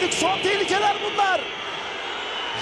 [0.00, 1.40] Artık son tehlikeler bunlar.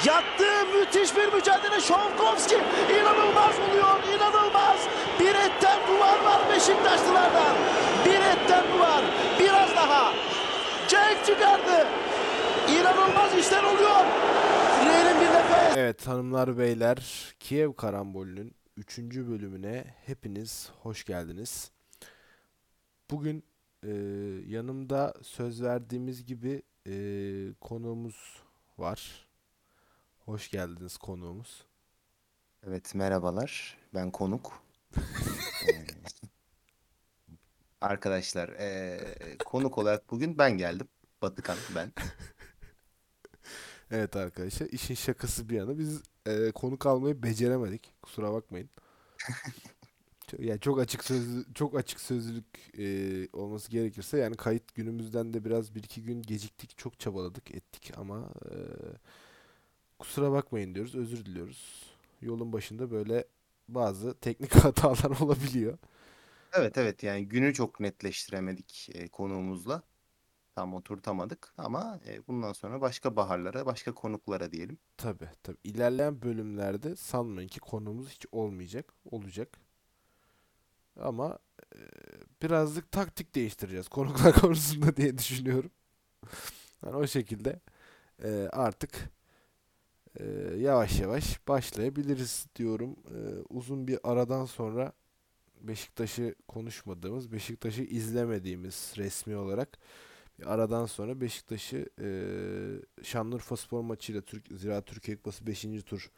[0.04, 0.44] Yattı
[0.75, 2.54] müthiş bir mücadele Şovkovski.
[3.00, 4.80] İnanılmaz oluyor inanılmaz.
[5.21, 7.57] Bir etten duvar var Beşiktaşlılardan.
[8.05, 9.05] Bir etten duvar.
[9.39, 10.12] Biraz daha.
[10.89, 11.87] Cenk çıkardı.
[12.69, 14.05] İnanılmaz işler oluyor.
[14.86, 15.77] Real'in bir nefes.
[15.77, 16.98] Evet hanımlar beyler
[17.41, 18.98] Kiev Karambolü'nün 3.
[18.98, 21.70] bölümüne hepiniz hoş geldiniz.
[23.11, 23.45] Bugün
[23.82, 23.93] e,
[24.46, 26.95] yanımda söz verdiğimiz gibi e,
[27.61, 28.43] konuğumuz
[28.79, 29.29] var.
[30.25, 31.64] Hoş geldiniz konuğumuz.
[32.67, 33.79] Evet merhabalar.
[33.95, 34.62] Ben konuk.
[35.69, 35.87] Ee,
[37.81, 40.89] Arkadaşlar ee, konuk olarak bugün ben geldim.
[41.23, 41.93] Batıkan ben.
[43.91, 47.95] Evet arkadaşlar işin şakası bir yana biz e, konuk almayı beceremedik.
[48.03, 48.70] Kusura bakmayın.
[50.39, 55.75] Yani çok açık sözlü çok açık sözlülük e, olması gerekirse yani kayıt günümüzden de biraz
[55.75, 56.79] bir iki gün geciktik.
[56.79, 58.55] Çok çabaladık ettik ama e,
[59.99, 60.95] kusura bakmayın diyoruz.
[60.95, 61.85] Özür diliyoruz.
[62.20, 63.25] Yolun başında böyle
[63.69, 65.79] bazı teknik hatalar olabiliyor.
[66.53, 69.83] Evet evet yani günü çok netleştiremedik ee, konuğumuzla.
[70.55, 74.79] Tam oturtamadık ama ee, bundan sonra başka baharlara, başka konuklara diyelim.
[74.97, 75.59] Tabii tabii.
[75.65, 78.95] İlerleyen bölümlerde sanmayın ki konumuz hiç olmayacak.
[79.05, 79.67] Olacak.
[80.99, 81.39] Ama
[81.75, 81.79] e,
[82.43, 85.71] birazcık taktik değiştireceğiz konuklar konusunda diye düşünüyorum.
[86.87, 87.61] Yani o şekilde
[88.25, 89.11] e, artık
[90.21, 90.25] e,
[90.57, 92.97] yavaş yavaş başlayabiliriz diyorum.
[93.07, 94.93] E, uzun bir aradan sonra
[95.61, 99.79] Beşiktaş'ı konuşmadığımız, Beşiktaş'ı izlemediğimiz resmi olarak
[100.39, 102.09] bir aradan sonra Beşiktaş'ı e,
[103.05, 105.67] Şanlıurfa Spor maçıyla Türk, Ziraat Türkiye Kupası 5.
[105.87, 106.11] tur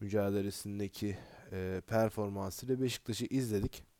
[0.00, 1.18] mücadelesindeki
[1.52, 3.91] e, performansıyla Beşiktaş'ı izledik.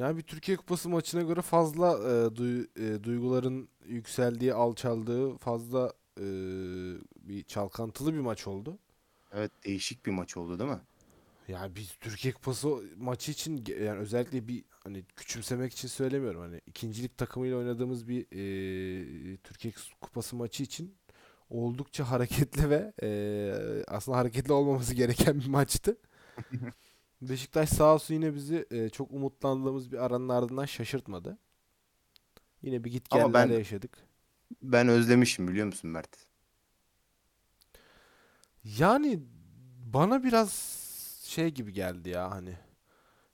[0.00, 6.24] Yani bir Türkiye Kupası maçına göre fazla e, duy- e, duyguların yükseldiği, alçaldığı, fazla e,
[7.16, 8.78] bir çalkantılı bir maç oldu.
[9.32, 10.80] Evet değişik bir maç oldu değil mi?
[11.48, 16.40] Yani biz Türkiye Kupası maçı için yani özellikle bir hani küçümsemek için söylemiyorum.
[16.40, 20.94] Hani ikincilik takımıyla oynadığımız bir e, Türkiye Kupası maçı için
[21.50, 25.96] oldukça hareketli ve e, aslında hareketli olmaması gereken bir maçtı.
[27.22, 31.38] Beşiktaş sağ olsun yine bizi e, çok umutlandığımız bir aranın ardından şaşırtmadı.
[32.62, 33.98] Yine bir git ben yaşadık.
[34.62, 36.26] ben özlemişim biliyor musun Mert?
[38.64, 39.20] Yani
[39.86, 40.52] bana biraz
[41.24, 42.54] şey gibi geldi ya hani.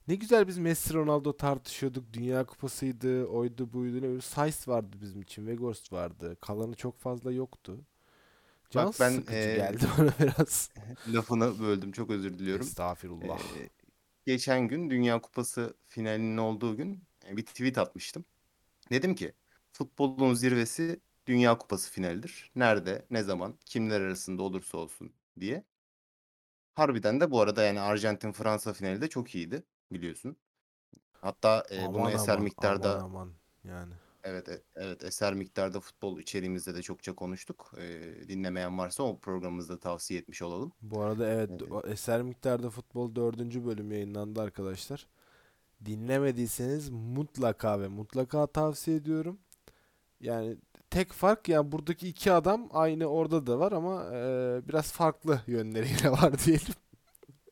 [0.09, 2.13] Ne güzel biz Messi Ronaldo tartışıyorduk.
[2.13, 4.03] Dünya Kupası'ydı, oydu buydu.
[4.03, 4.21] Ne.
[4.21, 5.47] Sainz vardı bizim için.
[5.47, 6.37] Weghorst vardı.
[6.41, 7.81] Kalanı çok fazla yoktu.
[8.71, 10.71] Can Bak ben ee, geldi bana biraz.
[11.13, 12.67] lafını böldüm çok özür diliyorum.
[12.67, 13.41] Estağfirullah.
[13.41, 13.69] Ee,
[14.27, 18.25] geçen gün Dünya Kupası finalinin olduğu gün e, bir tweet atmıştım.
[18.93, 19.33] Dedim ki
[19.73, 22.53] futbolun zirvesi Dünya Kupası finalidir.
[22.57, 25.65] Nerede, ne zaman, kimler arasında olursa olsun diye.
[26.75, 30.37] Harbiden de bu arada yani Arjantin-Fransa finali de çok iyiydi biliyorsun.
[31.21, 33.95] Hatta e, bunu Aman eser aman aman miktarda aman yani.
[34.27, 37.73] Evet e- evet eser miktarda futbol içeriğimizde de çokça konuştuk.
[37.79, 40.73] E, dinlemeyen varsa o programımızda tavsiye etmiş olalım.
[40.83, 45.07] Bu arada evet E, o Eser Miktar'da Futbol dördüncü bölüm yayınlandı arkadaşlar.
[45.87, 49.41] Dinlemediyseniz mutlaka ve mutlaka tavsiye ediyorum.
[50.21, 50.57] Yani
[50.91, 56.13] tek fark yani buradaki iki adam aynı orada da var ama e, biraz farklı yönleriyle
[56.13, 56.75] var diyelim.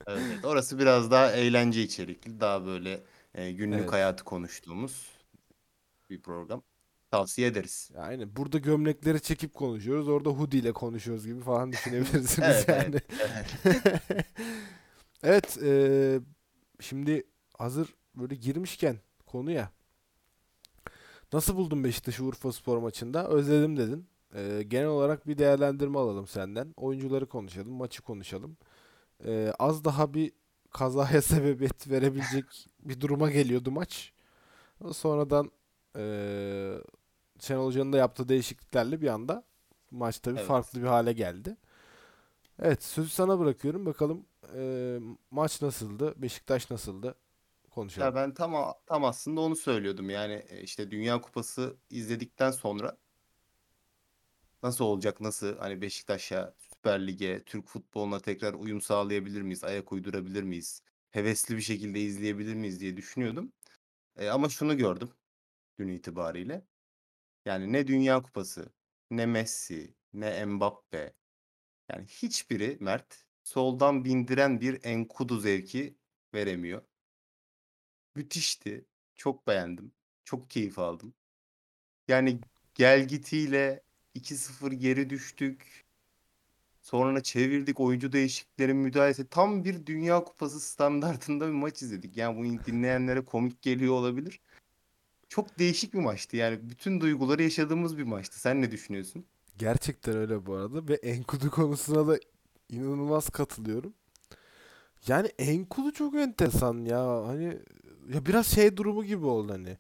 [0.06, 0.45] Evet, evet.
[0.45, 3.05] Orası biraz daha eğlence içerikli, daha böyle
[3.35, 3.93] e, günlük Evet.
[3.93, 5.14] hayatı konuştuğumuz
[6.11, 6.63] bir program.
[7.11, 7.91] Tavsiye ederiz.
[7.95, 10.09] Yani burada gömlekleri çekip konuşuyoruz.
[10.09, 13.01] Orada hoodie ile konuşuyoruz gibi falan düşünebilirsiniz Evet, yani.
[13.21, 14.27] evet, evet.
[15.23, 16.21] Evet, e,
[16.81, 17.23] şimdi
[17.59, 19.71] hazır böyle girmişken konuya
[21.33, 23.29] nasıl buldun Beşiktaş'ı Urfaspor maçında?
[23.29, 24.09] Özledim dedin.
[24.35, 26.75] E, genel olarak bir değerlendirme alalım senden.
[26.77, 28.57] Oyuncuları konuşalım, maçı konuşalım.
[29.27, 30.33] E, az daha bir
[30.71, 34.13] kazaya sebebiyet verebilecek bir duruma geliyordu maç.
[34.93, 35.51] Sonradan
[35.97, 36.05] e,
[37.41, 39.44] Şenol Hoca'nın da yaptığı değişikliklerle bir anda
[39.91, 40.49] maç tabii Evet.
[40.49, 41.56] farklı bir hale geldi.
[42.62, 43.87] Evet, sözü sana bırakıyorum.
[43.87, 44.26] Bakalım
[44.56, 44.99] e,
[45.31, 46.14] maç nasıldı?
[46.17, 47.14] Beşiktaş nasıldı?
[47.70, 48.06] Konuşalım.
[48.06, 50.11] Ya ben tam tam aslında onu söylüyordum.
[50.11, 52.97] Yani e, işte Dünya Kupası izledikten sonra
[54.62, 60.43] nasıl olacak, nasıl hani Beşiktaş'a, Süper Lig'e, Türk futboluna tekrar uyum sağlayabilir miyiz, ayak uydurabilir
[60.43, 63.52] miyiz, hevesli bir şekilde izleyebilir miyiz diye düşünüyordum.
[64.17, 65.11] E, ama şunu gördüm
[65.79, 66.65] dün itibariyle.
[67.44, 68.73] Yani ne Dünya Kupası,
[69.11, 71.15] ne Messi, ne Mbappe,
[71.93, 75.97] yani hiçbiri Mert soldan bindiren bir Enkudu zevki
[76.35, 76.82] veremiyor.
[78.15, 78.85] Müthişti.
[79.15, 79.93] Çok beğendim.
[80.25, 81.15] Çok keyif aldım.
[82.09, 82.41] Yani
[82.75, 83.82] gelgitiyle,
[84.15, 85.85] 2-0 geri düştük.
[86.82, 87.81] Sonra çevirdik.
[87.81, 89.29] Oyuncu değişikliklerin müdahalesi.
[89.29, 92.17] Tam bir Dünya Kupası standartında bir maç izledik.
[92.17, 94.41] Yani bu dinleyenlere komik geliyor olabilir.
[95.35, 96.37] Çok değişik bir maçtı.
[96.37, 98.41] Yani bütün duyguları yaşadığımız bir maçtı.
[98.41, 99.25] Sen ne düşünüyorsun?
[99.59, 102.19] Gerçekten öyle bu arada ve Enkudu konusuna da
[102.69, 103.95] inanılmaz katılıyorum.
[105.07, 107.27] Yani Enkudu çok enteresan ya.
[107.27, 107.59] Hani
[108.15, 109.79] ya biraz şey durumu gibi oldu hani.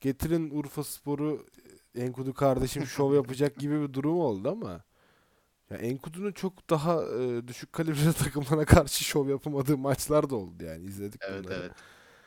[0.00, 1.46] Getirin Urfa Spor'u
[1.94, 4.84] Enkudu kardeşim şov yapacak gibi bir durum oldu ama
[5.70, 10.84] ya Enkudu'nun çok daha e, düşük kalibre takımlara karşı şov yapamadığı maçlar da oldu yani
[10.84, 11.72] izledik Evet bunları.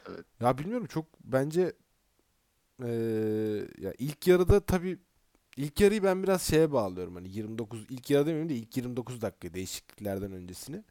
[0.10, 0.26] evet.
[0.40, 1.74] Ya bilmiyorum çok bence
[2.84, 2.90] e,
[3.78, 4.98] ya ilk yarıda tabii
[5.58, 9.54] ilk yarıyı ben biraz şeye bağlıyorum hani 29 ilk yarı demeyeyim de ilk 29 dakika
[9.54, 10.84] değişikliklerden öncesini.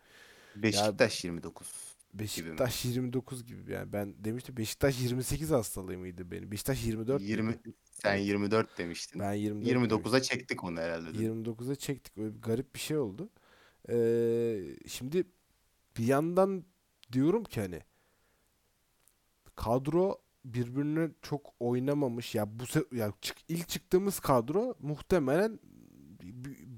[0.57, 1.95] Beşiktaş 29.
[2.15, 6.53] Beşiktaş 29 gibi yani ben demiştim Beşiktaş 28 hastalığı mıydı benim?
[6.53, 7.31] Beşiktaş 24 miydi?
[7.31, 7.59] 20
[8.03, 9.21] sen 24 demiştin.
[9.21, 10.39] Ben 24 29'a demiştim.
[10.39, 11.19] çektik onu herhalde.
[11.19, 11.47] değil mi?
[11.47, 12.19] 29'a çektik.
[12.19, 13.31] Öyle bir garip bir şey oldu.
[13.89, 15.25] Ee, şimdi
[15.99, 16.65] bir yandan
[17.13, 17.81] diyorum ki hani
[19.57, 22.35] kadro birbirine çok oynamamış.
[22.35, 25.59] Ya bu se- ya çık- ilk çıktığımız kadro muhtemelen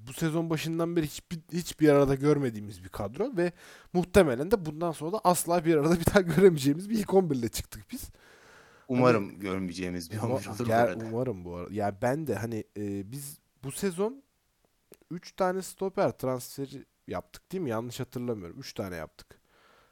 [0.08, 3.52] bu sezon başından beri hiçbir hiçbir arada görmediğimiz bir kadro ve
[3.92, 7.48] muhtemelen de bundan sonra da asla bir arada bir daha göremeyeceğimiz bir ilk 11 ile
[7.48, 8.02] çıktık biz.
[8.88, 11.04] Umarım görmeyeceğimiz bir Uma- 11 olur bu Ger- arada.
[11.04, 11.74] umarım bu arada.
[11.74, 14.22] Ya ben de hani e, biz bu sezon
[15.10, 17.70] 3 tane stoper transferi yaptık değil mi?
[17.70, 18.60] Yanlış hatırlamıyorum.
[18.60, 19.40] 3 tane yaptık.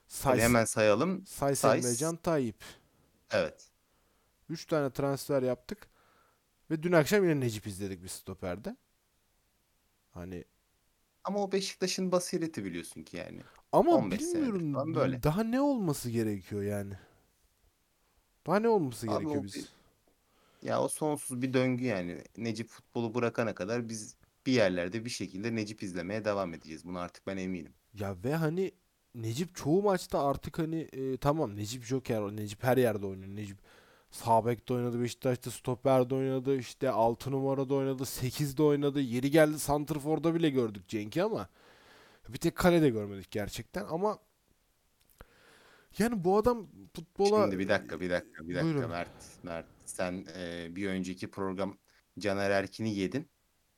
[0.09, 1.27] Say, hemen sayalım.
[1.27, 1.85] Say Says.
[1.85, 2.57] Emrecan Tayyip.
[3.31, 3.69] Evet.
[4.49, 5.89] 3 tane transfer yaptık.
[6.71, 8.77] Ve dün akşam yine Necip izledik bir stoperde.
[10.11, 10.45] Hani
[11.25, 13.41] Ama o Beşiktaş'ın basireti biliyorsun ki yani.
[13.73, 15.23] ama 15 senedir bilmiyorum böyle.
[15.23, 16.95] daha ne olması gerekiyor yani?
[18.47, 19.55] Daha ne olması Abi gerekiyor biz?
[19.55, 19.69] bir-
[20.69, 22.23] Ya o sonsuz bir döngü yani.
[22.37, 24.17] Necip futbolu bırakana kadar biz
[24.47, 26.85] bir yerlerde bir şekilde Necip izlemeye devam edeceğiz.
[26.85, 27.75] Buna artık ben eminim.
[27.95, 28.73] Ya ve hani
[29.15, 33.37] Necip çoğu maçta artık hani e, tamam Necip Joker, Necip her yerde oynuyor.
[33.37, 33.59] Necip
[34.11, 39.01] sağ bekte oynadı, Beşiktaş'ta stoperde oynadı, işte 6 numarada oynadı, 8'de oynadı.
[39.01, 41.49] Yeri geldi santrforda bile gördük Cenk'i ama
[42.29, 44.19] bir tek kalede görmedik gerçekten ama
[45.99, 48.91] yani bu adam futbola Şimdi bir dakika, bir dakika, bir dakika Buyurun.
[48.91, 49.43] Mert.
[49.43, 51.79] Mert, sen e, bir önceki program
[52.19, 53.29] Caner Erkin'i yedin.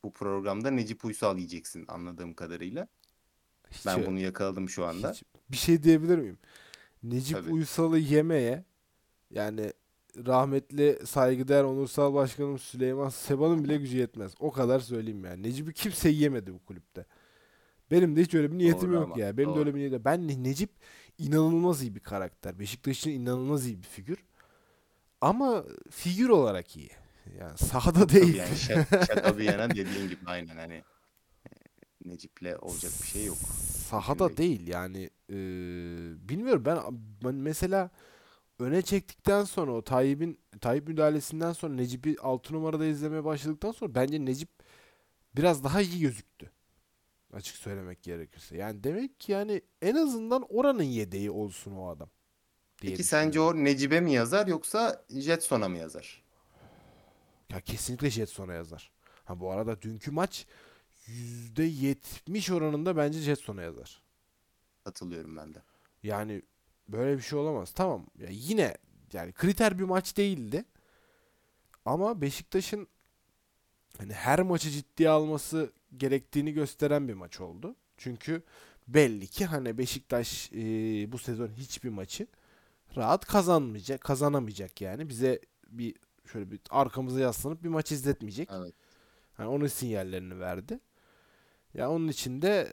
[0.05, 2.89] Bu programda Necip Uysal yiyeceksin anladığım kadarıyla.
[3.79, 5.11] Hiç, Ben bunu yakaladım şu anda.
[5.11, 6.39] hiç- bir şey diyebilir miyim?
[7.03, 7.51] Necip Tabii.
[7.53, 8.65] Uysal'ı yemeye
[9.31, 9.73] yani
[10.27, 14.33] rahmetli saygıdeğer onursal başkanım Süleyman Seba'nın bile gücü yetmez.
[14.41, 15.43] O kadar söyleyeyim yani.
[15.43, 17.05] Necip'i kimse yiyemedi bu kulüpte.
[17.91, 19.37] Benim de hiç öyle bir niyetim Doğru yok ama, ya.
[19.37, 19.59] Benim de doğru.
[19.61, 20.05] öyle bir niyetim.
[20.05, 20.71] Ben Ne- Necip
[21.19, 22.59] inanılmaz iyi bir karakter.
[22.59, 24.19] Beşiktaş için inanılmaz iyi bir figür.
[25.21, 26.91] Ama figür olarak iyi.
[27.41, 28.35] Yani sahada değil.
[28.35, 30.83] yani şaka, şaka bir yana dediğin gibi aynen hani
[32.07, 33.39] Necip'le olacak bir şey yok.
[33.91, 35.37] Sahada Mümkün değil yani e,
[36.29, 36.79] bilmiyorum ben,
[37.25, 37.91] ben mesela
[38.59, 44.25] öne çektikten sonra o Tayyip'in Tayyip müdahalesinden sonra Necip'i 6 numarada izlemeye başladıktan sonra bence
[44.25, 44.49] Necip
[45.37, 46.51] biraz daha iyi gözüktü.
[47.33, 48.57] Açık söylemek gerekirse.
[48.57, 52.09] Yani demek ki yani en azından oranın yedeği olsun o adam
[52.81, 56.23] Peki sence o Necip'e mi yazar yoksa Jetson'a mı yazar?
[57.51, 58.91] Ya kesinlikle Jetson'a yazar.
[59.25, 60.47] Ha bu arada dünkü maç
[61.09, 64.03] %70 oranında bence Jetson'a yazar.
[64.85, 65.63] Katılıyorum ben de.
[66.03, 66.43] Yani
[66.89, 67.73] böyle bir şey olamaz.
[67.73, 68.07] Tamam.
[68.19, 68.77] Ya yine
[69.13, 70.65] yani kriter bir maç değildi.
[71.85, 72.89] Ama Beşiktaş'ın
[73.99, 77.77] hani her maçı ciddiye alması gerektiğini gösteren bir maç oldu.
[77.97, 78.43] Çünkü
[78.89, 80.59] belli ki hani Beşiktaş e,
[81.13, 82.27] bu sezon hiçbir maçı
[82.97, 85.09] rahat kazanmayacak, kazanamayacak yani.
[85.09, 85.95] Bize bir
[86.33, 88.49] şöyle bir arkamıza yaslanıp bir maç izletmeyecek.
[88.53, 88.75] Evet.
[89.35, 90.81] Hani onun sinyallerini verdi.
[91.77, 92.69] Ya onun için de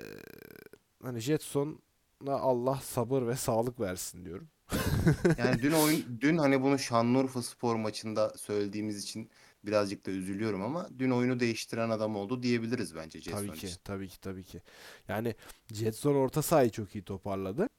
[1.04, 4.50] hani Jetson'a Allah sabır ve sağlık versin diyorum.
[5.38, 9.30] Yani dün oyun dün hani bunu Şanlıurfa Spor maçında söylediğimiz için
[9.66, 13.78] birazcık da üzülüyorum ama dün oyunu değiştiren adam oldu diyebiliriz bence Jetson Tabii ki, için.
[13.84, 14.62] tabii ki, tabii ki.
[15.08, 15.36] Yani
[15.74, 17.70] Jetson orta sahayı çok iyi toparladı.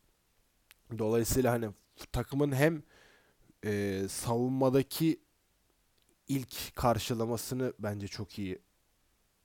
[0.98, 1.70] Dolayısıyla hani
[2.12, 2.82] takımın hem
[3.64, 5.20] e, savunmadaki
[6.28, 8.58] ilk karşılamasını bence çok iyi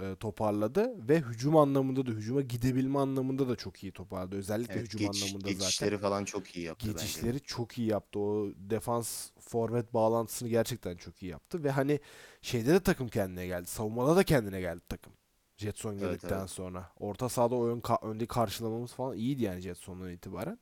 [0.03, 4.35] e, toparladı ve hücum anlamında da hücuma gidebilme anlamında da çok iyi toparladı.
[4.35, 5.53] Özellikle Evet, hücum geçiş- anlamında zaten.
[5.59, 7.01] geçişleri falan çok iyi yaptı bence.
[7.01, 8.19] Geçişleri çok iyi yaptı.
[8.19, 11.99] O defans forvet bağlantısını gerçekten çok iyi yaptı ve hani
[12.41, 13.65] şeyde de takım kendine geldi.
[13.67, 15.13] Savunmada da kendine geldi takım.
[15.57, 16.49] Jetson Evet, geldikten evet.
[16.49, 16.89] sonra.
[16.99, 20.59] Orta sahada oyun ka- önde karşılamamız falan iyiydi yani Jetson'dan itibaren.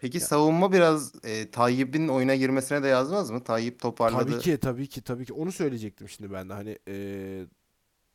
[0.00, 3.44] Peki savunma biraz e, Tayyip'in oyuna girmesine de yazmaz mı?
[3.44, 4.30] Tayyip toparladı.
[4.30, 7.46] Tabii ki tabii ki tabii ki onu söyleyecektim şimdi ben de hani eee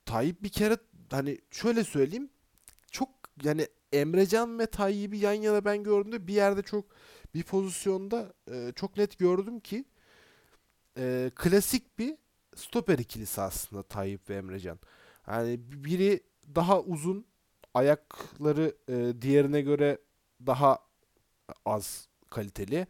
[0.09, 0.77] Tayyip bir kere
[1.11, 2.29] hani şöyle söyleyeyim
[2.91, 3.09] çok
[3.43, 6.85] yani Emrecan ve Tayyip'i yan yana ben gördüğümde bir yerde çok
[7.33, 9.85] bir pozisyonda e, çok net gördüm ki
[10.97, 12.17] e, klasik bir
[12.55, 14.79] stoper ikilisi aslında Tayyip ve Emrecan.
[15.27, 16.23] Yani biri
[16.55, 17.25] daha uzun
[17.73, 19.97] ayakları e, diğerine göre
[20.45, 20.79] daha
[21.65, 22.87] az kaliteli.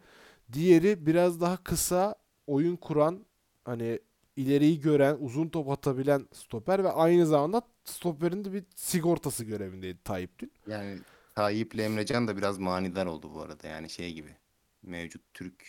[0.54, 2.16] Diğeri biraz daha kısa
[2.48, 3.26] oyun kuran
[3.66, 4.00] hani
[4.40, 10.40] ileriyi gören, uzun top atabilen stoper ve aynı zamanda stoperin de bir sigortası görevindeydi Tayyip
[10.40, 10.52] dün.
[10.68, 11.00] Yani
[11.36, 13.68] Tayyip'le Emrecan da biraz manidar oldu bu arada.
[13.68, 14.36] Yani şey gibi.
[14.84, 15.66] Mevcut Türk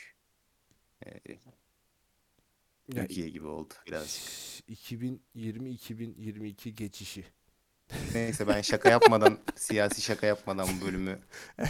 [1.06, 1.10] e,
[2.94, 4.22] Ya, Türkiye gibi oldu birazcık.
[4.68, 7.24] 2020-2022 geçişi.
[8.14, 11.18] Neyse ben şaka yapmadan, siyasi şaka yapmadan bu bölümü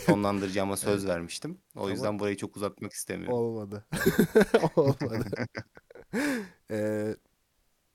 [0.06, 1.58] sonlandıracağıma söz vermiştim.
[1.76, 3.34] O Ama- yüzden burayı çok uzatmak istemiyorum.
[3.38, 3.86] Olmadı.
[4.76, 5.30] Olmadı.
[6.70, 7.16] Ee,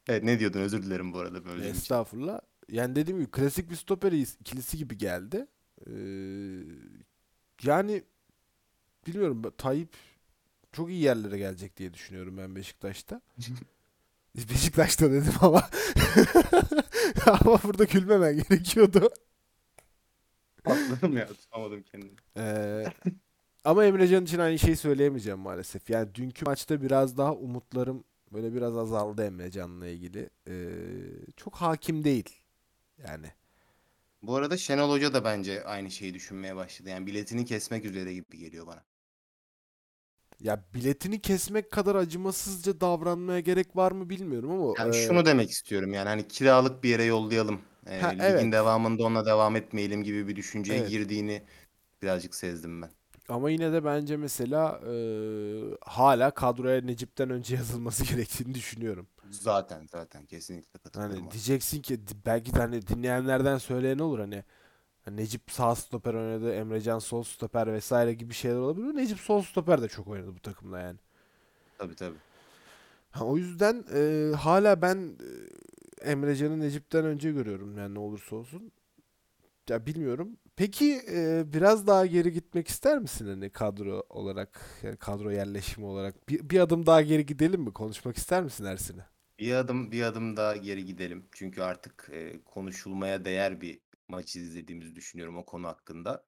[0.08, 1.68] Evet ne diyordun özür dilerim bu arada böyle.
[1.70, 2.40] estağfurullah.
[2.70, 5.48] Yani dediğim gibi klasik bir stoper ikilisi gibi geldi.
[5.88, 5.92] Ee,
[7.64, 8.04] yani
[9.08, 9.94] bilmiyorum Tayyip
[10.72, 13.22] çok iyi yerlere gelecek diye düşünüyorum ben Beşiktaş'ta.
[14.50, 15.70] Beşiktaş'ta dedim ama
[17.26, 19.10] ama burada gülmemen gerekiyordu.
[20.64, 22.16] Patladım ya tutamadım kendimi.
[22.38, 22.86] Ee,
[23.66, 25.90] ama Emrecan için aynı şeyi söyleyemeyeceğim maalesef.
[25.90, 28.04] Yani dünkü maçta biraz daha umutlarım
[28.34, 30.30] böyle biraz azaldı Emrecan'la ilgili.
[30.48, 30.70] Ee,
[31.38, 32.30] çok hakim değil.
[33.08, 33.28] Yani
[34.22, 36.90] Bu arada Şenol Hoca da bence aynı şeyi düşünmeye başladı.
[36.90, 38.84] Yani biletini kesmek üzere gibi geliyor bana.
[40.40, 45.50] ya biletini kesmek kadar acımasızca davranmaya gerek var mı bilmiyorum ama Yani e, şunu demek
[45.52, 47.62] istiyorum yani hani kiralık bir yere yollayalım.
[47.88, 48.52] Ee, Ha, ligin evet.
[48.52, 50.90] devamında onunla devam etmeyelim gibi bir düşünceye Evet.
[50.90, 51.44] girdiğini
[52.02, 52.92] birazcık sezdim ben.
[53.30, 54.94] Ama yine de bence mesela e,
[55.86, 59.08] hala kadroya Necip'ten önce yazılması gerektiğini düşünüyorum.
[59.32, 61.16] Zaten zaten kesinlikle katılıyorum.
[61.18, 64.44] Hani diyeceksin ki belki de hani dinleyenlerden söyleyen olur hani
[65.06, 68.96] hani Necip sağ stoper oynadı, Emrecan sol stoper vesaire gibi şeyler olabilir.
[68.96, 71.00] Necip sol stoper de çok oynadı bu takımda yani.
[71.78, 72.18] Tabii tabii.
[73.12, 75.18] Ha, o yüzden e, hala ben
[76.02, 78.72] e, Emrecan'ı Necip'ten önce görüyorum yani ne olursa olsun.
[79.70, 80.38] Ya bilmiyorum.
[80.56, 86.30] Peki e, biraz daha geri gitmek ister misin hani kadro olarak yani kadro yerleşimi olarak
[86.30, 87.74] bir, bir adım daha geri gidelim mi?
[87.74, 89.06] Konuşmak ister misin Ersin'e?
[89.40, 91.26] Bir adım bir adım daha geri gidelim.
[91.32, 96.24] Çünkü artık e, konuşulmaya değer bir maç izlediğimizi düşünüyorum o konu hakkında.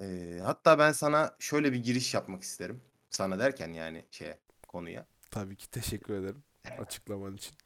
[0.00, 2.80] E, hatta ben sana şöyle bir giriş yapmak isterim.
[3.10, 4.38] Sana derken yani şeye
[4.68, 5.06] konuya.
[5.30, 6.42] Tabii ki teşekkür ederim
[6.78, 7.56] açıklaman için.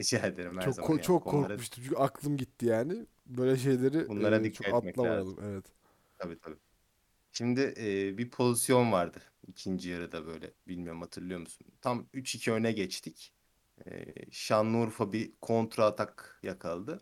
[0.00, 3.06] Rica ederim her Çok zaman ko- yani çok konulara- korkmuştum çünkü aklım gitti yani.
[3.26, 5.38] Böyle şeyleri Bunlara e, dikkat çok etmek atlamayalım.
[5.42, 5.64] Evet.
[6.18, 6.56] Tabii tabii.
[7.32, 10.50] Şimdi e, bir pozisyon vardı ikinci yarıda böyle.
[10.68, 11.66] Bilmiyorum hatırlıyor musun?
[11.80, 13.32] Tam 3-2 öne geçtik.
[13.86, 17.00] E, Şanlıurfa bir kontra atak yakaladı.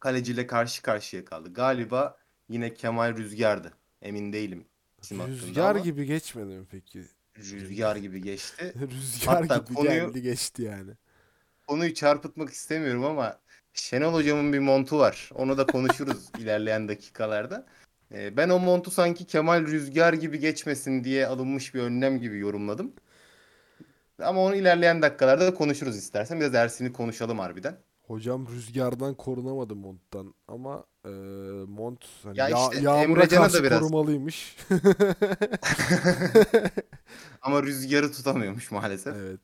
[0.00, 1.52] Kaleciyle karşı karşıya kaldı.
[1.52, 3.72] Galiba yine Kemal Rüzgar'dı.
[4.02, 4.64] Emin değilim
[5.10, 7.04] Rüzgar ama gibi geçmedi mi peki?
[7.38, 8.74] Rüzgar gibi geçti.
[8.90, 10.92] Rüzgar Hatta gibi konuyu- geldi geçti yani.
[11.66, 13.40] Konuyu çarpıtmak istemiyorum ama
[13.74, 15.30] Şenol Hocam'ın bir montu var.
[15.34, 17.66] Onu da konuşuruz ilerleyen dakikalarda.
[18.14, 22.92] Ee, ben o montu sanki Kemal Rüzgar gibi geçmesin diye alınmış bir önlem gibi yorumladım.
[24.22, 26.40] Ama onu ilerleyen dakikalarda da konuşuruz istersen.
[26.40, 27.76] Biraz Ersin'i konuşalım harbiden.
[28.06, 31.08] Hocam rüzgardan korunamadı monttan ama e,
[31.68, 34.56] mont hani Ya ya, işte yağmura da karşı biraz- korumalıymış.
[37.42, 39.16] Ama rüzgarı tutamıyormuş maalesef.
[39.16, 39.40] Evet.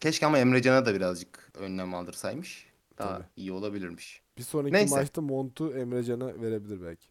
[0.00, 2.65] Keşke ama Emrecan'a da birazcık önlem aldırsaymış.
[2.98, 3.26] Daha Tabii.
[3.36, 4.22] iyi olabilirmiş.
[4.38, 4.94] Bir sonraki Neyse.
[4.96, 7.06] maçta montu Emrecan'a verebilir belki.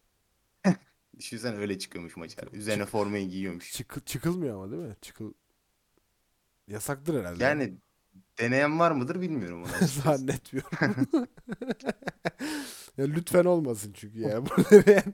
[1.20, 2.42] Düşünsene öyle çıkıyormuş maça.
[2.54, 3.72] Üzerine formayı giyiyormuş.
[3.74, 4.96] Çıkı- çıkılmıyor ama değil mi?
[5.02, 5.34] Çıkıl
[6.68, 7.44] yasaktır herhalde.
[7.44, 7.74] Yani
[8.40, 10.02] deneyen var mıdır bilmiyorum onu açıkçası.
[10.02, 11.08] zannetmiyorum.
[12.98, 14.46] ya lütfen olmasın çünkü ya.
[14.46, 15.14] Burada yani.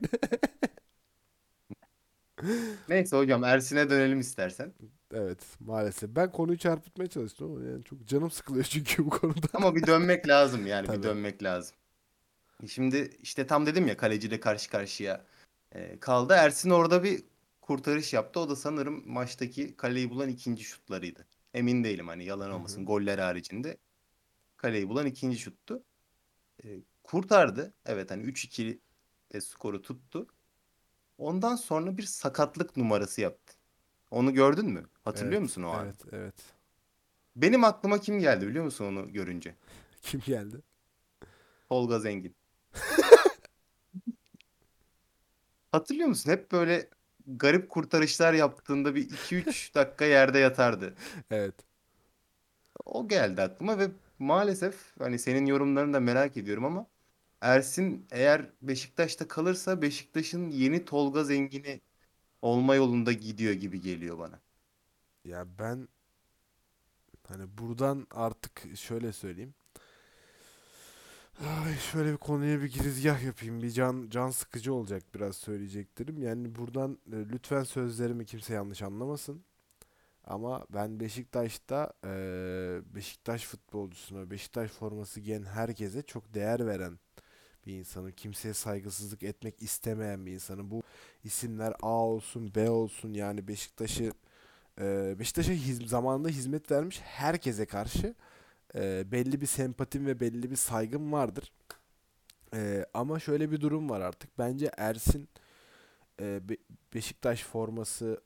[2.88, 4.72] Neyse hocam Ersin'e dönelim istersen.
[5.12, 6.10] Evet maalesef.
[6.10, 9.46] Ben konuyu çarpıtmaya çalıştım ama yani çok canım sıkılıyor çünkü bu konuda.
[9.54, 10.98] Ama bir dönmek lazım yani Tabii.
[10.98, 11.76] bir dönmek lazım.
[12.68, 15.24] Şimdi işte tam dedim ya kaleciyle karşı karşıya
[15.72, 16.32] e, kaldı.
[16.36, 17.22] Ersin orada bir
[17.60, 18.40] kurtarış yaptı.
[18.40, 21.26] O da sanırım maçtaki kaleyi bulan ikinci şutlarıydı.
[21.54, 22.82] Emin değilim hani yalan olmasın.
[22.82, 22.86] hı.
[22.86, 23.76] Goller haricinde
[24.56, 25.82] kaleyi bulan ikinci şuttu.
[26.64, 26.68] E,
[27.02, 27.74] kurtardı.
[27.86, 28.78] Evet hani 3-2
[29.32, 30.26] de skoru tuttu.
[31.18, 33.54] Ondan sonra bir sakatlık numarası yaptı.
[34.12, 34.84] Onu gördün mü?
[35.04, 35.84] Hatırlıyor Evet, musun o an?
[35.86, 36.34] Evet evet.
[37.36, 39.54] Benim aklıma kim geldi biliyor musun onu görünce?
[40.02, 40.56] Kim geldi?
[41.68, 42.34] Tolga Zengin.
[45.72, 46.30] Hatırlıyor musun?
[46.30, 46.88] Hep böyle
[47.26, 50.94] garip kurtarışlar yaptığında bir 2-3 dakika yerde yatardı.
[51.30, 51.54] Evet.
[52.84, 53.88] O geldi aklıma ve
[54.18, 56.86] maalesef hani senin yorumlarını da merak ediyorum ama
[57.40, 61.80] Ersin eğer Beşiktaş'ta kalırsa Beşiktaş'ın yeni Tolga Zengin'i
[62.42, 64.40] olma yolunda gidiyor gibi geliyor bana.
[65.24, 65.88] Ya ben
[67.28, 69.54] hani buradan artık şöyle söyleyeyim.
[71.40, 73.62] Ay şöyle bir konuya bir girizgah yapayım.
[73.62, 76.22] Bir can can sıkıcı olacak biraz söyleyeceklerim.
[76.22, 79.44] Yani buradan e, lütfen sözlerimi kimse yanlış anlamasın.
[80.24, 82.10] Ama ben Beşiktaş'ta e,
[82.94, 86.98] Beşiktaş futbolcusuna, Beşiktaş forması giyen herkese çok değer veren
[87.66, 88.12] bir insanım.
[88.12, 90.70] Kimseye saygısızlık etmek istemeyen bir insanım.
[90.70, 90.82] Bu
[91.24, 94.12] isimler A olsun, B olsun yani Beşiktaş'ı
[94.80, 98.14] e, Beşiktaş'a hiz- zamanında hizmet vermiş herkese karşı
[98.74, 101.52] e, belli bir sempatim ve belli bir saygım vardır.
[102.54, 104.38] E, ama şöyle bir durum var artık.
[104.38, 105.28] Bence Ersin
[106.20, 106.56] Be-
[106.94, 108.20] Beşiktaş forması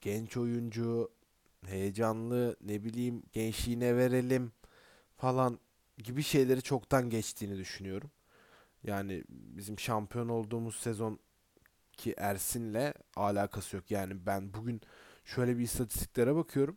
[0.00, 1.10] genç oyuncu,
[1.66, 4.52] heyecanlı, ne bileyim gençliğine verelim
[5.16, 5.58] falan
[5.98, 8.10] gibi şeyleri çoktan geçtiğini düşünüyorum.
[8.88, 11.18] Yani bizim şampiyon olduğumuz sezon
[11.92, 13.90] ki Ersin'le alakası yok.
[13.90, 14.80] Yani ben bugün
[15.24, 16.76] şöyle bir istatistiklere bakıyorum.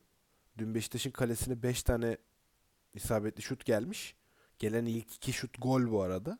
[0.58, 2.18] Dün Beşiktaş'ın kalesine 5 tane
[2.94, 4.16] isabetli şut gelmiş.
[4.60, 6.40] Gelen ilk iki şut gol bu arada.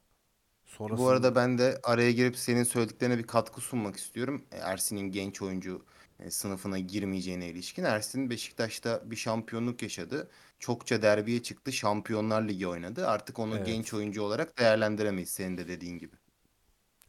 [0.66, 4.46] Bu Sonrasında arada ben de araya girip senin söylediklerine bir katkı sunmak istiyorum.
[4.52, 5.86] Ersin'in genç oyuncu
[6.30, 7.84] sınıfına girmeyeceğine ilişkin.
[7.84, 10.30] Ersin Beşiktaş'ta bir şampiyonluk yaşadı.
[10.60, 11.72] Çokça derbiye çıktı.
[11.72, 13.08] Şampiyonlar Ligi oynadı.
[13.08, 13.66] Artık onu Evet.
[13.66, 16.16] genç oyuncu olarak değerlendiremeyiz senin de dediğin gibi.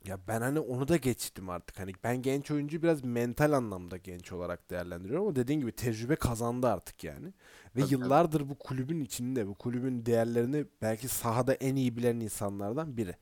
[0.04, 1.78] Ya ben hani onu da geçtim artık.
[1.80, 6.68] Hani ben genç oyuncu biraz mental anlamda genç olarak değerlendiriyorum ama dediğin gibi tecrübe kazandı
[6.68, 7.32] artık yani.
[7.76, 8.22] Ve Tabii, tabii.
[8.22, 13.16] yıllardır bu kulübün içinde, bu kulübün değerlerini belki sahada en iyi bilen insanlardan biri.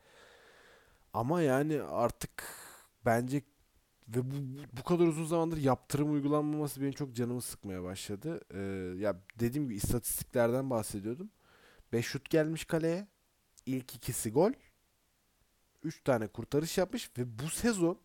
[1.12, 2.44] Ama yani artık
[3.06, 3.42] bence
[4.16, 4.34] ve bu,
[4.72, 8.40] bu kadar uzun zamandır yaptırım uygulanmaması benim çok canımı sıkmaya başladı.
[8.54, 8.58] Ee,
[8.98, 11.30] ya dediğim gibi istatistiklerden bahsediyordum.
[11.92, 13.08] 5 şut gelmiş kaleye.
[13.66, 14.52] İlk ikisi gol.
[15.82, 17.98] 3 tane kurtarış yapmış ve bu sezon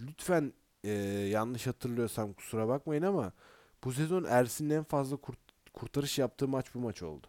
[0.00, 0.52] lütfen
[0.84, 0.90] e,
[1.30, 3.32] yanlış hatırlıyorsam kusura bakmayın ama
[3.84, 7.26] bu sezon Ersin'in en fazla kurt- kurtarış yaptığı maç bu maç oldu.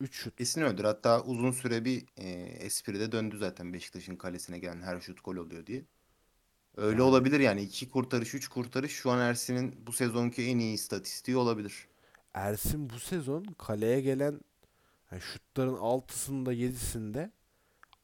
[0.00, 0.36] 3 şut.
[0.36, 0.84] Kesin öyledir.
[0.84, 5.36] Hatta uzun süre bir e, espri de döndü zaten Beşiktaş'ın kalesine gelen her şut gol
[5.36, 5.84] oluyor diye.
[6.76, 7.62] Öyle olabilir yani.
[7.62, 11.88] iki kurtarış, üç kurtarış şu an Ersin'in bu sezonki en iyi istatistiği olabilir.
[12.34, 14.40] Ersin bu sezon kaleye gelen
[15.12, 17.30] yani şutların 6'sında 7'sinde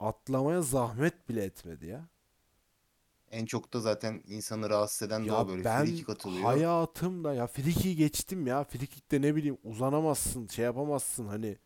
[0.01, 2.09] atlamaya zahmet bile etmedi ya.
[3.31, 6.45] En çok da zaten insanı rahatsız eden de Ya o böyle ben frikik atılıyor.
[6.45, 8.65] hayatımda ya friki geçtim ya.
[8.65, 11.59] Frikikte ne bileyim uzanamazsın, şey yapamazsın hani.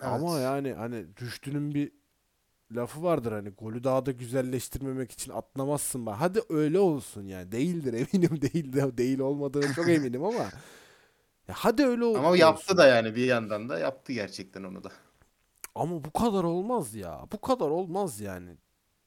[0.00, 0.42] Ama Evet.
[0.44, 1.92] yani hani Rüştü'nün bir
[2.72, 6.06] lafı vardır hani golü daha da güzelleştirmemek için atlamazsın.
[6.06, 6.16] Bak.
[6.20, 7.52] Hadi öyle olsun yani.
[7.52, 10.50] Değildir eminim değil de değil olmadığını çok eminim ama
[11.48, 12.76] ya hadi öyle ol- Ama yaptı olsun.
[12.76, 14.90] da yani bir yandan da yaptı gerçekten onu da.
[15.74, 17.26] Ama bu kadar olmaz ya.
[17.32, 18.56] Bu kadar olmaz yani.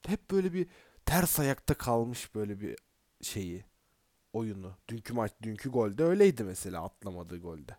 [0.08, 0.68] Hep böyle bir
[1.06, 2.76] ters ayakta kalmış böyle bir
[3.22, 3.66] şeyi,
[4.34, 4.74] oyunu.
[4.90, 7.78] Dünkü maç, dünkü golde öyleydi mesela atlamadığı golde.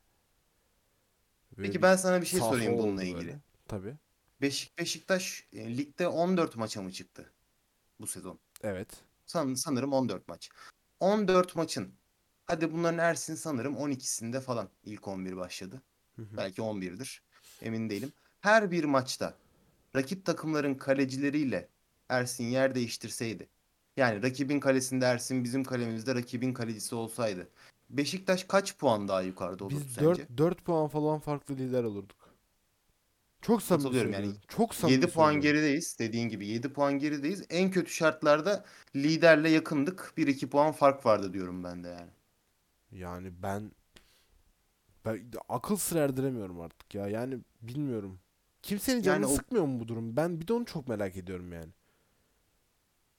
[1.57, 3.11] Böyle Peki ben sana bir şey sorayım bununla böyle.
[3.11, 3.37] ilgili.
[3.69, 3.95] Tabii.
[4.41, 7.33] Beşik, Beşiktaş e, ligde 14 maça mı çıktı
[8.01, 8.39] bu sezon?
[8.63, 8.89] Evet.
[9.27, 10.51] San, sanırım 14 maç.
[11.01, 11.95] 14 maçın
[12.47, 15.83] hadi bunların Ersin sanırım 12'sinde falan ilk 11 başladı.
[16.17, 16.37] Hı hı.
[16.37, 17.23] Belki 11'dir.
[17.63, 18.13] Emin değilim.
[18.41, 19.35] Her bir maçta
[19.97, 21.69] rakip takımların kalecileriyle
[22.09, 23.49] Ersin yer değiştirseydi.
[23.97, 27.49] Yani rakibin kalesinde Ersin, bizim kalemizde rakibin kalecisi olsaydı.
[27.91, 30.05] Beşiktaş kaç puan daha yukarıda olurdu Biz sence?
[30.05, 32.28] 4 4 puan falan farklı lider olurduk.
[33.43, 34.35] Çok samimi Katılıyorum yani.
[34.49, 35.43] Çok samimi 7 puan söylüyorum.
[35.43, 35.99] gerideyiz.
[35.99, 37.45] Dediğin gibi 7 puan gerideyiz.
[37.51, 38.65] En kötü şartlarda
[38.97, 40.13] liderle yakındık.
[40.17, 42.11] 1-2 puan fark vardı diyorum ben de yani.
[42.91, 43.73] Yani ben
[45.05, 47.09] ben akıl sır erdiremiyorum artık ya.
[47.09, 48.21] Yani bilmiyorum.
[48.63, 50.17] Kimsenin canını Yani o sıkmıyor mu bu durum?
[50.17, 51.73] Ben bir de onu çok merak ediyorum yani.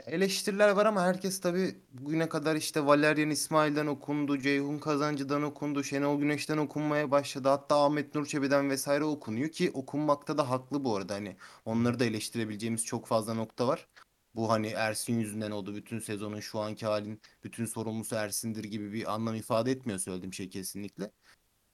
[0.06, 6.20] Eleştiriler var ama herkes tabii bugüne kadar işte Valerian İsmail'den okundu, Ceyhun Kazancı'dan okundu, Şenol
[6.20, 7.50] Güneş'ten okunmaya başladı.
[7.50, 11.14] Hatta Ahmet Nur Çebi'den vesaire okunuyor ki okunmakta da haklı bu arada.
[11.14, 11.36] Hani
[11.66, 13.88] onları da eleştirebileceğimiz çok fazla nokta var.
[14.36, 15.76] Bu hani Ersin yüzünden oldu.
[15.76, 20.50] Bütün sezonun şu anki halin bütün sorumlusu Ersin'dir gibi bir anlam ifade etmiyor söylediğim şey
[20.50, 21.12] kesinlikle.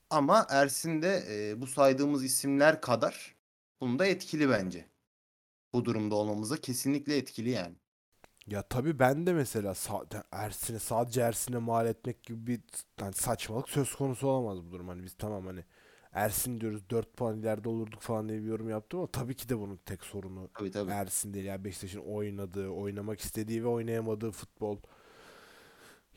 [0.09, 3.35] Ama Ersin de e, bu saydığımız isimler kadar
[3.81, 4.89] bunda etkili bence.
[5.73, 7.75] Bu durumda olmamıza kesinlikle etkili yani.
[8.47, 12.61] Ya tabii ben de mesela sa- Ersin'e sadece Ersin'e mal etmek gibi bir
[12.99, 14.87] hani saçmalık söz konusu olamaz bu durum.
[14.87, 15.63] Hani biz tamam hani
[16.13, 19.59] Ersin diyoruz 4 puan ileride olurduk falan diye bir yorum yaptım ama tabii ki de
[19.59, 20.91] bunun tek sorunu Tabii tabii.
[20.91, 21.45] Ersin değil.
[21.45, 24.77] Yani Beşiktaş'ın oynadığı, oynamak istediği ve oynayamadığı futbol.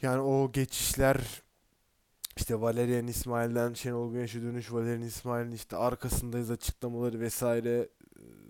[0.03, 1.43] Yani o geçişler
[2.37, 7.89] işte Valerian İsmail'den Şenol Güneş'e dönüş, Valerian İsmail'in işte arkasındayız açıklamaları vesaire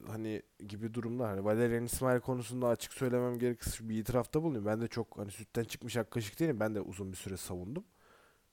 [0.08, 1.28] hani gibi durumlar.
[1.30, 4.66] Hani Valerian İsmail konusunda açık söylemem gerekirse bir itirafta bulunayım.
[4.66, 6.60] Ben de çok hani sütten çıkmış ak kaşık değilim.
[6.60, 7.84] Ben de uzun bir süre savundum.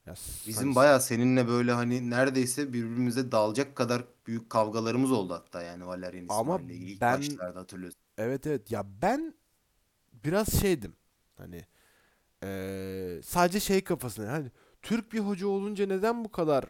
[0.06, 0.14] Ya
[0.48, 5.88] Bizim hani bayağı seninle böyle hani neredeyse birbirimize dalacak kadar büyük kavgalarımız oldu hatta yani
[5.88, 8.00] Valerian İsmail'le ilgili ilk ben- başlarda hatırlıyorsun.
[8.18, 9.34] Evet evet ya ben
[10.24, 10.96] biraz şeydim
[11.38, 11.66] hani
[12.44, 16.66] eee, sadece şey kafasında hani Türk bir hoca olunca neden bu kadar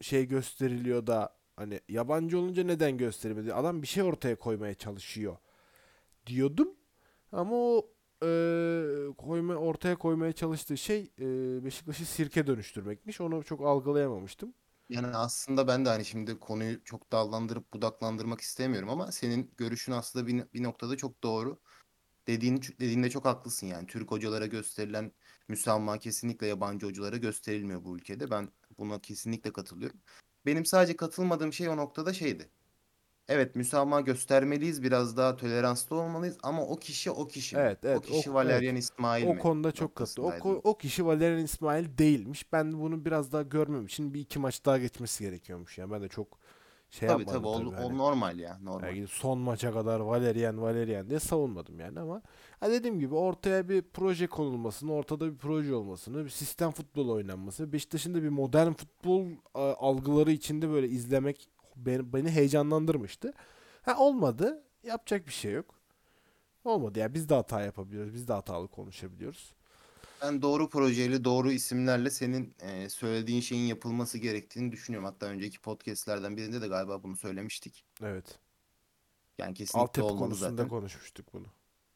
[0.00, 5.36] şey gösteriliyor da hani yabancı olunca neden gösterilmedi adam bir şey ortaya koymaya çalışıyor
[6.26, 6.76] diyordum
[7.32, 7.90] ama o
[8.22, 14.54] eee, koyma ortaya koymaya çalıştığı şey eee, Beşiktaş'ı sirke dönüştürmekmiş onu çok algılayamamıştım.
[14.88, 20.26] Yani aslında ben de hani şimdi konuyu çok dallandırıp budaklandırmak istemiyorum ama senin görüşün aslında
[20.26, 21.60] bir, bir noktada çok doğru.
[22.28, 23.86] Dediğin, dediğinde çok haklısın yani.
[23.86, 25.12] Türk hocalara gösterilen
[25.48, 28.30] müsamaha kesinlikle yabancı hocalara gösterilmiyor bu ülkede.
[28.30, 30.00] Ben buna kesinlikle katılıyorum.
[30.46, 32.48] Benim sadece katılmadığım şey o noktada şeydi.
[33.28, 37.56] Evet müsamaha göstermeliyiz, biraz daha toleranslı olmalıyız ama o kişi o kişi?
[37.56, 39.38] Evet, evet, O kişi o- Valerian İsmail O mi?
[39.38, 40.22] konuda çok katı.
[40.22, 42.52] O, o kişi Valerian İsmail değilmiş.
[42.52, 45.78] Ben bunu biraz daha görmem için bir iki maç daha geçmesi gerekiyormuş.
[45.78, 46.38] Yani ben de çok
[46.92, 47.98] şey Tabii yapmadım tabii o, tabii o hani.
[47.98, 48.96] normal ya normal.
[48.96, 52.22] Yani son maça kadar Valerian Valerian diye savunmadım yani ama
[52.60, 57.72] ha dediğim gibi ortaya bir proje konulmasını, ortada bir proje olmasını, bir sistem futbol oynanması,
[57.72, 63.32] Beşiktaş'ın da bir modern futbol algıları içinde böyle izlemek beni, beni heyecanlandırmıştı.
[63.82, 64.62] Ha olmadı.
[64.82, 65.74] Yapacak bir şey yok.
[66.64, 68.14] Olmadı ya biz de hata yapabiliyoruz.
[68.14, 69.54] Biz de hatalı konuşabiliyoruz.
[70.22, 75.08] Ben doğru projeyle, doğru isimlerle senin e, söylediğin şeyin yapılması gerektiğini düşünüyorum.
[75.08, 77.84] Hatta önceki podcastlerden birinde de galiba bunu söylemiştik.
[78.02, 78.38] Evet.
[79.38, 80.68] Yani kesinlikle Altyapı olmalı konusunda zaten.
[80.68, 81.46] konuşmuştuk bunu.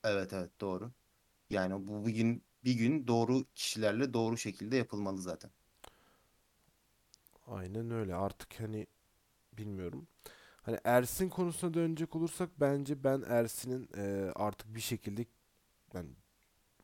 [0.05, 0.93] Evet evet doğru.
[1.51, 5.51] Yani bu bir gün bir gün doğru kişilerle doğru şekilde yapılmalı zaten.
[7.47, 8.15] Aynen öyle.
[8.15, 8.87] Artık hani
[9.53, 10.09] bilmiyorum.
[10.63, 15.27] Hani Ersin konusuna dönecek olursak bence ben Ersin'in e, artık bir şekilde
[15.95, 16.07] ben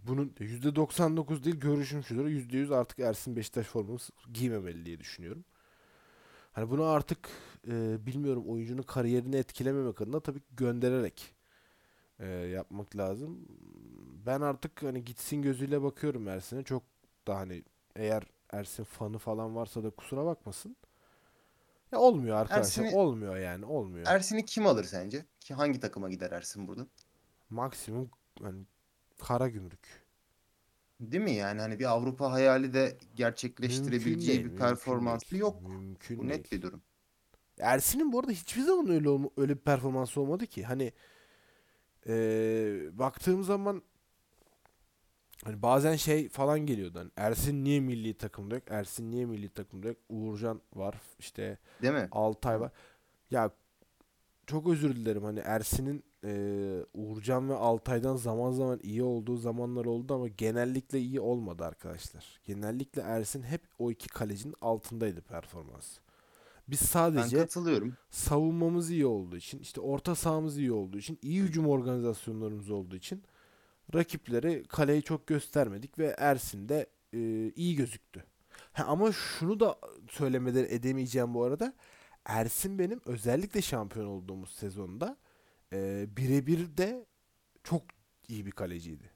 [0.07, 2.27] bunun %99 değil görüşüm şudur.
[2.27, 5.45] %100 artık Ersin Beşiktaş forması giymemeli diye düşünüyorum.
[6.53, 7.29] Hani bunu artık
[7.69, 11.35] e, bilmiyorum oyuncunun kariyerini etkilememek adına tabii göndererek
[12.19, 13.49] e, yapmak lazım.
[14.27, 16.63] Ben artık hani gitsin gözüyle bakıyorum Ersin'e.
[16.63, 16.83] Çok
[17.27, 17.65] da hani
[17.97, 20.77] eğer Ersin fanı falan varsa da kusura bakmasın.
[21.93, 22.85] Ya olmuyor arkadaşlar.
[22.85, 23.65] Ersin'i- Olmuyor yani.
[23.65, 24.07] Olmuyor.
[24.07, 25.27] Ersin'i kim alır sence?
[25.41, 26.89] Ki hangi takıma gider Ersin buradan?
[27.51, 28.11] Maksimum
[28.43, 28.63] hani
[29.27, 30.03] Karagümrük.
[31.01, 31.33] Değil mi?
[31.33, 34.39] Yani hani bir Avrupa hayali de Mümkün gerçekleştirebileceği değil.
[34.39, 35.41] bir Mümkün performansı değil.
[35.41, 35.63] yok.
[35.69, 36.63] Mümkün Bu net değil.
[36.63, 36.83] bir durum.
[37.61, 40.65] Ersin'in bu arada hiçbir zaman öyle olma- öyle bir performansı olmadı ki.
[40.65, 40.93] Hani
[42.07, 43.83] eee baktığım zaman
[45.45, 46.99] hani bazen şey falan geliyordu.
[46.99, 48.65] Hani Ersin niye milli takımda yok?
[48.71, 49.97] Ersin niye milli takımda yok?
[50.09, 50.95] Uğurcan var.
[51.19, 52.09] işte Değil mi?
[52.13, 52.73] Altay var.
[53.31, 53.51] Ya
[54.47, 60.15] çok özür dilerim hani Ersin'in eee Uğurcan ve Altay'dan zaman zaman iyi olduğu zamanlar oldu
[60.15, 62.41] ama genellikle iyi olmadı arkadaşlar.
[62.45, 65.99] Genellikle Ersin hep o iki kalecinin altındaydı performans.
[66.69, 67.97] Biz Ben sadece katılıyorum.
[68.11, 73.23] savunmamız iyi olduğu için, işte orta sahamız iyi olduğu için, iyi hücum organizasyonlarımız olduğu için
[73.95, 78.25] rakipleri kaleyi çok göstermedik ve Ersin de e, iyi gözüktü.
[78.73, 79.79] Ha, ama şunu da
[80.11, 81.75] söylemeden edemeyeceğim bu arada.
[82.25, 85.17] Ersin benim özellikle şampiyon olduğumuz sezonda
[85.73, 87.07] e, birebir de
[87.65, 87.83] çok
[88.29, 89.11] iyi bir kaleciydi.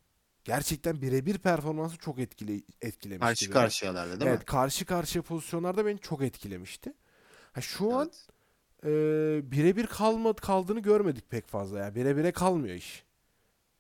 [0.45, 3.53] Gerçekten birebir performansı çok etkile, etkilemişti Karşı beni.
[3.53, 4.45] karşıyalarda değil Evet, mi?
[4.47, 6.93] karşı karşıya pozisyonlarda beni çok etkilemişti.
[7.53, 8.29] Ha, şu an Evet.
[8.85, 11.95] e, birebir kalmadı kaldığını görmedik pek fazla ya.
[11.95, 13.05] Birebire kalmıyor iş.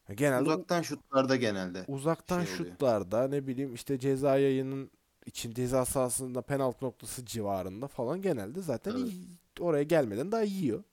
[0.04, 1.84] Ha, genelde Uzaktan şutlarda genelde.
[1.88, 2.72] uzaktan şey oluyor.
[2.72, 4.90] şutlarda ne bileyim işte ceza yayının
[5.26, 9.08] için ceza sahasında penaltı noktası civarında falan genelde zaten Evet.
[9.08, 9.26] iyi-
[9.60, 10.84] oraya gelmeden daha yiyor.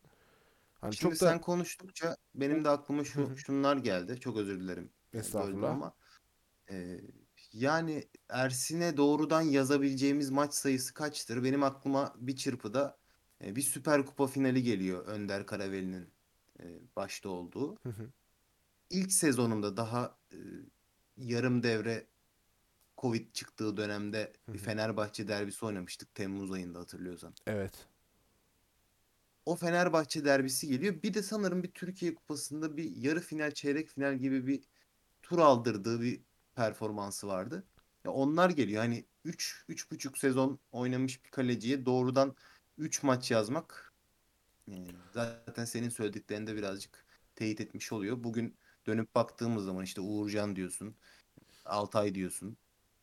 [0.84, 4.20] Hani Şimdi çok da sen konuştukça benim de aklıma şu şunlar geldi.
[4.20, 4.92] Çok özür dilerim.
[5.14, 5.70] Estağfurullah.
[5.70, 5.94] ama
[6.72, 7.00] e,
[7.54, 11.44] yani Ersin'e doğrudan yazabileceğimiz maç sayısı kaçtır?
[11.44, 12.98] Benim aklıma bir çırpıda
[13.44, 16.10] e, bir Süper Kupa finali geliyor Önder Karaveli'nin
[16.60, 17.78] e, başta olduğu.
[18.90, 20.38] İlk sezonumda daha e,
[21.18, 22.08] yarım devre
[22.98, 24.58] Covid çıktığı dönemde bir.
[24.58, 27.34] Fenerbahçe derbisi oynamıştık Temmuz ayında hatırlıyorsan.
[27.48, 27.88] evet.
[29.46, 31.04] O Fenerbahçe derbisi geliyor.
[31.04, 34.64] Bir de sanırım bir Türkiye Kupası'nda bir yarı final, çeyrek final gibi bir
[35.24, 36.22] tur aldırdığı bir
[36.56, 37.68] performansı vardı.
[38.06, 38.82] Ya onlar geliyor.
[38.84, 42.36] Hani 3 üç, buçuk sezon oynamış bir kaleciye doğrudan
[42.78, 43.94] 3 maç yazmak
[44.72, 44.74] e,
[45.14, 48.24] zaten senin söylediklerinde birazcık teyit etmiş oluyor.
[48.24, 50.98] Bugün dönüp baktığımız zaman işte Uğurcan diyorsun,
[51.66, 52.58] Altay diyorsun.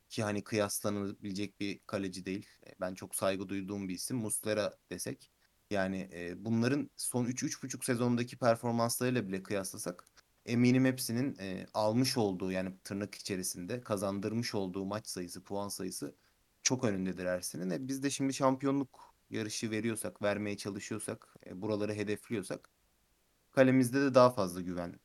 [0.09, 2.48] ki hani kıyaslanabilecek bir kaleci değil.
[2.66, 4.16] E, Ben çok saygı duyduğum bir isim.
[4.16, 5.33] Muslera desek.
[5.70, 10.04] Yani e, bunların son 3-3,5 sezondaki performanslarıyla bile kıyaslasak
[10.46, 16.14] eminim hepsinin e, almış olduğu yani tırnak içerisinde kazandırmış olduğu maç sayısı, puan sayısı
[16.62, 17.70] çok önündedir Ersin'in.
[17.70, 22.70] E, biz de şimdi şampiyonluk yarışı veriyorsak, vermeye çalışıyorsak, e, buraları hedefliyorsak
[23.52, 25.00] kalemizde de daha fazla güven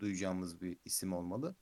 [0.00, 1.56] duyacağımız bir isim olmalı.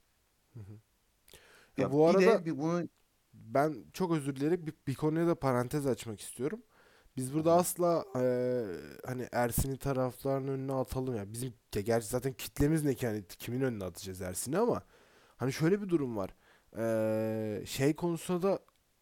[1.77, 2.89] Ya Ya bu bir arada de bir bunu
[3.35, 6.63] ben çok özür dilerim bir, bir konuya da parantez açmak istiyorum.
[7.17, 8.67] Biz burada asla eee,
[9.07, 11.33] hani Ersin'i taraftarın önüne atalım ya.
[11.33, 14.83] Bizim ya gerçi zaten kitlemiz ne ki hani kimin önüne atacağız Ersin'i ama
[15.37, 16.31] hani şöyle bir durum var.
[16.79, 18.59] Eee, şey konusunda da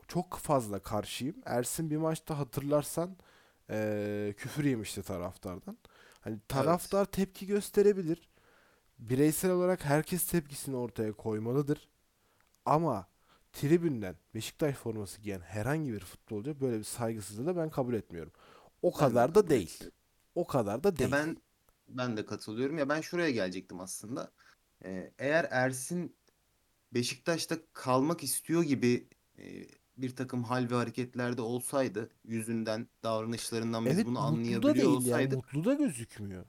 [0.08, 1.36] çok fazla karşıyım.
[1.46, 3.16] Ersin bir maçta hatırlarsan
[3.70, 5.78] eee, küfür yemişti taraftardan.
[6.20, 6.48] Hani evet.
[6.48, 8.28] taraftar tepki gösterebilir.
[8.98, 11.88] Bireysel olarak herkes tepkisini ortaya koymalıdır.
[12.66, 13.06] Ama
[13.52, 18.32] tribünden Beşiktaş forması giyen herhangi bir futbolcu böyle bir saygısızlığı da ben kabul etmiyorum.
[18.82, 19.90] O Ben kadar da kabul değil.
[20.34, 21.10] O kadar da Ya değil.
[21.12, 21.36] ben
[21.88, 22.78] ben de katılıyorum.
[22.78, 24.32] Ya ben şuraya gelecektim aslında.
[24.84, 26.16] Ee, eğer Ersin
[26.94, 34.06] Beşiktaş'ta kalmak istiyor gibi e, bir takım hal ve hareketlerde olsaydı, yüzünden, davranışlarından biz Evet
[34.06, 36.46] bunu da anlayabiliyor değil yani olsaydık, mutlu da gözükmüyor.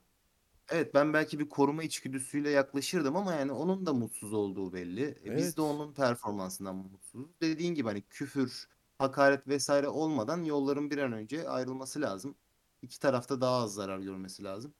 [0.69, 5.03] Evet ben belki bir koruma içgüdüsüyle yaklaşırdım ama yani onun da mutsuz olduğu belli.
[5.25, 5.71] E, biz de Evet.
[5.71, 7.29] onun performansından mutsuzuz.
[7.41, 12.35] Dediğin gibi hani küfür, hakaret vesaire olmadan yolların bir an önce ayrılması lazım.
[12.81, 14.73] İki tarafta daha az zarar görmesi lazım.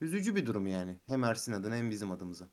[0.00, 1.00] Üzücü bir durum yani.
[1.06, 2.48] Hem Ersin adına hem bizim adımıza.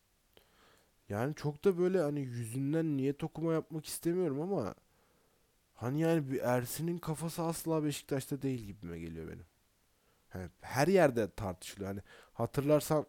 [1.09, 4.75] Yani çok da böyle hani yüzünden niyet okuma yapmak istemiyorum ama
[5.73, 9.45] hani yani bir Ersin'in kafası asla Beşiktaş'ta değil gibime geliyor benim.
[10.33, 11.89] Hani her yerde tartışılıyor.
[11.91, 12.01] Hani
[12.33, 13.05] hatırlarsan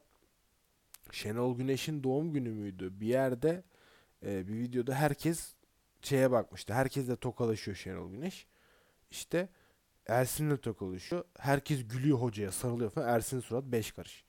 [1.13, 3.01] Şenol Güneş'in doğum günü müydü?
[3.01, 3.65] Bir yerde
[4.27, 5.55] e, bir videoda herkes
[6.03, 6.75] şeye bakmıştı.
[6.75, 8.47] Herkesle tokalaşıyor Şenol Güneş.
[9.11, 9.49] İşte
[10.07, 11.25] Ersin'le tokalaşıyor.
[11.39, 13.09] Herkes gülüyor hocaya, sarılıyor falan.
[13.09, 14.25] Ersin'in surat beş karış.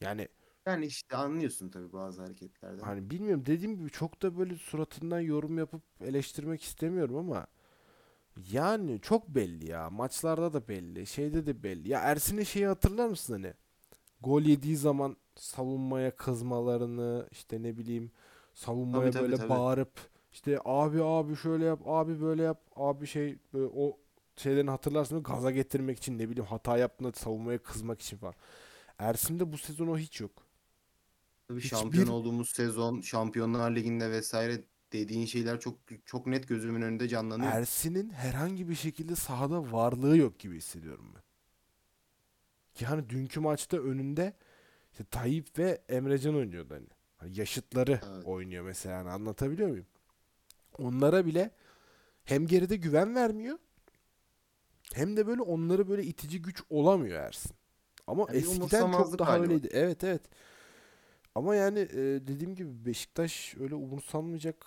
[0.00, 0.28] Yani
[0.66, 2.78] Yani işte anlıyorsun tabii bazı hareketlerden.
[2.84, 7.46] hani bilmiyorum dediğim gibi çok da böyle suratından yorum yapıp eleştirmek istemiyorum ama
[8.52, 9.90] yani çok belli ya.
[9.90, 11.06] Maçlarda da belli.
[11.06, 11.88] Şeyde de belli.
[11.88, 13.54] Ya Ersin'in şeyi hatırlar mısın hani?
[14.20, 18.10] Gol yediği zaman savunmaya kızmalarını işte ne bileyim
[18.54, 19.48] savunmaya tabii böyle tabii.
[19.48, 19.92] bağırıp
[20.32, 23.98] işte abi abi şöyle yap abi böyle yap abi şey böyle o
[24.36, 28.34] şeylerini hatırlarsın gaza getirmek için ne bileyim hata yaptığında savunmaya kızmak için falan.
[28.98, 30.32] Ersin'de bu sezon o hiç yok.
[31.48, 37.08] Tabii Hiçbir şampiyon olduğumuz sezon, Şampiyonlar Ligi'nde vesaire dediğin şeyler çok çok net gözümün önünde
[37.08, 37.52] canlanıyor.
[37.52, 41.22] Ersin'in herhangi bir şekilde sahada varlığı yok gibi hissediyorum ben.
[42.74, 44.32] Ki hani dünkü maçta önünde
[44.92, 46.86] işte Tayyip ve Emrecan oynuyordu hani.
[47.16, 48.24] Hani yaşıtları Evet.
[48.26, 49.86] oynuyor mesela hani anlatabiliyor muyum?
[50.78, 51.50] Onlara bile
[52.24, 53.58] hem geride güven vermiyor
[54.94, 57.52] hem de böyle onları böyle itici güç olamıyor Ersin.
[58.06, 59.44] Ama Yani eskiden çok daha hali var.
[59.46, 59.68] öyleydi.
[59.72, 60.22] Evet evet.
[61.38, 61.96] Ama yani e,
[62.26, 64.66] dediğim gibi Beşiktaş öyle umursanmayacak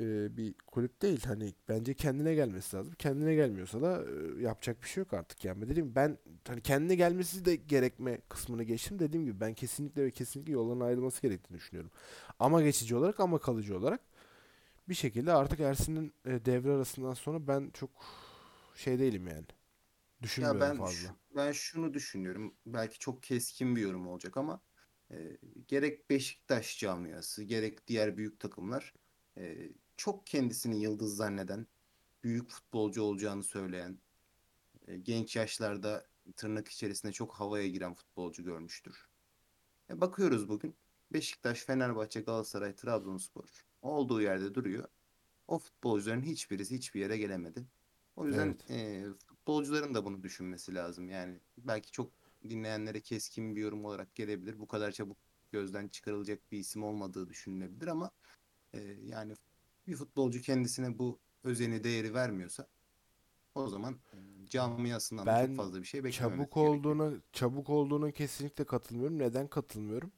[0.00, 1.24] e, bir kulüp değil.
[1.26, 2.94] Hani bence kendine gelmesi lazım.
[2.98, 4.04] Kendine gelmiyorsa da
[4.38, 5.62] e, yapacak bir şey yok artık yani.
[5.68, 8.98] Dediğim gibi ben hani kendine gelmesi de gerekme kısmını geçtim.
[8.98, 11.90] Dediğim gibi ben kesinlikle ve kesinlikle yolların ayrılması gerektiğini düşünüyorum.
[12.38, 14.00] Ama geçici olarak ama kalıcı olarak
[14.88, 17.90] bir şekilde artık Ersin'in e, devre arasından sonra ben çok
[18.76, 19.46] şey değilim yani.
[20.16, 21.16] Ya Düşünmüyorum ben fazla.
[21.36, 22.54] ben şunu düşünüyorum.
[22.66, 24.60] Belki çok keskin bir yorum olacak ama
[25.12, 28.94] e, gerek Beşiktaş camiası, gerek diğer büyük takımlar
[29.36, 31.66] e, çok kendisini yıldız zanneden,
[32.24, 33.98] büyük futbolcu olacağını söyleyen,
[34.86, 39.08] e, genç yaşlarda tırnak içerisinde çok havaya giren futbolcu görmüştür.
[39.90, 40.74] E, bakıyoruz bugün
[41.12, 44.88] Beşiktaş, Fenerbahçe, Galatasaray, Trabzonspor olduğu yerde duruyor.
[45.48, 47.66] O futbolcuların hiçbirisi hiçbir yere gelemedi.
[48.16, 48.70] O yüzden Evet.
[48.70, 51.08] e, futbolcuların da bunu düşünmesi lazım.
[51.08, 52.12] Yani belki çok
[52.50, 54.58] dinleyenlere keskin bir yorum olarak gelebilir.
[54.58, 55.18] Bu kadar çabuk
[55.52, 58.10] gözden çıkarılacak bir isim olmadığı düşünülebilir ama
[58.74, 59.34] e, yani
[59.86, 62.68] bir futbolcu kendisine bu özeni, değeri vermiyorsa
[63.54, 66.78] o zaman e, camiasından da çok Ben fazla bir şey beklememesi çabuk gerekiyor.
[66.78, 69.18] olduğuna çabuk olduğuna kesinlikle katılmıyorum.
[69.18, 70.12] Neden katılmıyorum?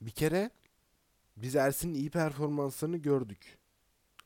[0.00, 0.50] Bir kere
[1.38, 3.58] biz Ersin'in iyi performanslarını gördük.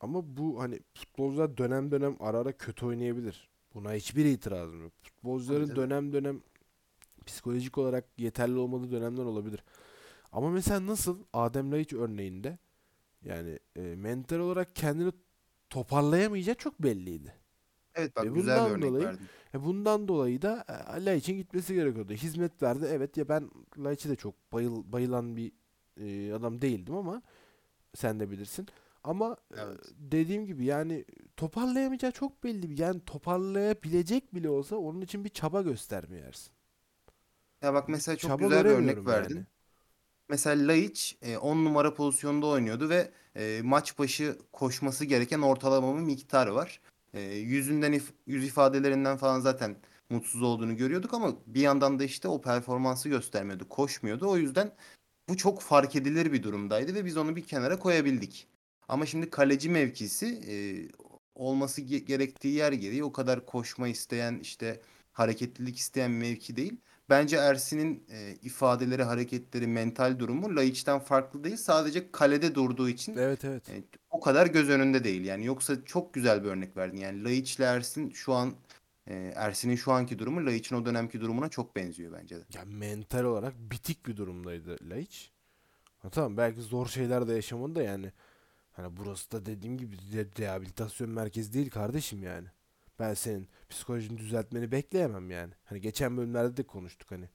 [0.00, 3.49] Ama bu hani futbolcular dönem dönem ara ara kötü oynayabilir.
[3.74, 4.92] Buna hiçbir itirazım yok.
[5.02, 5.76] Futbolcuların tabii.
[5.76, 6.42] dönem dönem
[7.26, 9.64] psikolojik olarak yeterli olmadığı dönemler olabilir.
[10.33, 12.59] Ama mesela nasıl Adem Laiç örneğinde
[13.24, 15.12] yani e, mental olarak kendini
[15.70, 17.35] toparlayamayacağı çok belliydi.
[17.94, 19.28] Evet bak Ve güzel bir örnek dolayı verdin.
[19.54, 20.64] e bundan dolayı da
[20.98, 22.12] e, Laiç'in gitmesi gerekiyordu.
[22.12, 22.87] Hizmet verdi.
[22.90, 25.52] Evet ya ben Laiç'e de çok bayıl, bayılan bir
[26.00, 27.22] e, adam değildim ama
[27.94, 28.66] Sen de bilirsin.
[29.04, 29.80] Ama e, Evet.
[29.98, 31.04] dediğim gibi yani
[31.40, 32.81] toparlayamayacağı çok belli.
[32.81, 36.53] Yani toparlayabilecek bile olsa onun için bir çaba göstermiyor Ersin.
[37.62, 39.35] Ya bak mesela çok Çaba güzel bir örnek verdin.
[39.35, 39.46] yani.
[40.29, 46.46] Mesela Laiç 10 numara pozisyonda oynuyordu ve e, maç başı koşması gereken ortalama bir miktar
[46.46, 46.81] var.
[47.14, 49.76] E, yüzünden if- yüz ifadelerinden falan zaten
[50.11, 54.29] mutsuz olduğunu görüyorduk ama bir yandan da işte o performansı göstermiyordu, koşmuyordu.
[54.29, 54.72] O yüzden
[55.29, 58.46] bu çok fark edilir bir durumdaydı ve biz onu bir kenara koyabildik.
[58.88, 60.55] Ama şimdi kaleci mevkisi e,
[61.40, 64.81] olması ge- gerektiği yer gereği o kadar koşma isteyen işte
[65.12, 66.76] hareketlilik isteyen mevki değil.
[67.11, 71.57] Bence Ersin'in e, ifadeleri, hareketleri, mental durumu Laiç'ten farklı değil.
[71.57, 73.68] Sadece kalede durduğu için Evet evet.
[73.68, 75.24] e, o kadar göz önünde değil.
[75.24, 76.96] Yani yoksa çok güzel bir örnek verdin.
[76.96, 78.55] Yani Laiç'le Ersin şu an
[79.07, 82.42] e, Ersin'in şu anki durumu Laiç'in o dönemki durumuna çok benziyor bence de.
[82.55, 85.31] Ya mental olarak bitik bir durumdaydı Laiç.
[85.98, 88.12] Ha tamam belki zor şeyler de yaşamadı da yani.
[88.72, 89.96] Hani burası da dediğim gibi
[90.38, 92.48] rehabilitasyon merkezi değil kardeşim yani.
[92.98, 95.52] Ben senin psikolojini düzeltmeni bekleyemem yani.
[95.64, 97.28] Hani geçen bölümlerde de konuştuk hani.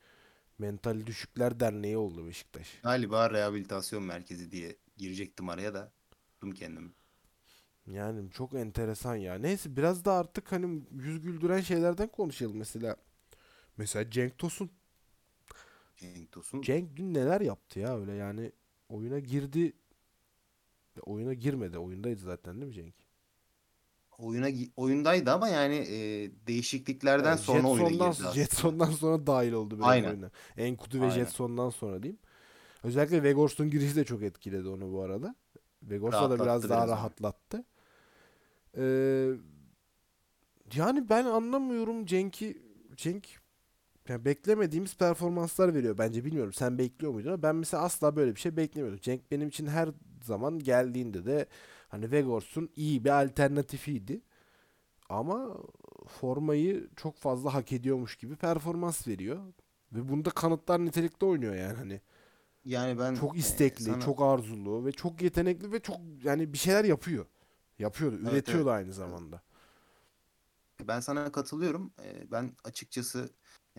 [0.57, 2.79] Mental Düşükler Derneği oldu Beşiktaş.
[2.83, 6.91] Galiba rehabilitasyon merkezi diye girecektim araya da tuttum kendimi.
[7.87, 9.35] Yani çok enteresan ya.
[9.35, 12.95] Neyse biraz da artık hani yüz güldüren şeylerden konuşalım mesela.
[13.77, 14.71] Mesela Cenk Tosun.
[15.97, 18.51] Cenk Tosun Cenk dün neler yaptı ya öyle yani
[18.89, 19.73] oyuna girdi.
[21.01, 21.77] Oyuna girmedi.
[21.77, 22.93] Oyundaydı zaten değil mi Cenk?
[24.17, 28.31] oyuna oyundaydı ama yani e, değişikliklerden Evet, sonra oyuna Jetson'dan, girdi aslında.
[28.31, 30.09] Jetson'dan sonra dahil oldu biraz Aynen.
[30.09, 30.31] oyuna.
[30.57, 31.15] Enkudu ve Aynen.
[31.15, 32.19] Jetson'dan sonra diyeyim.
[32.83, 35.35] Özellikle Vegors'un girişi de çok etkiledi onu bu arada.
[35.83, 37.63] Vegors'a da biraz daha biraz rahatlattı.
[38.77, 39.31] Ee,
[40.75, 42.61] yani ben anlamıyorum Cenk'i.
[42.95, 43.27] Cenk
[44.09, 46.53] yani beklemediğimiz performanslar veriyor bence bilmiyorum.
[46.53, 48.99] Sen bekliyor muydun ama ben mesela asla böyle bir şey beklemiyordum.
[49.01, 49.89] Cenk benim için her
[50.25, 51.45] zaman geldiğinde de
[51.89, 54.21] hani Vegors'un iyi bir alternatifiydi.
[55.09, 55.57] Ama
[56.07, 59.39] formayı çok fazla hak ediyormuş gibi performans veriyor.
[59.91, 62.01] Ve bunda kanıtlar nitelikte oynuyor yani hani.
[62.65, 66.57] Yani ben Çok e, istekli, sana- çok arzulu ve çok yetenekli ve çok yani bir
[66.57, 67.25] şeyler yapıyor.
[67.79, 68.77] Yapıyordu, Evet, üretiyordu evet.
[68.79, 69.41] aynı zamanda.
[70.87, 71.91] Ben sana katılıyorum.
[72.03, 73.29] Ee, Ben açıkçası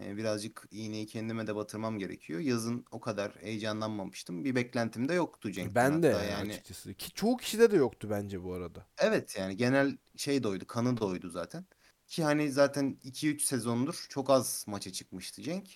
[0.03, 2.41] e, birazcık iğneyi kendime de batırmam gerekiyor.
[2.41, 4.45] Yazın o kadar heyecanlanmamıştım.
[4.45, 6.95] Bir beklentim de yoktu Cenk'ten Ben de hatta yani açıkçası.
[6.95, 8.87] Ki çoğu kişide de yoktu bence bu arada.
[8.99, 11.65] Evet yani genel şey de oydu, kanı da oydu zaten.
[12.07, 15.69] Ki hani zaten 2-3 sezondur çok az maça çıkmıştı Cenk.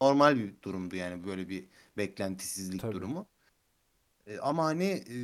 [0.00, 2.94] Normal bir durumdu yani böyle bir beklentisizlik Tabii.
[2.94, 3.28] durumu.
[4.26, 5.16] E, ama hani e,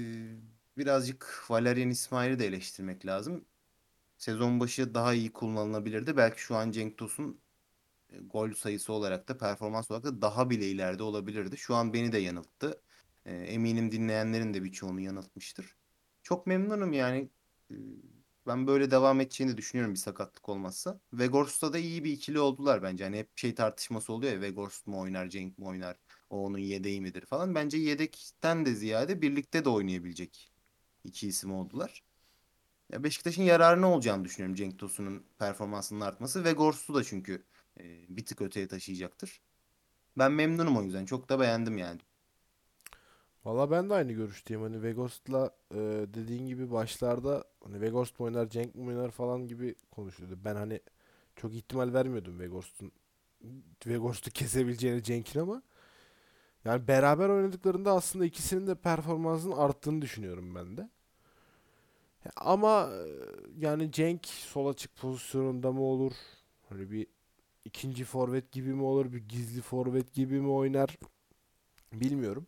[0.79, 3.45] birazcık Valerian İsmail'i de eleştirmek lazım.
[4.19, 6.17] Sezon başı daha iyi kullanılabilirdi.
[6.17, 7.41] Belki şu an Cenk Tosun
[8.21, 11.57] gol sayısı olarak da performans olarak da daha bile ileride olabilirdi.
[11.59, 12.83] Şu an beni de yanılttı.
[13.25, 15.77] E, eminim dinleyenlerin de birçoğunu yanıltmıştır.
[16.23, 17.31] Çok memnunum yani.
[17.71, 17.75] E,
[18.47, 21.01] Ben böyle devam edeceğini düşünüyorum bir sakatlık olmazsa.
[21.13, 23.05] Vegors'ta da iyi bir ikili oldular bence.
[23.05, 25.97] Hani hep şey tartışması oluyor ya Vegors mu oynar, Cenk mi oynar?
[26.31, 27.55] O onun yedeği midir falan.
[27.55, 30.51] Bence yedekten de ziyade birlikte de oynayabilecek
[31.05, 32.03] iki isim oldular.
[32.93, 37.45] Ya Beşiktaş'ın yararına olacağını düşünüyorum Cenk Tosun'un performansının artması ve Gors'u da çünkü
[37.81, 39.41] e, bir tık öteye taşıyacaktır.
[40.19, 41.05] Ben memnunum o yüzden.
[41.05, 42.01] Çok da beğendim yani.
[43.45, 44.63] Valla ben de aynı görüşteyim.
[44.63, 45.79] Hani Vegors'la e,
[46.15, 50.39] dediğin gibi başlarda hani Vegors mu oynar, Cenk mi oynar falan gibi konuşuyordu.
[50.45, 50.81] Ben hani
[51.37, 52.93] çok ihtimal vermiyordum Vegors'un
[53.87, 55.63] Vegors'u kesebileceğini Cenk'in ama
[56.65, 60.91] yani beraber oynadıklarında aslında ikisinin de performansının arttığını düşünüyorum ben de.
[62.37, 63.07] Ama e,
[63.59, 66.13] yani Cenk sol açık pozisyonunda mı olur?
[66.69, 67.07] Hani bir
[67.65, 69.13] ikinci forvet gibi mi olur?
[69.13, 70.99] Bir gizli forvet gibi mi oynar?
[71.93, 72.47] Bilmiyorum.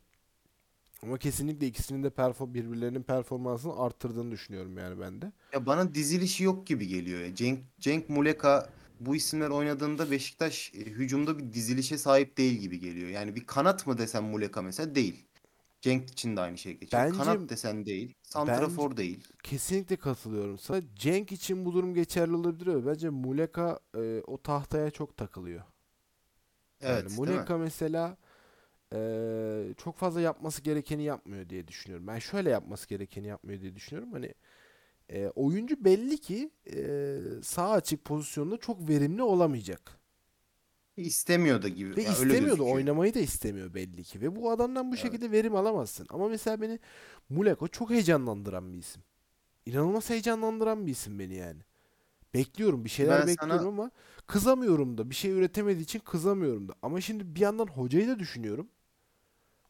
[1.02, 5.32] Ama kesinlikle ikisinin de perfor birbirlerinin performansını arttırdığını düşünüyorum yani ben de.
[5.52, 7.34] Ya bana dizilişi yok gibi geliyor.
[7.34, 8.70] Cenk, Cenk Muleka
[9.00, 13.08] bu isimler oynadığında Beşiktaş e, hücumda bir dizilişe sahip değil gibi geliyor.
[13.08, 15.24] Yani bir kanat mı desem Muleka mesela değil.
[15.82, 17.06] Cenk için de aynı şey geçer.
[17.06, 18.14] Bence- Kanat desen değil.
[18.22, 19.24] Santrafor değil.
[19.42, 20.80] Kesinlikle katılıyorum sana.
[20.96, 25.62] Cenk için bu durum geçerli olabilir ama bence Muleka e, o tahtaya çok takılıyor.
[26.80, 27.14] Evet, Yani?
[27.16, 28.16] Muleka mesela
[28.94, 32.06] e, çok fazla yapması gerekeni yapmıyor diye düşünüyorum.
[32.06, 34.12] Ben şöyle yapması gerekeni yapmıyor diye düşünüyorum.
[34.12, 34.34] Hani
[35.08, 40.01] e, oyuncu belli ki e, sağ açık pozisyonda çok verimli olamayacak.
[40.96, 41.96] İstemiyor da gibi.
[41.96, 42.74] Ve Ya öyle istemiyor da gözüküyor.
[42.76, 44.20] oynamayı da istemiyor belli ki.
[44.20, 45.02] Ve bu adamdan bu Evet.
[45.02, 46.06] şekilde verim alamazsın.
[46.10, 46.78] Ama mesela beni
[47.28, 49.02] Muleko çok heyecanlandıran bir isim.
[49.66, 51.60] İnanılmaz heyecanlandıran bir isim beni yani.
[52.34, 53.90] Bekliyorum bir şeyler Ben bekliyorum sana- ama
[54.26, 55.10] kızamıyorum da.
[55.10, 56.74] Bir şey üretemediği için kızamıyorum da.
[56.82, 58.68] Ama şimdi bir yandan hocayı da düşünüyorum.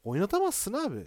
[0.05, 1.07] Oynatamazsın abi.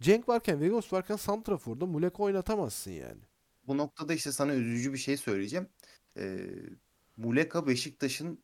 [0.00, 3.20] Cenk varken, Vegos varken Santrafor'da Muleka oynatamazsın yani.
[3.66, 5.68] Bu noktada işte sana üzücü bir şey söyleyeceğim.
[6.16, 6.38] Ee,
[7.16, 8.38] Muleka Beşiktaş'ın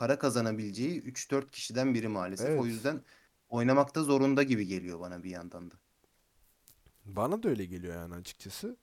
[0.00, 2.48] para kazanabileceği 3-4 kişiden biri maalesef.
[2.48, 2.64] O Evet.
[2.64, 3.00] yüzden
[3.48, 5.74] oynamakta zorunda gibi geliyor bana bir yandan da.
[7.04, 8.76] Bana da öyle geliyor yani açıkçası.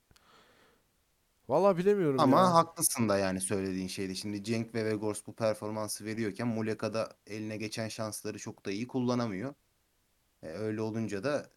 [1.49, 2.53] Vallahi bilemiyorum Ama ya.
[2.53, 4.15] haklısın da yani söylediğin şeyde.
[4.15, 8.87] Şimdi Cenk ve Vegors bu performansı veriyorken Muleka da eline geçen şansları çok da iyi
[8.87, 9.53] kullanamıyor.
[10.43, 11.49] E, öyle olunca da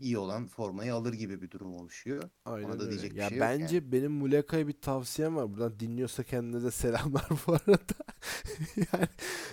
[0.00, 2.22] iyi olan formayı alır gibi bir durum oluşuyor.
[2.44, 2.90] Aynen Ona da öyle.
[2.90, 3.60] diyecek bir Ya şey yok yani.
[3.62, 5.50] bence benim Muleka'ya bir tavsiyem var.
[5.50, 7.76] Buradan dinliyorsa kendine de selamlar bu arada.
[8.76, 9.06] yani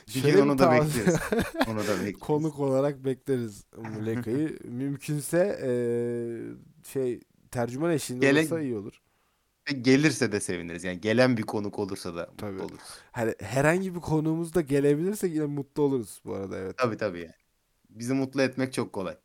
[0.07, 1.19] Bir şöyle gün bir onu da tavsiye- bekliyoruz.
[1.67, 2.19] Onu da bekliyoruz.
[2.19, 4.59] Konuk olarak bekleriz Muleka'yı.
[4.63, 6.55] Mümkünse eee,
[6.93, 7.19] şey
[7.51, 9.01] tercüman eşliğinde Gele- olursa iyi olur.
[9.69, 10.83] Ve gelirse de seviniriz.
[10.83, 12.61] Yani gelen bir konuk olursa da mutlu Tabii.
[12.61, 12.79] oluruz.
[13.11, 16.77] Hani herhangi bir konuğumuz da gelebilirse yine mutlu oluruz bu arada evet.
[16.77, 17.33] Tabii tabii yani.
[17.89, 19.17] Bizi mutlu etmek çok kolay.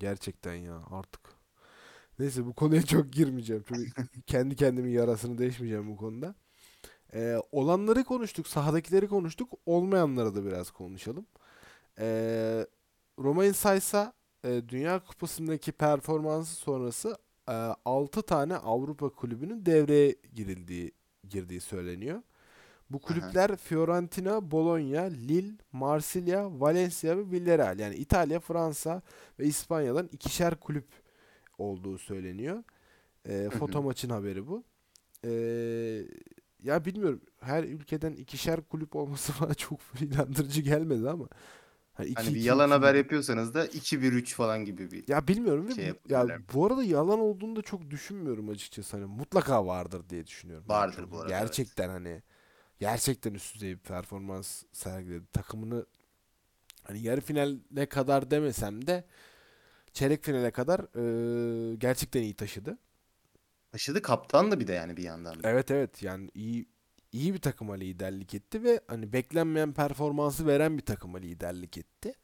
[0.00, 1.20] Gerçekten ya artık.
[2.18, 3.64] Neyse bu konuya çok girmeyeceğim.
[3.68, 3.90] Çünkü
[4.26, 6.34] kendi kendimin yarasını değişmeyeceğim bu konuda.
[7.14, 9.52] Ee, olanları konuştuk, sahadakileri konuştuk.
[9.66, 11.26] Olmayanları da biraz konuşalım.
[12.00, 12.66] Ee,
[13.18, 14.12] Romain Says'a
[14.44, 17.52] e, Dünya Kupası'ndaki performansı sonrası e,
[17.84, 20.92] 6 tane Avrupa kulübünün devreye girildiği
[21.28, 22.22] girdiği söyleniyor.
[22.90, 27.78] Bu kulüpler Fiorentina, Bologna, Lille, Marsilya, Valencia ve Villarreal.
[27.78, 29.02] Yani İtalya, Fransa
[29.38, 30.86] ve İspanya'dan ikişer kulüp
[31.58, 32.62] olduğu söyleniyor.
[33.28, 34.64] Ee, foto maçın haberi bu.
[35.24, 35.30] Ee,
[36.62, 37.20] ya bilmiyorum.
[37.40, 41.28] Her ülkeden ikişer kulüp olması bana çok inandırıcı gelmedi ama.
[41.92, 45.28] Hani, iki, Hani bir iki, yalan iki haber yapıyorsanız da 2-1-3 falan gibi bir Ya
[45.28, 48.96] bilmiyorum şey ya bu arada yalan olduğunu da çok düşünmüyorum açıkçası.
[48.96, 50.66] Hani mutlaka vardır diye düşünüyorum.
[50.68, 51.40] Yani Vardır çok- bu arada, evet.
[51.42, 52.22] Gerçekten hani
[52.80, 55.26] gerçekten üst düzey bir performans sergiledi.
[55.32, 55.86] Takımını
[56.84, 59.04] hani yarı finale kadar demesem de
[59.92, 62.78] çeyrek finale kadar eee, gerçekten iyi taşıdı.
[63.72, 65.48] taşıdı kaptan da bir de yani bir yandan da.
[65.48, 66.66] Evet evet yani iyi
[67.12, 72.14] iyi bir takıma liderlik etti ve hani beklenmeyen performansı veren bir takıma liderlik etti.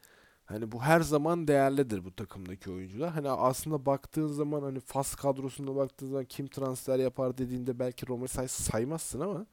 [0.44, 3.10] Hani bu her zaman değerlidir bu takımdaki oyuncular.
[3.10, 8.52] Hani aslında baktığın zaman hani Fas kadrosuna baktığın zaman kim transfer yapar dediğinde belki Sayıs
[8.52, 9.46] saymazsın ama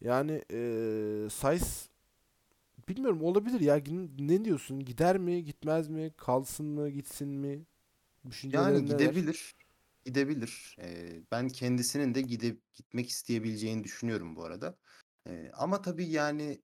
[0.00, 1.88] yani eee Sayıs
[2.88, 3.82] bilmiyorum olabilir ya.
[4.18, 4.80] Ne diyorsun?
[4.84, 6.12] Gider mi, gitmez mi?
[6.16, 7.64] Kalsın mı, gitsin mi?
[8.44, 9.54] Yani gidebilir.
[10.04, 10.76] Gidebilir.
[10.80, 14.76] Ee, ben kendisinin de gide gitmek isteyebileceğini düşünüyorum bu arada.
[15.28, 16.60] Ee, ama tabii yani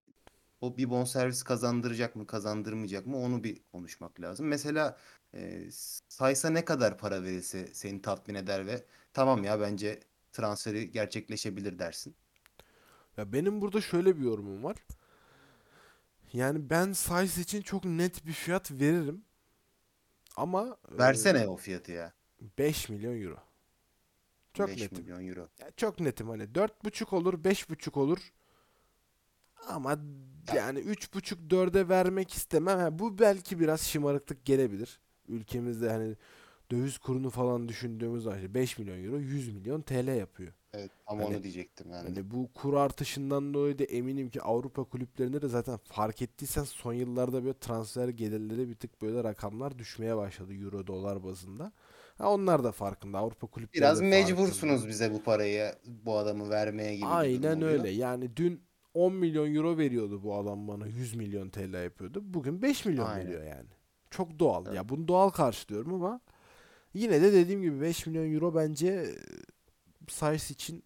[0.60, 4.46] o bir bonservis kazandıracak mı, kazandırmayacak mı onu bir konuşmak lazım.
[4.48, 4.98] Mesela
[5.34, 5.68] e,
[6.08, 10.00] Saysa ne kadar para verilse seni tatmin eder ve tamam ya bence
[10.32, 12.16] transferi gerçekleşebilir dersin.
[13.16, 14.76] Ya benim burada şöyle bir yorumum var.
[16.32, 19.24] Yani ben Size için çok net bir fiyat veririm.
[20.36, 22.12] Ama e, Versene o fiyatı ya.
[22.58, 23.38] 5 milyon euro.
[24.54, 24.98] Çok 5 netim.
[24.98, 25.48] milyon euro.
[25.60, 28.32] Ya çok netim hani 4,5 olur, 5,5 olur.
[29.68, 29.98] Ama
[30.54, 32.78] yani 3,5 4'e vermek istemem.
[32.78, 35.00] Ha, bu belki biraz şımarıklık gelebilir.
[35.28, 36.16] Ülkemizde hani
[36.70, 40.52] döviz kurunu falan düşündüğümüz zaman 5 milyon euro 100 milyon TL yapıyor.
[40.72, 42.02] Evet, tam Hani- onu diyecektim ben.
[42.04, 46.92] Hani bu kur artışından dolayı da eminim ki Avrupa kulüplerinde de zaten fark ettiysen son
[46.92, 51.72] yıllarda böyle transfer gelirleri bir tık böyle rakamlar düşmeye başladı euro dolar bazında.
[52.18, 53.18] Ha onlar da farkında.
[53.18, 54.88] Avrupa kulüpleri Biraz mecbursunuz farkında.
[54.88, 57.90] bize bu parayı, bu adamı vermeye gibi Aynen öyle.
[57.90, 58.62] Yani dün
[58.94, 62.20] 10 milyon euro veriyordu bu adam bana 100 milyon TL yapıyordu.
[62.24, 63.26] Bugün 5 milyon Aynen.
[63.26, 63.68] veriyor yani.
[64.10, 64.66] Çok doğal.
[64.66, 64.76] Evet.
[64.76, 66.20] Ya bunu doğal karşılıyorum ama
[66.94, 69.06] yine de dediğim gibi 5 milyon euro bence e,
[70.08, 70.82] Sayıs için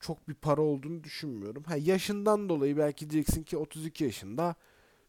[0.00, 1.62] çok bir para olduğunu düşünmüyorum.
[1.64, 4.54] Ha yaşından dolayı belki diyeceksin ki 32 yaşında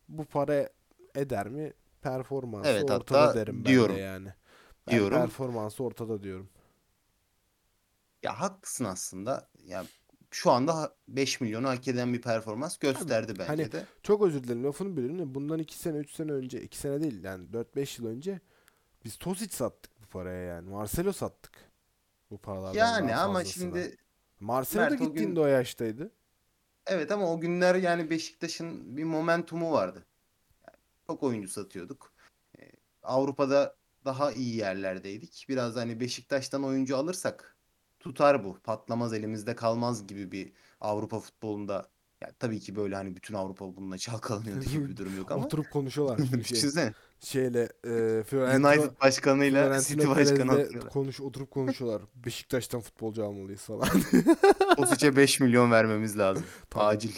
[0.09, 0.69] bu para
[1.15, 1.73] eder mi?
[2.01, 3.95] Performansı Evet, ortada derim ben diyorum.
[3.95, 4.33] de yani.
[4.87, 5.17] Ben Diyorum.
[5.17, 6.49] performansı ortada diyorum.
[8.23, 9.49] Ya haklısın aslında.
[9.65, 9.85] Ya
[10.31, 13.85] şu anda ha- 5 milyonu hak eden bir performans gösterdi bence hani de.
[14.03, 17.23] Çok özür dilerim lafını bölüyorum da bundan 2 sene 3 sene önce 2 sene değil
[17.23, 18.39] yani 4-5 yıl önce
[19.05, 20.69] biz Tosic sattık bu paraya yani.
[20.69, 21.51] Marcelo sattık.
[22.31, 23.53] Bu paralardan Yani ama fazlasına.
[23.63, 23.97] şimdi
[24.41, 26.11] Marcelo da Mert o gün- gittiğinde o yaştaydı.
[26.87, 30.05] evet ama o günler yani Beşiktaş'ın bir momentumu vardı.
[30.67, 30.77] Yani
[31.07, 32.13] çok oyuncu satıyorduk.
[32.59, 32.71] Ee,
[33.03, 33.75] Avrupa'da
[34.05, 35.45] daha iyi yerlerdeydik.
[35.49, 37.55] Biraz hani Beşiktaş'tan oyuncu alırsak
[37.99, 38.57] tutar bu.
[38.63, 41.89] Patlamaz elimizde kalmaz gibi bir Avrupa futbolunda
[42.21, 45.71] ya tabii ki böyle hani bütün Avrupa bununla çalkalanıyor diye bir durum yok ama Oturup
[45.71, 46.17] konuşuyorlar.
[46.17, 52.01] Şey, düşünsene şeyle e, Fiorentina, United başkanıyla Fiorentina City başkanı konuş, oturup konuşuyorlar.
[52.25, 53.87] Beşiktaş'tan futbolcu almalıyız falan.
[54.77, 56.45] Osic'e 5 milyon vermemiz lazım.
[56.75, 57.11] Acil.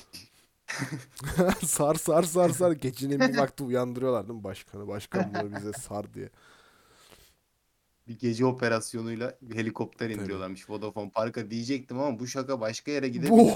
[1.66, 2.72] sar sar sar sar.
[2.72, 4.88] Gecenin bir vakti uyandırıyorlar değil mi başkanı?
[4.88, 6.30] Başkan bunu bize sar diye.
[8.08, 13.54] Bir gece operasyonuyla bir helikopter indiriyorlarmış Vodafone Park'a diyecektim ama bu şaka başka yere gidebilir.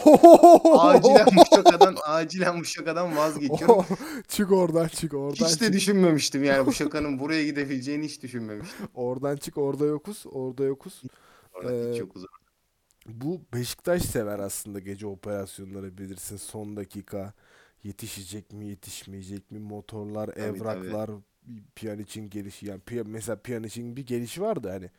[0.80, 3.86] acilen bu şakadan acilen bu şakadan vazgeçiyorum.
[4.28, 5.74] çık oradan çık oradan Hiç de çık.
[5.74, 8.86] düşünmemiştim yani bu şakanın buraya gidebileceğini hiç düşünmemiştim.
[8.94, 11.02] Oradan çık orada yokuz orada yokuz.
[11.54, 12.24] Orada hiç Ee, yokuz.
[13.08, 16.38] Bu Beşiktaş sever aslında gece operasyonları bilirsin.
[16.38, 17.34] Son dakika
[17.84, 20.40] yetişecek mi yetişmeyecek mi motorlar, tabii.
[20.40, 21.10] evraklar,
[21.76, 24.90] Pjanic'in gelişi yani Pia- mesela Pjanic'in bir gelişi vardı hani.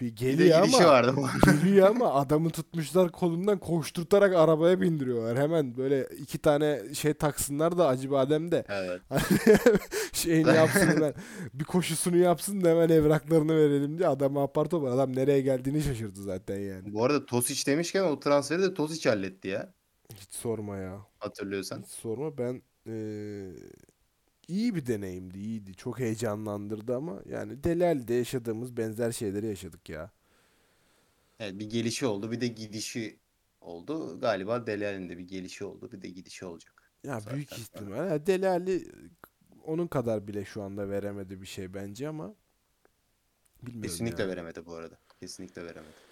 [0.00, 1.14] Bir Bir geliyor gidişi ama vardı
[1.44, 5.38] geliyor ama adamı tutmuşlar kolundan koşturtarak arabaya bindiriyorlar.
[5.38, 9.00] Hemen böyle iki tane şey taksınlar da Acı Badem de Evet.
[10.12, 11.14] şeyini yapsın hemen
[11.54, 16.22] bir koşusunu yapsın da hemen evraklarını verelim diye adamı apar topar adam nereye geldiğini şaşırdı
[16.22, 16.92] zaten yani.
[16.92, 19.74] Bu arada Tosic demişken o transferi de Tosic halletti ya.
[20.14, 20.98] Hiç sorma ya.
[21.18, 21.82] Hatırlıyorsan.
[21.82, 23.52] Hiç sorma ben eee,
[24.48, 25.74] iyi bir deneyimdi, iyiydi.
[25.74, 30.10] Çok heyecanlandırdı ama yani Delali'de yaşadığımız benzer şeyleri yaşadık ya.
[31.40, 33.18] Evet, bir gelişi oldu bir de gidişi
[33.60, 34.20] oldu.
[34.20, 36.92] Galiba Delali'nin de bir gelişi oldu bir de gidişi olacak.
[37.04, 38.08] Ya Bu büyük ihtimal.
[38.08, 38.88] Ha, Delali
[39.64, 42.34] onun kadar bile şu anda veremedi bir şey bence ama
[43.62, 44.28] bilmiyorum Kesinlikle ya.
[44.28, 44.98] veremedi bu arada.
[45.20, 46.07] Kesinlikle veremedi.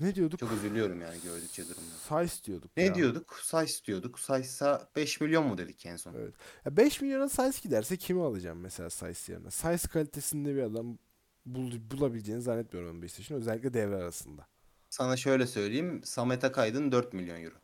[0.00, 0.38] Ne diyorduk?
[0.40, 1.90] Çok üzülüyorum yani gördükçe durumda.
[2.08, 2.94] Saiz diyorduk Ne ya.
[2.94, 3.38] diyorduk?
[3.42, 4.18] Sayıs diyorduk.
[4.20, 6.14] Sayıs'a 5 milyon mu dedik en son?
[6.14, 6.34] Evet.
[6.64, 9.50] Ya 5 milyona Saiz giderse kimi alacağım mesela Saiz yerine?
[9.50, 10.98] Saiz kalitesinde bir adam
[11.46, 14.46] bul- bulabileceğini zannetmiyorum onun Beşiktaş'ın özellikle devre arasında.
[14.90, 16.00] Sana şöyle söyleyeyim.
[16.04, 17.54] Samet Akaydın 4 milyon euro.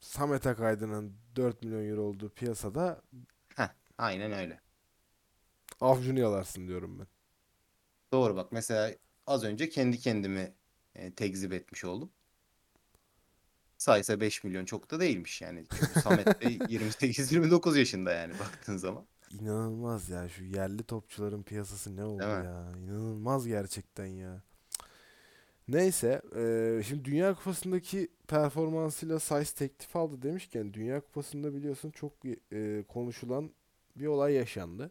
[0.00, 3.02] Samet Akaydın'ın 4 milyon euro olduğu piyasada
[3.56, 3.68] Heh,
[3.98, 4.60] aynen öyle.
[5.80, 7.06] Avcunu yalarsın diyorum ben.
[8.12, 8.94] Doğru bak mesela
[9.30, 10.52] az önce kendi kendimi
[10.94, 12.10] e, tekzip etmiş oldum.
[13.78, 15.64] Sayısa 5 milyon çok da değilmiş yani.
[16.02, 19.04] Samet de 28-29 yaşında yani baktığın zaman.
[19.40, 22.72] İnanılmaz ya şu yerli topçuların piyasası ne oldu ya.
[22.84, 24.42] İnanılmaz gerçekten ya.
[25.68, 32.84] Neyse eee, şimdi Dünya Kupası'ndaki performansıyla Saiz teklif aldı demişken Dünya Kupası'nda biliyorsun çok eee,
[32.88, 33.50] konuşulan
[33.96, 34.90] bir olay yaşandı.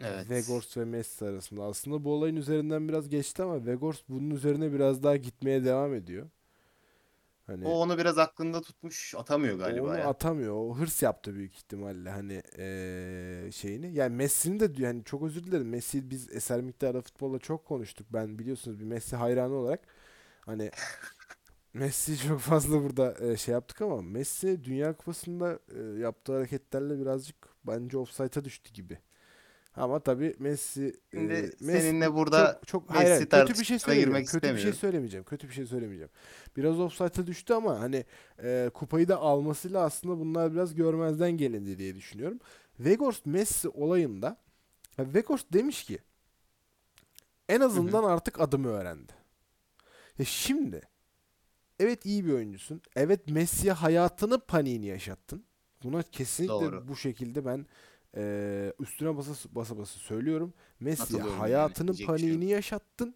[0.00, 0.26] Evet.
[0.28, 1.64] Weghorst ve Messi arasında.
[1.64, 6.30] Aslında bu olayın üzerinden biraz geçti ama Weghorst bunun üzerine biraz daha gitmeye devam ediyor.
[7.46, 10.06] Hani O onu biraz aklında tutmuş atamıyor galiba onu ya.
[10.08, 10.54] atamıyor.
[10.54, 13.94] O hırs yaptı büyük ihtimalle hani eee, şeyini.
[13.94, 15.68] Yani Messi'nin de yani çok özür dilerim.
[15.68, 18.06] Messi biz eser miktarda futbolla çok konuştuk.
[18.12, 19.80] Ben biliyorsunuz bir Messi hayranı olarak
[20.46, 20.70] hani
[21.74, 27.36] Messi çok fazla burada eee, şey yaptık ama Messi Dünya Kupası'nda eee, yaptığı hareketlerle birazcık
[27.66, 28.98] bence offside'a düştü gibi.
[29.76, 33.64] Ama tabii Messi Şimdi eee, Messi seninle burada çok çok Messi hayır, hayır, kötü bir
[33.64, 34.26] şey söylemeyeceğim.
[34.26, 35.24] Kötü bir şey söylemeyeceğim.
[35.24, 36.10] Kötü bir şey söylemeyeceğim.
[36.56, 38.04] Biraz offside'a düştü ama hani
[38.42, 42.38] e, kupayı da almasıyla aslında bunlar biraz görmezden gelindi diye düşünüyorum.
[42.76, 44.36] Weghorst Messi olayında
[44.96, 45.98] Weghorst demiş ki
[47.48, 49.12] en azından artık adımı öğrendi.
[50.18, 50.82] Ya şimdi
[51.80, 52.82] evet iyi bir oyuncusun.
[52.96, 55.44] Evet Messi'ye hayatını paniğini yaşattın.
[55.82, 56.88] Buna kesinlikle Doğru.
[56.88, 57.66] bu şekilde ben
[58.16, 60.54] e, üstüne basa basa basa söylüyorum.
[61.18, 63.14] Yani, hayatının bir şey paniğini yaşattın.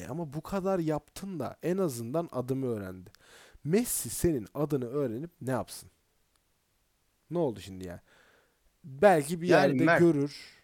[0.00, 3.10] E ama bu kadar yaptın da en azından adımı öğrendi.
[3.64, 5.90] Messi senin adını öğrenip ne yapsın?
[7.30, 8.00] Ne oldu şimdi ya?
[8.84, 10.54] Belki bir Yani yerde Mert- görür.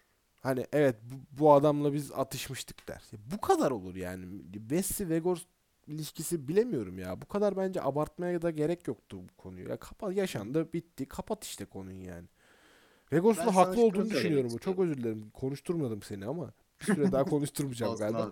[0.41, 3.01] Hani evet bu, bu adamla biz atışmıştık der.
[3.31, 4.43] Bu kadar olur yani.
[4.69, 5.47] Messi Weghorst
[5.87, 7.21] ilişkisi bilemiyorum ya.
[7.21, 9.69] Bu kadar bence abartmaya da gerek yoktu bu konuyu.
[9.69, 11.05] Ya kapat yaşandı, bitti.
[11.05, 12.27] Kapat işte konuyu yani.
[13.11, 14.49] Weghorst'un Ben haklı olduğunu düşünüyorum.
[14.49, 14.83] Çok istiyorum.
[14.83, 15.29] özür dilerim.
[15.33, 18.31] Konuşturmadım seni ama bir süre daha konuşturmayacağım galiba.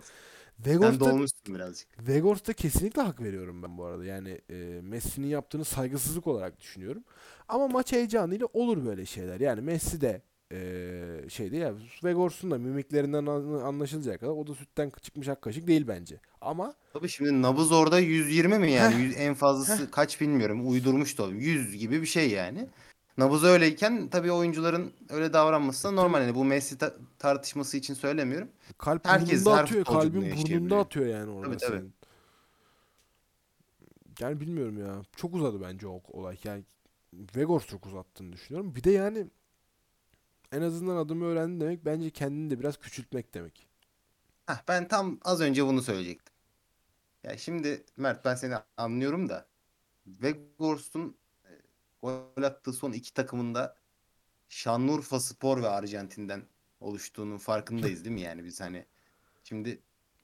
[0.64, 1.88] Weghorst'a dolmuşsun birazcık.
[1.96, 4.04] Weghorst'a kesinlikle hak veriyorum ben bu arada.
[4.04, 7.04] Yani e, Messi'nin yaptığını saygısızlık olarak düşünüyorum.
[7.48, 9.40] Ama maç heyecanıyla olur böyle şeyler.
[9.40, 10.22] Yani Messi de
[10.52, 15.66] e, şeydi ya Weghorst'un da mimiklerinden an- anlaşılacak kadar o da sütten çıkmış ak kaşık
[15.66, 16.20] değil bence.
[16.40, 18.94] Ama Tabii şimdi nabız orada 120 mi yani?
[18.94, 19.20] Heh.
[19.20, 20.68] En fazlası kaç bilmiyorum.
[20.70, 21.40] Uydurmuş da olabilir.
[21.42, 22.68] 100 gibi bir şey yani.
[23.18, 26.22] Nabız öyleyken tabii oyuncuların öyle davranması da normal.
[26.22, 28.48] Yani bu Messi ta- tartışması için söylemiyorum.
[28.78, 29.84] kalp Herkes, burnunda her atıyor.
[29.84, 31.78] Kalbin burnunda atıyor yani orada Tabii, tabii.
[31.78, 31.94] senin.
[34.20, 35.02] Yani bilmiyorum ya.
[35.16, 36.38] Çok uzadı bence o olay.
[36.44, 36.64] Yani
[37.10, 38.74] Weghorst çok uzattığını düşünüyorum.
[38.74, 39.26] Bir de yani
[40.52, 43.66] en azından adımı öğrendin demek bence kendini de biraz küçültmek demek.
[44.46, 46.34] Heh, ben tam az önce bunu söyleyecektim.
[47.22, 49.46] Ya şimdi Mert ben seni anlıyorum da
[50.04, 51.12] Weghorst'un e,
[52.02, 53.76] gol attığı son iki takımında
[54.48, 56.42] Şanlıurfa Spor ve Arjantin'den
[56.80, 58.86] oluştuğunun farkındayız değil mi yani biz hani
[59.44, 59.82] şimdi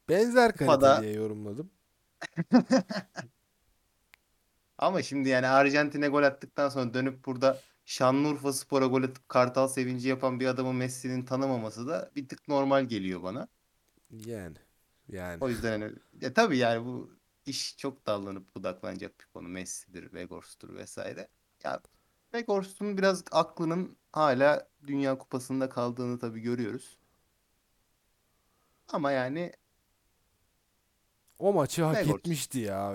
[0.09, 1.71] Benzer Kupada- kalite diye yorumladım.
[4.79, 10.09] ama şimdi yani Arjantin'e gol attıktan sonra dönüp burada Şanlıurfa Spor'a gol atıp Kartal sevinci
[10.09, 13.49] yapan bir adamı Messi'nin tanımaması da bir tık normal geliyor bana.
[14.11, 14.57] Yani.
[15.09, 15.45] Yani.
[15.45, 17.11] O yüzden hani, ya tabii yani bu
[17.47, 19.49] iş çok dallanıp budaklanacak bir konu.
[19.49, 21.29] Messi'dir, Vegors'tur vesaire.
[21.67, 21.81] Ya
[22.35, 26.99] Vegors'un biraz aklının hala Dünya Kupası'nda kaldığını tabii görüyoruz.
[28.89, 29.53] Ama yani
[31.39, 32.19] O maçı hak Weghorst.
[32.27, 32.95] etmişti ya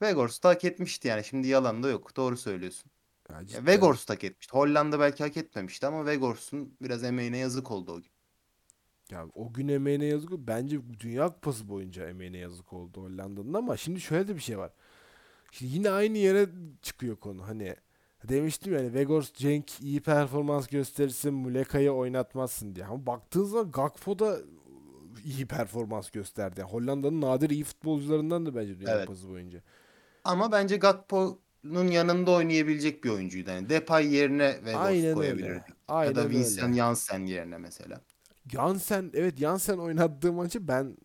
[0.00, 0.42] Weghorst.
[0.44, 1.24] Da hak etmişti yani.
[1.24, 2.16] Şimdi yalan da yok.
[2.16, 2.90] Doğru söylüyorsun.
[3.30, 3.46] Ya Ya.
[3.46, 4.52] Weghorst hak etmişti.
[4.52, 8.10] Hollanda belki hak etmemişti ama Weghorst'un biraz emeğine yazık oldu o gün.
[9.10, 10.46] Ya o gün emeğine yazık oldu.
[10.46, 14.72] Bence Dünya Kupası boyunca emeğine yazık oldu Hollanda'nın ama şimdi şöyle de bir şey var.
[15.52, 16.46] Şimdi yine aynı yere
[16.82, 17.48] çıkıyor konu.
[17.48, 17.76] Hani
[18.28, 22.86] demiştim yani Weghorst Cenk iyi performans gösterirsin Muleka'yı oynatmazsın diye.
[22.86, 24.38] Ama baktığın zaman Gakpo da
[25.24, 26.60] iyi performans gösterdi.
[26.60, 29.06] Yani Hollanda'nın nadir iyi futbolcularından da bence Dünya Evet.
[29.06, 29.62] Kupası boyunca.
[30.24, 33.50] Ama bence Gakpo'nun yanında oynayabilecek bir oyuncuydu.
[33.50, 35.14] Yani Depay yerine Weghorst Aynen öyle.
[35.14, 35.68] koyabilirdik.
[35.68, 36.30] Ya Aynen da.
[36.30, 38.00] Vincent Janssen yerine mesela.
[38.52, 40.96] Jansen evet Jansen oynattığı maçı ben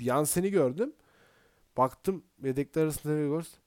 [0.00, 0.92] Jansen'i gördüm.
[1.76, 3.63] Baktım yedekler arasında Weghorst.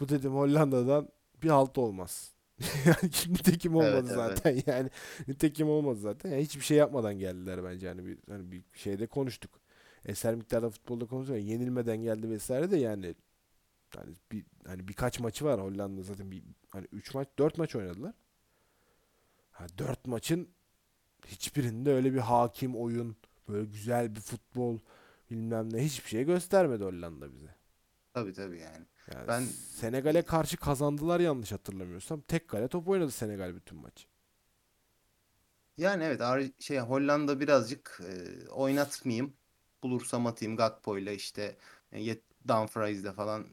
[0.00, 1.08] Bu dedim Hollanda'dan
[1.42, 2.32] bir halt olmaz.
[2.86, 4.16] yani nitekim olmadı Evet, evet.
[4.16, 4.90] zaten yani
[5.28, 6.30] nitekim olmadı zaten.
[6.30, 9.60] Yani hiçbir şey yapmadan geldiler bence yani bir hani bir şeyde konuştuk.
[10.04, 11.36] Eser miktarda futbolda konuştuk.
[11.36, 13.14] Yani yenilmeden geldi vesaire de yani
[13.96, 18.14] hani bir hani birkaç maçı var Hollanda zaten bir hani 3 maç 4 maç oynadılar.
[19.50, 20.48] Ha 4 maçın
[21.26, 23.16] hiçbirinde öyle bir hakim oyun,
[23.48, 24.78] böyle güzel bir futbol
[25.30, 27.54] bilmem ne hiçbir şey göstermedi Hollanda bize.
[28.14, 28.86] Tabii tabii yani.
[29.14, 29.44] Yani Ben-
[29.74, 32.20] Senegal'e karşı kazandılar yanlış hatırlamıyorsam.
[32.20, 34.06] Tek kale top oynadı Senegal bütün maç.
[35.76, 39.32] Yani evet şey Hollanda birazcık e, oynatmayayım.
[39.82, 41.56] Bulursam atayım Gakpo'yla işte
[41.92, 42.16] e,
[42.48, 43.46] Dumfries'le falan.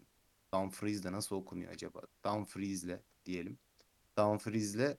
[0.54, 2.02] Dumfries'le nasıl okunuyor acaba?
[2.26, 3.58] Dumfries'le diyelim.
[4.18, 4.98] Dumfries'le e,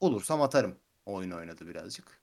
[0.00, 0.76] bulursam atarım.
[1.06, 2.20] Oyun oynadı birazcık.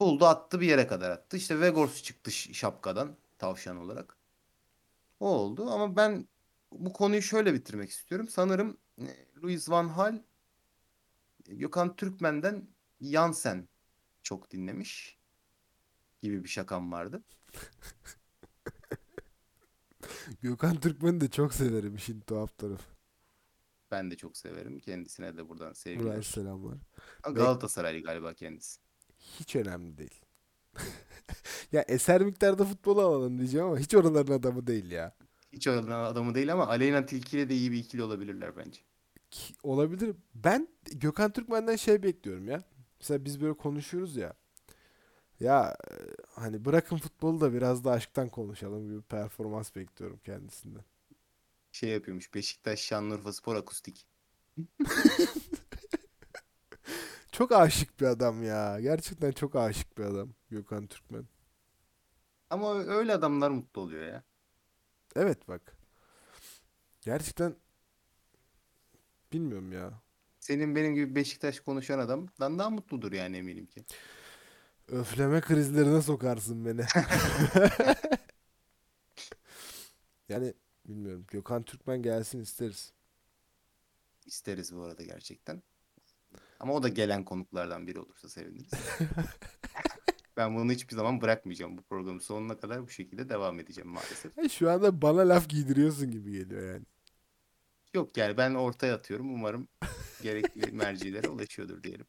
[0.00, 1.36] Buldu attı bir yere kadar attı.
[1.36, 4.17] İşte Weghorst çıktı şapkadan tavşan olarak.
[5.20, 6.28] O oldu ama ben
[6.72, 8.28] bu konuyu şöyle bitirmek istiyorum.
[8.28, 9.06] Sanırım e,
[9.42, 10.22] Louis van Gaal
[11.44, 12.68] Gökhan Türkmen'den
[13.00, 13.68] Yansen
[14.22, 15.18] çok dinlemiş
[16.20, 17.24] gibi bir şakam vardı.
[20.42, 22.98] Gökhan Türkmen'i de çok severim işin tuhaf tarafı.
[23.90, 24.80] Ben de çok severim.
[24.80, 26.22] Kendisine de buradan Buradan sevgiler.
[26.22, 26.78] selamlar.
[27.22, 28.80] Ama Galatasaraylı galiba kendisi.
[29.18, 30.24] Hiç önemli değil.
[31.72, 35.14] ya eser miktarda futbolu alalım diyeceğim ama hiç oraların adamı değil ya.
[35.52, 38.80] Hiç öyle adamı değil ama Aleyna Tilki ile de iyi bir ikili olabilirler bence.
[39.30, 40.16] Ki- olabilir.
[40.34, 42.62] Ben Gökhan Türkmen'den şey bekliyorum ya.
[43.00, 44.34] Mesela biz böyle konuşuyoruz ya.
[45.40, 45.94] Ya e,
[46.34, 50.84] hani bırakın futbolu da biraz da aşktan konuşalım gibi performans bekliyorum kendisinden.
[51.72, 54.06] Şey yapıyormuş Beşiktaş Şanlıurfa Spor Akustik.
[57.38, 58.80] Çok aşık bir adam ya.
[58.80, 61.24] Gerçekten çok aşık bir adam Gökhan Türkmen.
[62.50, 64.22] Ama öyle adamlar mutlu oluyor ya.
[65.16, 65.76] Evet bak.
[67.00, 67.56] Gerçekten
[69.32, 70.02] bilmiyorum ya.
[70.40, 73.84] Senin benim gibi Beşiktaş konuşan adamdan daha mutludur yani eminim ki.
[74.88, 76.86] Öfleme krizlerine sokarsın beni.
[80.28, 80.54] Yani
[80.88, 81.24] bilmiyorum.
[81.28, 82.92] Gökhan Türkmen gelsin isteriz.
[84.26, 85.62] İsteriz bu arada gerçekten.
[86.60, 88.70] Ama o da gelen konuklardan biri olursa seviniriz.
[90.36, 91.78] Ben bunu hiçbir zaman bırakmayacağım.
[91.78, 94.38] Bu programın sonuna kadar bu şekilde devam edeceğim maalesef.
[94.38, 96.84] Ya Şu anda bana laf giydiriyorsun gibi geliyor yani.
[97.94, 99.34] Yok yani ben ortaya atıyorum.
[99.34, 99.68] Umarım
[100.22, 102.06] gerekli mercilere ulaşıyordur diyelim.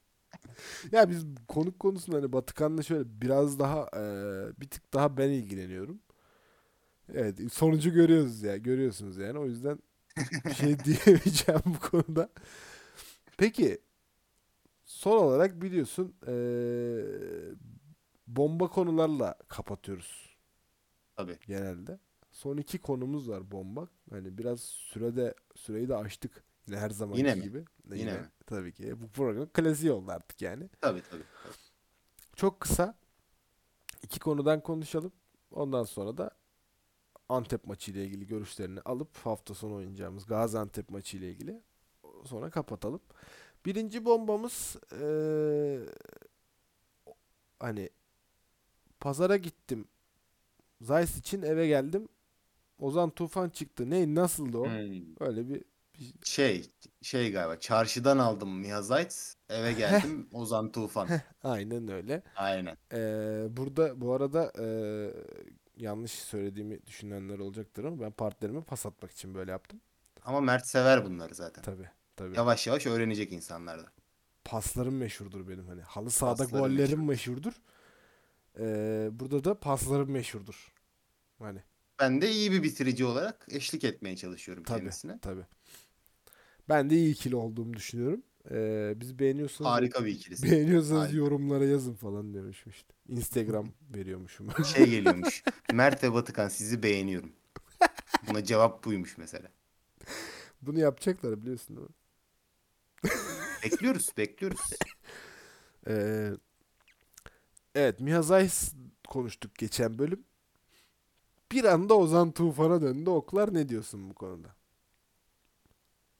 [0.92, 6.00] Ya biz konuk konusunda hani Batıkan'la şöyle biraz daha eee, bir tık daha ben ilgileniyorum.
[7.14, 9.80] Evet sonucu görüyoruz ya görüyorsunuz yani o yüzden
[10.46, 12.30] bir şey diyemeyeceğim bu konuda.
[13.38, 13.78] Peki
[14.90, 17.56] son olarak biliyorsun eee,
[18.28, 20.38] bomba konularla kapatıyoruz
[21.16, 21.38] Tabii.
[21.48, 22.00] genelde.
[22.32, 23.88] Son iki konumuz var bomba.
[24.10, 26.44] Hani biraz sürede süreyi de aştık.
[26.68, 27.42] Yine her zamanki Yine mi?
[27.42, 27.66] gibi.
[27.94, 28.32] Yine mi?
[28.46, 29.02] Tabii ki.
[29.02, 30.70] Bu program klasiği oldu artık yani.
[30.82, 31.24] Tabii tabii.
[31.44, 31.54] tabii.
[32.36, 32.96] Çok kısa
[34.04, 35.12] iki konudan konuşalım.
[35.52, 36.32] Ondan sonra da
[37.30, 41.62] Antep maçı ile ilgili görüşlerini alıp hafta sonu oynayacağımız Gaziantep maçı ile ilgili
[42.26, 43.02] sonra kapatalım.
[43.70, 45.80] Birinci bombamız eee,
[47.60, 47.90] hani
[49.00, 49.88] pazara gittim.
[50.82, 52.08] Zeiss için eve geldim.
[52.80, 53.90] Ozan Tufan çıktı.
[53.90, 54.66] Ne nasıldı o?
[54.66, 55.28] Hmm.
[55.28, 55.64] Öyle bir,
[56.00, 59.36] bir Şey, şey galiba çarşıdan aldım Mihazait.
[59.50, 61.08] Eve geldim Ozan Tufan.
[61.44, 62.24] aynen öyle.
[62.36, 62.78] Aynen.
[62.94, 65.14] Ee, burada bu arada ee,
[65.78, 69.82] yanlış söylediğimi düşünenler olacaktır ama ben partnerime pas atmak için böyle yaptım.
[70.26, 71.62] Ama Mert sever bunları zaten.
[71.64, 71.90] Tabii.
[72.20, 72.36] Tabii.
[72.38, 73.86] Yavaş yavaş öğrenecek insanlar da.
[74.44, 75.82] Paslarım meşhurdur benim hani.
[75.82, 77.54] Halı sahada Pasların gollerim meşhurdur.
[78.60, 80.74] Ee, burada da paslarım meşhurdur.
[81.40, 81.60] Hani
[82.00, 85.20] Ben de iyi bir bitirici olarak eşlik etmeye çalışıyorum tabii kendisine.
[85.20, 85.46] tabii.
[86.70, 88.24] Ben de iyi ikili olduğumu düşünüyorum.
[88.52, 90.52] Ee, bizi beğeniyorsanız Harika bir ikilisi.
[90.52, 91.18] beğeniyorsanız Harika.
[91.18, 92.94] yorumlara yazın falan demişim işte.
[93.08, 94.48] Instagram veriyormuşum.
[94.76, 95.44] Şey geliyormuş.
[95.74, 97.32] Mert ve Batıkan sizi beğeniyorum.
[98.30, 99.48] Buna cevap buymuş mesela.
[100.62, 101.94] Bunu yapacaklar biliyorsun değil mi?
[103.64, 104.60] Bekliyoruz, bekliyoruz.
[105.88, 106.32] Ee,
[107.76, 108.74] evet Miha Zeiss
[109.08, 110.24] konuştuk geçen bölüm.
[111.52, 113.54] Bir anda Ozan Tufan'a döndü oklar.
[113.54, 114.56] Ne diyorsun bu konuda?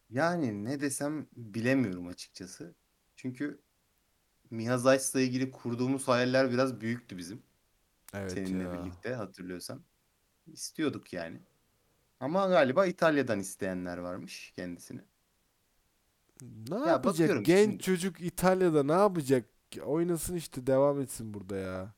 [0.10, 2.76] Yani ne desem bilemiyorum açıkçası.
[3.16, 3.60] Çünkü
[4.52, 7.44] Miha Zeiss'la ilgili kurduğumuz hayaller biraz büyüktü bizim.
[8.14, 8.74] Evet Seninle ya.
[8.74, 9.82] birlikte hatırlıyorsan.
[10.54, 11.42] İstiyorduk yani.
[12.20, 15.02] Ama galiba İtalya'dan isteyenler varmış kendisini.
[16.42, 17.46] Ne Ya yapacak?
[17.46, 17.84] Genç şimdi.
[17.84, 19.46] çocuk İtalya'da ne yapacak?
[19.86, 21.94] Oynasın işte devam etsin burada ya.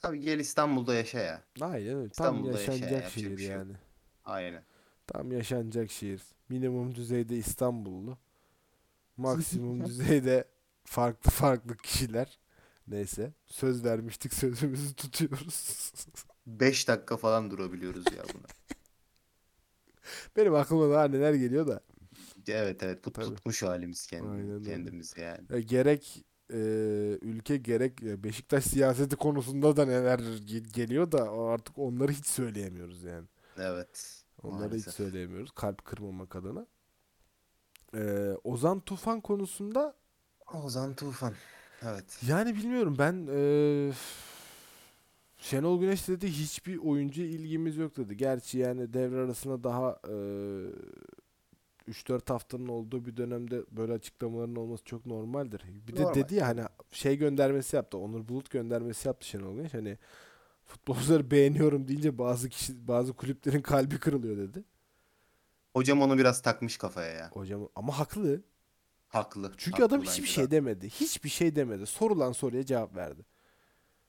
[0.00, 1.42] Tabii gel İstanbul'da yaşa ya.
[1.60, 2.08] Aynen öyle.
[2.08, 3.72] Tam yaşa yaşanacak yapacak şehir şey yani.
[4.24, 4.62] Aynen.
[5.06, 6.22] Tam yaşanacak şehir.
[6.48, 8.18] Minimum düzeyde İstanbullu.
[9.16, 10.44] Maksimum düzeyde
[10.84, 12.38] farklı farklı kişiler.
[12.88, 13.32] Neyse.
[13.46, 15.92] Söz vermiştik sözümüzü tutuyoruz.
[16.46, 18.46] 5 dakika falan durabiliyoruz ya buna.
[20.36, 21.80] Benim aklıma daha neler geliyor da.
[22.48, 23.24] Evet evet bu Tabii.
[23.26, 24.70] tutmuş halimiz kendimiz, öyle.
[24.70, 25.40] kendimizi yani.
[25.50, 26.58] Ya gerek e,
[27.22, 32.26] ülke gerek e, Beşiktaş siyaseti konusunda da neler ge- geliyor da o artık onları hiç
[32.26, 33.26] söyleyemiyoruz yani.
[33.58, 34.24] Evet.
[34.42, 34.94] Onları hiç maalesef.
[34.94, 36.66] söyleyemiyoruz kalp kırmamak adına.
[37.94, 39.94] E, Ozan Tufan konusunda
[40.64, 41.34] Ozan Tufan.
[41.82, 42.18] Evet.
[42.26, 43.92] yani bilmiyorum ben e,
[45.38, 48.16] Şenol Güneş dedi hiçbir oyuncu ilgimiz yok dedi.
[48.16, 50.14] Gerçi yani devre arasında daha e,
[51.88, 55.62] 3-4 haftanın olduğu bir dönemde böyle açıklamaların olması çok normaldir.
[55.88, 57.98] Bir de Normal, dedi ya hani şey göndermesi yaptı.
[57.98, 59.74] Onur Bulut göndermesi yaptı Şenol Güneş.
[59.74, 59.98] Hani
[60.64, 64.64] futbolcuları beğeniyorum deyince bazı kişi bazı kulüplerin kalbi kırılıyor dedi.
[65.72, 67.30] Hocam onu biraz takmış kafaya ya.
[67.32, 68.42] Hocam ama haklı.
[69.08, 69.52] Haklı.
[69.56, 70.50] Çünkü haklı adam hiçbir şey de.
[70.50, 70.90] demedi.
[70.90, 71.86] Hiçbir şey demedi.
[71.86, 73.22] Sorulan soruya cevap verdi.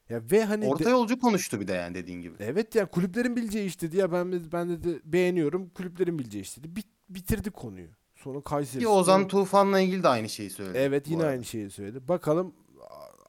[0.09, 2.35] Ya ve hani Orta yolcu konuştu bir de yani dediğin gibi.
[2.39, 6.75] Evet ya kulüplerin bileceği iş dedi ya ben ben dedi beğeniyorum kulüplerin bileceği iş dedi.
[6.75, 7.87] Bit, bitirdi konuyu.
[8.15, 8.81] Sonra Kayseri.
[8.81, 10.77] Ki Ozan Tufan'la ilgili de aynı şeyi söyledi.
[10.77, 11.31] Evet yine arada.
[11.31, 12.07] aynı şeyi söyledi.
[12.07, 12.53] Bakalım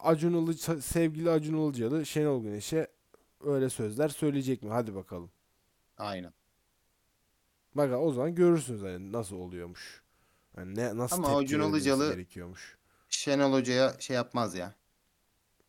[0.01, 2.89] Acun Ilıca, sevgili Acun Ilıcalı Şenol Güneş'e
[3.45, 4.71] öyle sözler söyleyecek mi?
[4.71, 5.31] Hadi bakalım.
[5.99, 6.33] Aynen.
[7.75, 10.03] Bak o zaman görürsünüz hani nasıl oluyormuş.
[10.57, 12.79] Yani ne nasıl Ama Acun Ilıcalı- gerekiyormuş.
[13.09, 14.75] Şenol Hoca'ya şey yapmaz ya.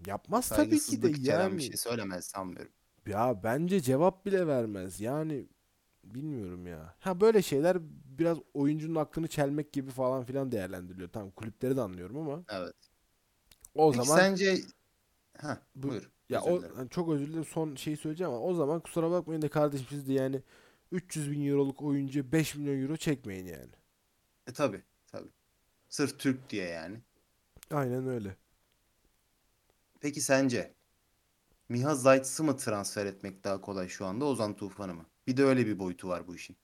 [0.08, 1.58] Yapmaz tabii ki de yani.
[1.58, 2.72] bir şey söylemez sanmıyorum.
[3.08, 5.02] Ya bence cevap bile vermez.
[5.02, 5.48] Yani
[6.04, 6.96] bilmiyorum ya.
[7.00, 7.78] Ha böyle şeyler
[8.20, 11.10] biraz oyuncunun aklını çelmek gibi falan filan değerlendiriliyor.
[11.10, 12.76] Tamam kulüpleri de anlıyorum ama Evet.
[13.76, 14.58] o Peki zaman sence...
[15.76, 16.10] Bu- buyur.
[16.30, 16.88] ya Özür o dilerim.
[16.90, 20.14] çok özür dilerim son şeyi söyleyeceğim ama o zaman kusura bakmayın da kardeşim siz de
[20.14, 20.42] yani
[20.92, 23.72] 300 bin euroluk oyuncuya 5 milyon euro çekmeyin yani.
[24.48, 25.28] E tabi tabi.
[25.90, 27.02] Sırf Türk diye yani.
[27.72, 28.36] Aynen öyle.
[30.06, 30.74] Peki sence
[31.70, 35.06] Miha Zayt'sı mı transfer etmek daha kolay şu anda Ozan Tufan'ı mı?
[35.28, 36.58] Bir de öyle bir boyutu var bu işin.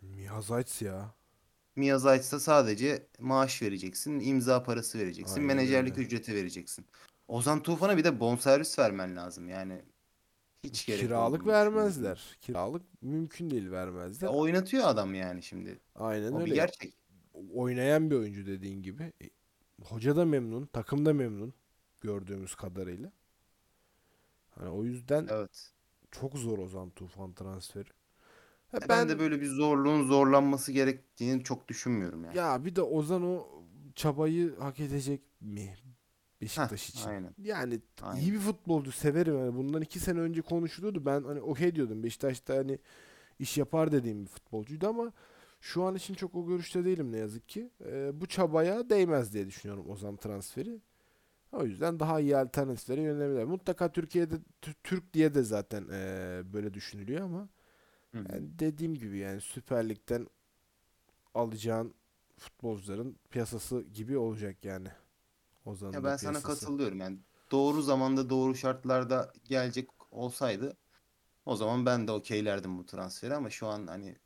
[0.00, 1.14] Miha Zayt ya.
[1.76, 6.06] Miha Zayt'sa sadece maaş vereceksin, imza parası vereceksin, Aynen menajerlik öyle.
[6.06, 6.86] ücreti vereceksin.
[7.28, 9.82] Ozan Tufan'a bir de bonservis vermen lazım yani.
[10.64, 12.36] Hiç gerek Kiralık vermezler.
[12.40, 14.28] Kiralık mümkün değil vermezler.
[14.28, 15.80] Ya oynatıyor adam yani şimdi.
[15.94, 16.54] Aynen O bir öyle.
[16.54, 16.94] gerçek.
[17.54, 19.12] Oynayan bir oyuncu dediğin gibi.
[19.84, 21.54] Hoca da memnun, takım da memnun
[22.00, 23.12] gördüğümüz kadarıyla.
[24.50, 25.72] Hani o yüzden Evet.
[26.10, 27.88] çok zor Ozan Tufan transferi.
[28.72, 32.36] Ya Ben de böyle bir zorluğun zorlanması gerektiğini çok düşünmüyorum yani.
[32.36, 33.46] Ya bir de Ozan o
[33.94, 35.74] çabayı hak edecek mi
[36.40, 37.08] Beşiktaş için?
[37.08, 37.34] aynen.
[37.38, 38.20] Yani Aynen.
[38.20, 39.38] iyi bir futbolcu severim.
[39.38, 41.06] Yani bundan iki sene önce konuşuluyordu.
[41.06, 42.02] Ben hani okey diyordum.
[42.02, 42.78] Beşiktaş'ta hani
[43.38, 45.12] iş yapar dediğim bir futbolcuydu ama
[45.60, 47.70] şu an için çok o görüşte değilim ne yazık ki.
[47.86, 50.80] Ee, bu çabaya değmez diye düşünüyorum Ozan transferi.
[51.52, 53.44] O yüzden daha iyi alternatiflere yönelebilir.
[53.44, 57.48] Mutlaka Türkiye'de Tü- Türk diye de zaten ee, böyle düşünülüyor ama
[58.14, 60.26] Hı yani dediğim gibi yani Süper Lig'den
[61.34, 61.94] alacağın
[62.38, 64.88] futbolcuların piyasası gibi olacak yani.
[65.66, 66.42] Ozan'ın Ya ben sana piyasası.
[66.42, 67.18] katılıyorum yani.
[67.50, 70.76] Doğru zamanda doğru şartlarda gelecek olsaydı
[71.46, 74.16] o zaman ben de okeylerdim bu transferi ama şu an hani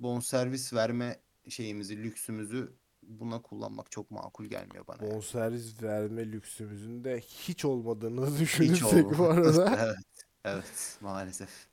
[0.00, 2.72] bonservis verme şeyimizi, lüksümüzü
[3.02, 5.04] buna kullanmak çok makul gelmiyor bana.
[5.04, 5.14] yani.
[5.14, 9.76] Bonservis verme lüksümüzün de hiç olmadığını Hiç düşünürsek bu arada.
[9.84, 9.96] Evet.
[10.44, 11.68] Evet, maalesef.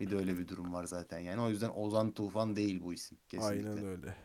[0.00, 1.40] Bir de öyle bir durum var zaten yani.
[1.40, 3.68] O yüzden Ozan Tufan değil bu isim kesinlikle.
[3.70, 4.16] Aynen öyle.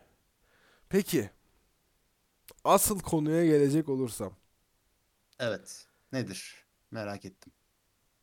[0.90, 1.30] Peki.
[2.64, 4.34] Asıl konuya gelecek olursam.
[5.40, 5.88] Evet.
[6.14, 6.56] Nedir?
[6.92, 7.54] Merak ettim.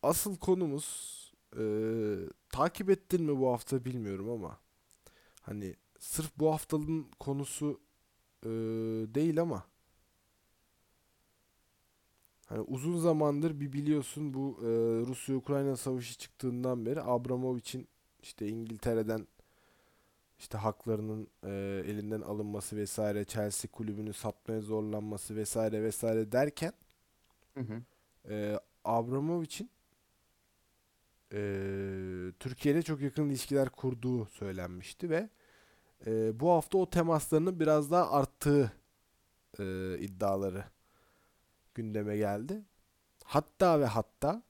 [0.03, 1.17] Asıl konumuz
[1.57, 2.17] eee,
[2.49, 4.59] takip ettin mi bu hafta bilmiyorum ama
[5.47, 7.81] hani sırf bu haftanın konusu
[8.45, 8.51] eee,
[9.15, 9.65] değil ama
[12.45, 14.67] hani uzun zamandır bir biliyorsun bu eee,
[15.07, 17.87] Rusya-Ukrayna savaşı çıktığından beri Abramovich'in
[18.23, 19.27] işte İngiltere'den
[20.39, 21.49] işte haklarının eee,
[21.91, 26.73] elinden alınması vesaire Chelsea kulübünü satmaya zorlanması vesaire vesaire derken
[27.53, 27.83] Hı hı.
[28.29, 29.69] eee Abramovich'in
[31.31, 35.29] eee Türkiye ile çok yakın ilişkiler kurduğu söylenmişti ve
[36.05, 38.71] eee, bu hafta o temaslarının biraz daha arttığı
[39.59, 40.63] eee, iddiaları
[41.75, 42.61] gündeme geldi.
[43.23, 44.43] Hatta ve hatta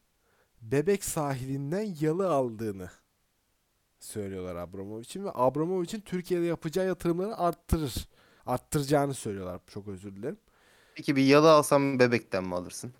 [0.61, 2.89] Bebek sahilinden yalı aldığını
[3.99, 8.07] söylüyorlar Abramovich'in ve Abramovich'in Türkiye'de yapacağı yatırımları arttırır.
[8.45, 9.61] Arttıracağını söylüyorlar.
[9.67, 10.37] Çok özür dilerim.
[10.95, 12.93] Peki bir yalı alsam bebekten mi alırsın?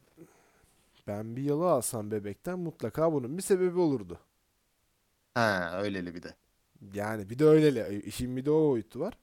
[1.08, 4.20] Ben bir yalı alsam bebekten mutlaka bunun bir sebebi olurdu.
[5.36, 6.36] Ha, öyleli bir de.
[6.94, 9.18] Yani bir de öyle işin bir de o boyutu var.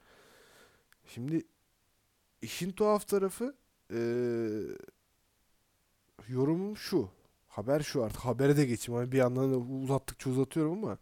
[1.07, 1.43] Şimdi
[2.43, 3.55] işin tuhaf tarafı
[3.91, 3.99] eee
[6.29, 7.09] yorumum şu.
[7.49, 8.21] Haber şu artık.
[8.21, 9.01] Habere de geçeyim.
[9.01, 10.99] Hani bir yandan da uzattıkça uzatıyorum ama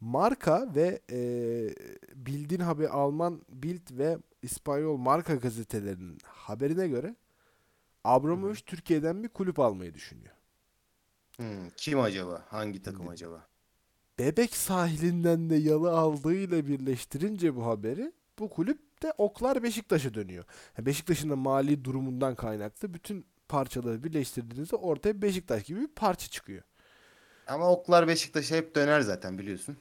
[0.00, 1.74] marka ve eee
[2.14, 7.16] bildiğin haber Alman Bild ve İspanyol marka gazetelerinin haberine göre
[8.04, 10.34] Abramovich Türkiye'den bir kulüp almayı düşünüyor.
[11.36, 12.44] Hmm, kim acaba?
[12.48, 13.46] Hangi takım acaba?
[14.18, 20.44] Bebek sahilinden de yalı aldığıyla birleştirince bu haberi bu kulüp de oklar Beşiktaş'a dönüyor.
[20.78, 26.62] Beşiktaş'ın da mali durumundan kaynaklı bütün parçaları birleştirdiğinizde ortaya Beşiktaş gibi bir parça çıkıyor.
[27.46, 29.76] Ama oklar Beşiktaş'a hep döner zaten biliyorsun.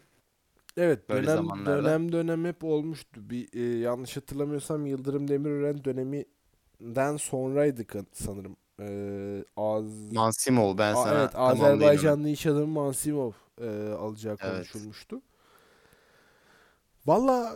[0.78, 1.84] Evet Böyle dönem zamanlarda.
[1.84, 3.30] dönem dönem hep olmuştu.
[3.30, 8.58] Bir e, yanlış hatırlamıyorsam Yıldırım Demirören döneminden sonraydı sanırım.
[8.80, 11.76] E, Az Mansimov ben A- sana evet tamamlayayım hemen.
[11.76, 14.56] Azerbaycanlı iş adamı Mansimov e, alacağı Evet.
[14.72, 15.22] konuşulmuştu.
[17.06, 17.56] Valla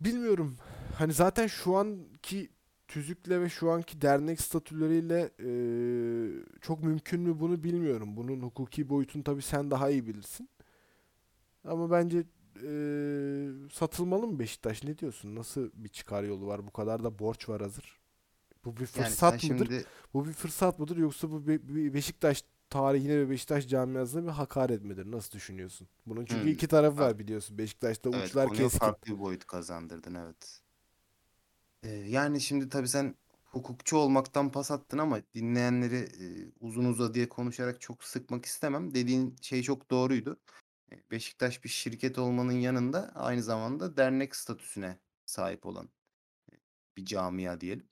[0.00, 0.56] bilmiyorum.
[0.98, 2.48] Hani zaten şu anki
[2.88, 5.50] tüzükle ve şu anki dernek statüleriyle e,
[6.60, 8.16] çok mümkün mü bunu bilmiyorum.
[8.16, 10.48] Bunun hukuki boyutunu tabii sen daha iyi bilirsin.
[11.64, 12.18] Ama bence
[12.62, 12.70] e,
[13.72, 14.84] satılmalı mı Beşiktaş?
[14.84, 15.34] Ne diyorsun?
[15.36, 16.66] Nasıl bir çıkar yolu var?
[16.66, 18.00] Bu kadar da borç var hazır.
[18.64, 19.68] Bu bir Yani fırsat mıdır?
[19.68, 24.84] şimdi Bu bir fırsat mıdır yoksa bu Be- Beşiktaş tarihine ve Beşiktaş camiasına bir hakaret
[24.84, 25.10] midir?
[25.10, 25.88] Nasıl düşünüyorsun?
[26.06, 26.50] Bunun çünkü Hmm.
[26.50, 27.58] iki tarafı var biliyorsun.
[27.58, 28.78] Beşiktaş'ta evet uçlar keskin.
[28.80, 30.62] farklı bir boyut kazandırdın evet.
[31.82, 36.26] Ee, yani şimdi tabii sen hukukçu olmaktan pas attın ama dinleyenleri e,
[36.60, 38.94] uzun uzadıya konuşarak çok sıkmak istemem.
[38.94, 40.40] Dediğin şey çok doğruydu.
[40.92, 45.88] E, Beşiktaş bir şirket olmanın yanında aynı zamanda dernek statüsüne sahip olan
[46.96, 47.88] bir camia diyelim.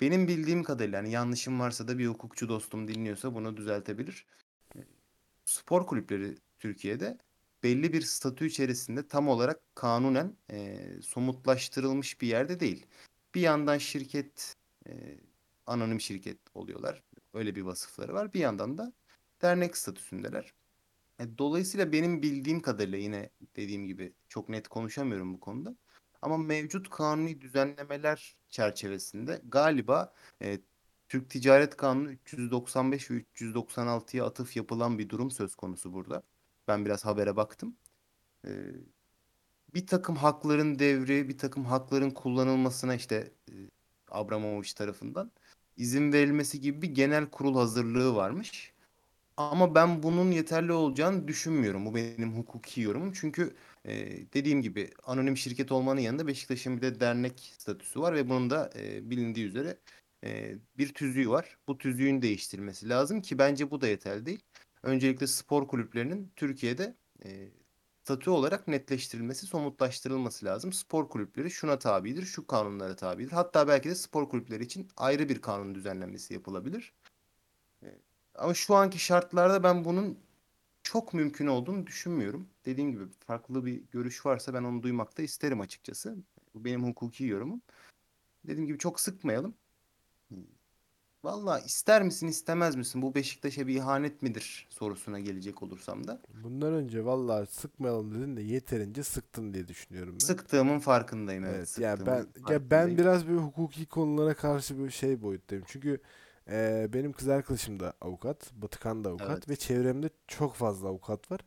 [0.00, 4.26] Benim bildiğim kadarıyla hani yanlışım varsa da bir hukukçu dostum dinliyorsa bunu düzeltebilir.
[5.44, 7.18] Spor kulüpleri Türkiye'de
[7.62, 12.86] belli bir statü içerisinde tam olarak kanunen e, somutlaştırılmış bir yerde değil.
[13.34, 14.92] Bir yandan şirket e,
[15.66, 17.02] anonim şirket oluyorlar.
[17.34, 18.32] Öyle bir vasıfları var.
[18.32, 18.92] Bir yandan da
[19.42, 20.54] dernek statüsündeler.
[21.18, 25.76] E, dolayısıyla benim bildiğim kadarıyla yine dediğim gibi çok net konuşamıyorum bu konuda.
[26.22, 30.58] Ama mevcut kanuni düzenlemeler çerçevesinde galiba e,
[31.08, 36.22] Türk Ticaret Kanunu 395 ve 396'ya atıf yapılan bir durum söz konusu burada.
[36.68, 37.76] Ben biraz habere baktım.
[38.46, 38.50] E,
[39.74, 43.54] bir takım hakların devri, bir takım hakların kullanılmasına işte e,
[44.10, 45.32] Abramovich tarafından
[45.76, 48.72] izin verilmesi gibi bir genel kurul hazırlığı varmış.
[49.36, 51.86] Ama ben bunun yeterli olacağını düşünmüyorum.
[51.86, 53.12] Bu benim hukuki yorumum.
[53.12, 53.54] Çünkü
[53.84, 53.92] e,
[54.34, 58.70] dediğim gibi anonim şirket olmanın yanında Beşiktaş'ın bir de dernek statüsü var ve bunun da
[58.76, 59.78] e, bilindiği üzere
[60.24, 61.58] e, bir tüzüğü var.
[61.68, 64.40] Bu tüzüğün değiştirilmesi lazım ki bence bu da yeterli değil.
[64.82, 67.48] Öncelikle spor kulüplerinin Türkiye'de e,
[68.04, 70.72] statü olarak netleştirilmesi, somutlaştırılması lazım.
[70.72, 73.32] Spor kulüpleri şuna tabidir, şu kanunlara tabidir.
[73.32, 76.92] Hatta belki de spor kulüpleri için ayrı bir kanun düzenlenmesi yapılabilir.
[78.34, 80.18] Ama şu anki şartlarda ben bunun
[80.82, 82.49] çok mümkün olduğunu düşünmüyorum.
[82.66, 86.16] Dediğim gibi farklı bir görüş varsa ben onu duymak da isterim açıkçası.
[86.54, 87.62] Bu benim hukuki yorumum.
[88.46, 89.54] Dediğim gibi çok sıkmayalım.
[91.24, 93.02] Valla ister misin istemez misin?
[93.02, 96.22] Bu Beşiktaş'a bir ihanet midir sorusuna gelecek olursam da.
[96.42, 100.26] Bundan önce vallahi sıkmayalım dedin de yeterince sıktın diye düşünüyorum ben.
[100.26, 101.56] Sıktığımın farkındayım evet.
[101.56, 105.64] Evet, yani ben ya ben biraz böyle hukuki konulara karşı böyle şey boyuttayım.
[105.66, 106.00] Çünkü
[106.48, 109.48] Ee, benim kız arkadaşım da avukat, Batıkan da avukat Evet.
[109.48, 111.40] ve çevremde çok fazla avukat var.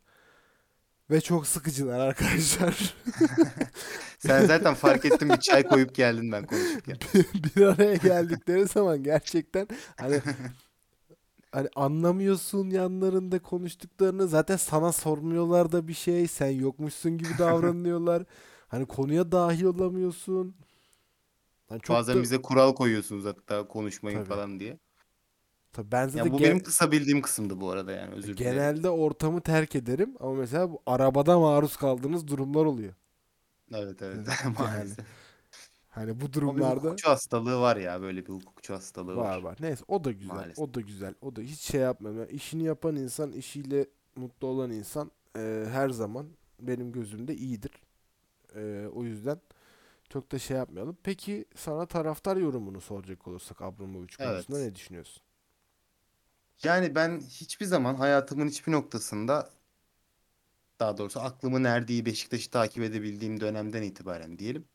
[1.10, 2.95] Ve çok sıkıcılar arkadaşlar.
[4.20, 6.97] Sen zaten fark ettin bir çay koyup geldin ben konuşurken.
[7.56, 9.68] bir araya geldikleri zaman gerçekten
[9.99, 10.22] hani
[11.51, 18.24] hani anlamıyorsun yanlarında konuştuklarını zaten sana sormuyorlar da bir şey sen yokmuşsun gibi davranıyorlar
[18.68, 20.56] hani konuya dahil olamıyorsun
[21.70, 24.30] hani çok Bazen da, bize kural koyuyorsunuz hatta konuşmayın Tabii.
[24.30, 24.80] falan diye.
[25.74, 28.53] Tabii ben zaten Yani bu gen- benim kısa bildiğim kısımdı bu arada yani özür dilerim.
[28.53, 32.93] genelde ortamı terk ederim ama mesela bu arabada maruz kaldığınız durumlar oluyor
[33.74, 34.55] Evet evet Yani.
[34.59, 35.05] maalesef.
[35.89, 39.43] hani bu bir durumlarda hukukçu hastalığı var ya böyle bir hukukçu hastalığı Var var.
[39.43, 39.57] var.
[39.61, 40.36] Neyse o da güzel.
[40.36, 40.59] Maalesef.
[40.59, 41.15] O da güzel.
[41.21, 42.15] O da hiç şey yapmıyor.
[42.15, 46.28] Yani işini yapan insan, işiyle mutlu olan insan e, her zaman
[46.59, 47.71] benim gözümde iyidir.
[48.55, 49.41] E, o yüzden
[50.09, 50.97] çok da şey yapmayalım.
[51.03, 54.67] Peki sana taraftar yorumunu soracak olursak Abramovich konusunda Evet.
[54.69, 55.24] ne düşünüyorsun?
[56.64, 59.49] Yani ben hiçbir zaman hayatımın hiçbir noktasında
[60.80, 64.68] daha doğrusu aklımın erdiği Beşiktaş'ı takip edebildiğim dönemden itibaren diyelim.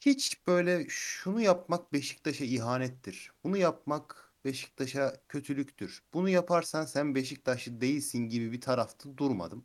[0.00, 3.32] Hiç böyle şunu yapmak Beşiktaş'a ihanettir.
[3.44, 6.02] Bunu yapmak Beşiktaş'a kötülüktür.
[6.14, 9.64] Bunu yaparsan sen Beşiktaşlı değilsin gibi bir tarafta durmadım.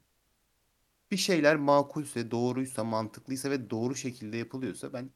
[1.12, 5.10] Bir şeyler makulse, doğruysa, mantıklıysa ve doğru şekilde yapılıyorsa ben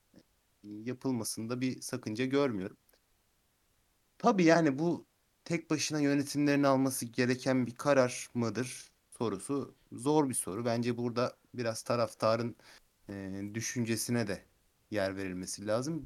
[0.63, 2.77] yapılmasında bir sakınca görmüyorum.
[4.17, 5.05] Tabii yani bu
[5.45, 10.65] tek başına yönetimlerin alması gereken bir karar mıdır sorusu zor bir soru.
[10.65, 12.55] Bence burada biraz taraftarın
[13.09, 14.45] e, düşüncesine de
[14.91, 16.05] yer verilmesi lazım.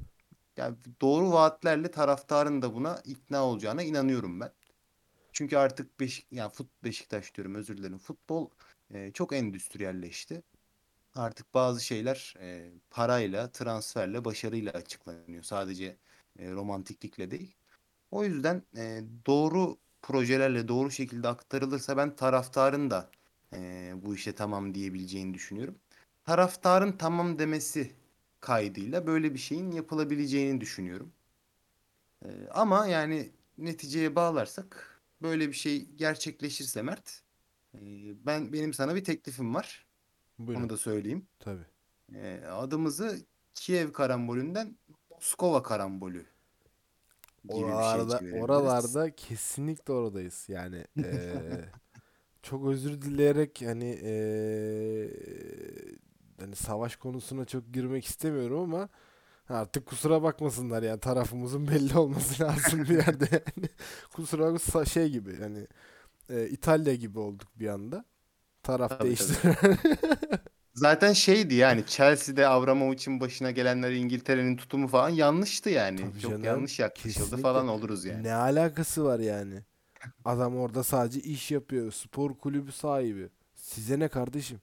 [0.56, 4.52] Yani doğru vaatlerle taraftarın da buna ikna olacağına inanıyorum ben.
[5.32, 7.98] Çünkü artık Beşik, yani fut Beşiktaş diyorum özür dilerim.
[7.98, 8.50] Futbol
[8.90, 10.42] e, çok endüstriyelleşti.
[11.14, 15.42] Artık bazı şeyler e, parayla, transferle, başarıyla açıklanıyor.
[15.42, 15.96] Sadece
[16.38, 17.56] e, romantiklikle değil.
[18.10, 23.10] O yüzden e, doğru projelerle doğru şekilde aktarılırsa ben taraftarın da
[23.52, 25.78] e, bu işe tamam diyebileceğini düşünüyorum.
[26.24, 27.92] Taraftarın tamam demesi
[28.40, 31.12] kaydıyla böyle bir şeyin yapılabileceğini düşünüyorum.
[32.24, 37.22] E, ama yani neticeye bağlarsak böyle bir şey gerçekleşirse Mert,
[37.74, 37.80] e,
[38.26, 39.86] ben benim sana bir teklifim var.
[40.38, 40.62] Buyurun.
[40.62, 41.26] Onu da söyleyeyim.
[41.38, 41.66] Tabii.
[42.14, 44.76] E, adımızı Kiev karambolünden
[45.10, 46.26] Moskova karambolü
[47.48, 48.42] Oralarda, çevirebiliriz.
[48.42, 50.44] oralarda kesinlikle oradayız.
[50.48, 51.64] Yani eee,
[52.42, 55.10] çok özür dileyerek hani eee,
[56.40, 58.88] hani savaş konusuna çok girmek istemiyorum ama
[59.48, 63.68] artık kusura bakmasınlar yani tarafımızın belli olması lazım bir yerde yani.
[64.14, 65.66] Kusura bakma şey gibi hani
[66.30, 68.04] eee, İtalya gibi olduk bir anda.
[68.62, 69.38] Taraf Tabii, değiştir.
[70.76, 76.00] Zaten şeydi yani Chelsea'de Abramovich'in başına gelenler İngiltere'nin tutumu falan yanlıştı yani.
[76.00, 77.42] Tabii Çok canım, yanlış yaklaşıldı kesinlikle.
[77.42, 78.22] falan oluruz yani.
[78.22, 79.62] Ne alakası var yani?
[80.24, 81.92] Adam orada sadece iş yapıyor.
[81.92, 83.28] Spor kulübü sahibi.
[83.54, 84.60] Size ne kardeşim?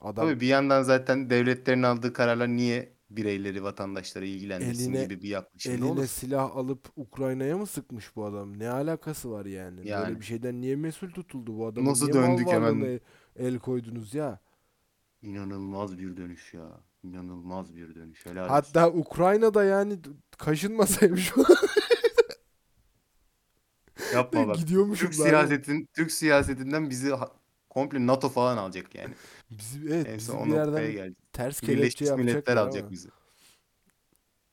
[0.00, 5.28] Adam Tabii bir yandan zaten devletlerin aldığı kararlar niye bireyleri, vatandaşları ilgilendirsin Eline- gibi bir
[5.28, 6.06] yaklaşımda eline olur.
[6.06, 8.58] silah alıp Ukrayna'ya mı sıkmış bu adam?
[8.58, 9.78] Ne alakası var yani?
[9.78, 10.20] Böyle Yani.
[10.20, 11.90] bir şeyden niye mesul tutuldu bu adamın?
[11.90, 13.00] Nasıl Niye döndük hemen?
[13.36, 14.40] el koydunuz ya?
[15.22, 16.80] İnanılmaz bir dönüş ya.
[17.02, 18.26] İnanılmaz bir dönüş.
[18.26, 18.52] Helal olsun.
[18.54, 19.98] Hatta Ukrayna'da yani
[20.38, 21.32] kaşınmasaymış
[24.14, 24.56] Yapma bak.
[24.56, 27.32] gidiyormuşum Türk siyasetin Türk siyasetinden bizi ha-
[27.70, 29.14] komple NATO falan alacak yani.
[29.50, 32.90] Bizi, evet En bizi son bir yerden ters kelepçe Birleşmiş Milletler alacak ama.
[32.90, 33.08] bizi.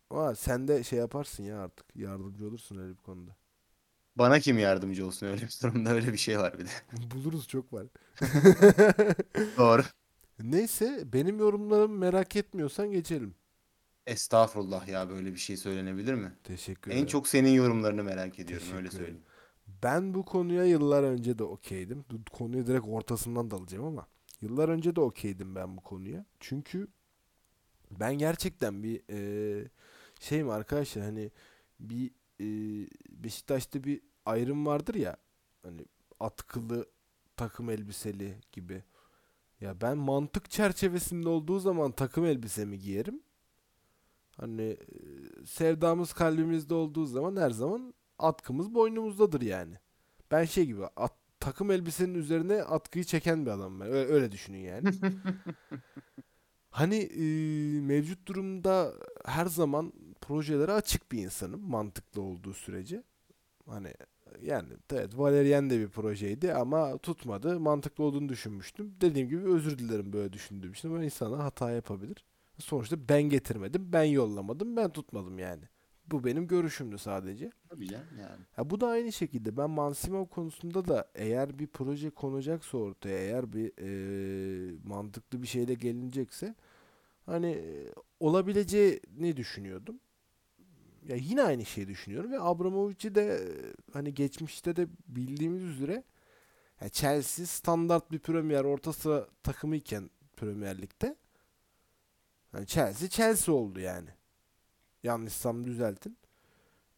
[0.09, 1.95] Ama sen de şey yaparsın ya artık.
[1.95, 3.35] Yardımcı olursun öyle bir konuda.
[4.15, 6.69] Bana kim yardımcı olsun öyle bir durumda öyle bir şey var bir de.
[7.11, 7.85] Buluruz çok var.
[9.57, 9.83] Doğru.
[10.39, 13.35] Neyse benim yorumlarımı merak etmiyorsan geçelim.
[14.07, 16.33] Estağfurullah ya böyle bir şey söylenebilir mi?
[16.43, 17.07] Teşekkür En ederim.
[17.07, 19.21] çok senin yorumlarını merak ediyorum Teşekkür öyle söyleyeyim.
[19.83, 22.05] Ben bu konuya yıllar önce de okeydim.
[22.31, 24.07] Konuyu direkt ortasından dalacağım ama
[24.41, 26.25] yıllar önce de okeydim ben bu konuya.
[26.39, 26.87] Çünkü
[27.91, 29.69] ben gerçekten bir eee
[30.19, 31.31] şeyim arkadaşlar hani
[31.79, 35.17] bir eee, Beşiktaş'ta bir ayrım vardır ya
[35.63, 35.85] hani
[36.19, 36.85] atkılı
[37.37, 38.83] takım elbiseli gibi.
[39.61, 43.21] Ya ben mantık çerçevesinde olduğu zaman takım elbisemi giyerim.
[44.37, 49.75] Hani eee, sevdamız kalbimizde olduğu zaman her zaman atkımız boynumuzdadır yani.
[50.31, 53.87] Ben şey gibi at, takım elbisenin üzerine atkıyı çeken bir adam ben.
[53.87, 54.89] Öyle, öyle düşünün yani.
[56.71, 57.23] Hani e,
[57.81, 58.93] mevcut durumda
[59.25, 63.03] her zaman projelere açık bir insanım mantıklı olduğu sürece.
[63.67, 63.93] Hani
[64.41, 67.59] yani evet Valerian de bir projeydi ama tutmadı.
[67.59, 68.93] Mantıklı olduğunu düşünmüştüm.
[69.01, 70.95] Dediğim gibi özür dilerim böyle düşündüğüm için.
[70.95, 72.25] Ben insana hata yapabilir.
[72.57, 75.63] Sonuçta ben getirmedim, ben yollamadım, ben tutmadım yani.
[76.11, 77.51] Bu benim görüşümdü sadece.
[77.69, 78.45] Tabii canım yani.
[78.55, 83.53] Ha, bu da aynı şekilde ben Mansimov konusunda da eğer bir proje konacaksa ortaya eğer
[83.53, 86.55] bir eee, mantıklı bir şeyle gelinecekse
[87.25, 89.99] hani e, olabileceğini düşünüyordum.
[91.07, 93.41] Ya yine aynı şeyi düşünüyorum ve Abramovich'i de
[93.93, 96.03] hani geçmişte de bildiğimiz üzere
[96.81, 101.15] ya Chelsea standart bir Premier orta sıra takımı iken Premier Lig'de
[102.53, 104.09] yani Chelsea Chelsea oldu yani.
[105.03, 106.17] Yanlışsam düzeltin.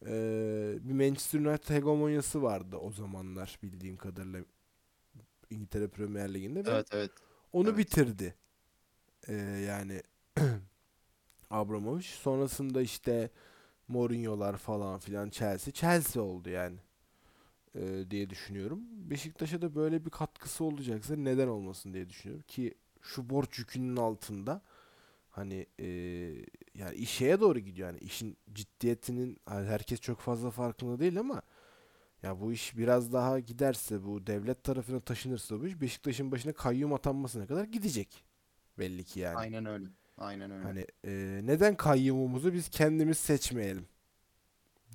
[0.05, 4.43] Ee, bir Manchester United hegemonyası vardı o zamanlar bildiğim kadarıyla
[5.49, 7.11] İngiltere Premier Ligi'nde ve Evet evet.
[7.53, 7.77] onu evet.
[7.77, 8.35] bitirdi.
[9.27, 9.33] Ee,
[9.67, 10.01] yani
[11.49, 12.07] Abramovich.
[12.07, 13.29] Sonrasında işte
[13.91, 15.73] Mourinho'lar falan filan Chelsea.
[15.73, 16.77] Chelsea oldu yani.
[17.75, 18.81] Ee, diye düşünüyorum.
[19.09, 22.45] Beşiktaş'a da böyle bir katkısı olacaksa neden olmasın diye düşünüyorum.
[22.47, 24.61] Ki şu borç yükünün altında
[25.29, 25.87] hani e,
[26.75, 27.87] yani işe doğru gidiyor.
[27.87, 31.41] Yani işin ciddiyetinin hani herkes çok fazla farkında değil ama
[32.23, 36.93] ya bu iş biraz daha giderse bu devlet tarafına taşınırsa bu iş Beşiktaş'ın başına kayyum
[36.93, 38.23] atanmasına kadar gidecek.
[38.79, 39.37] Belli ki yani.
[39.37, 39.85] Aynen öyle.
[40.21, 40.63] Aynen öyle.
[40.63, 43.87] Hani e, neden kayyumumuzu biz kendimiz seçmeyelim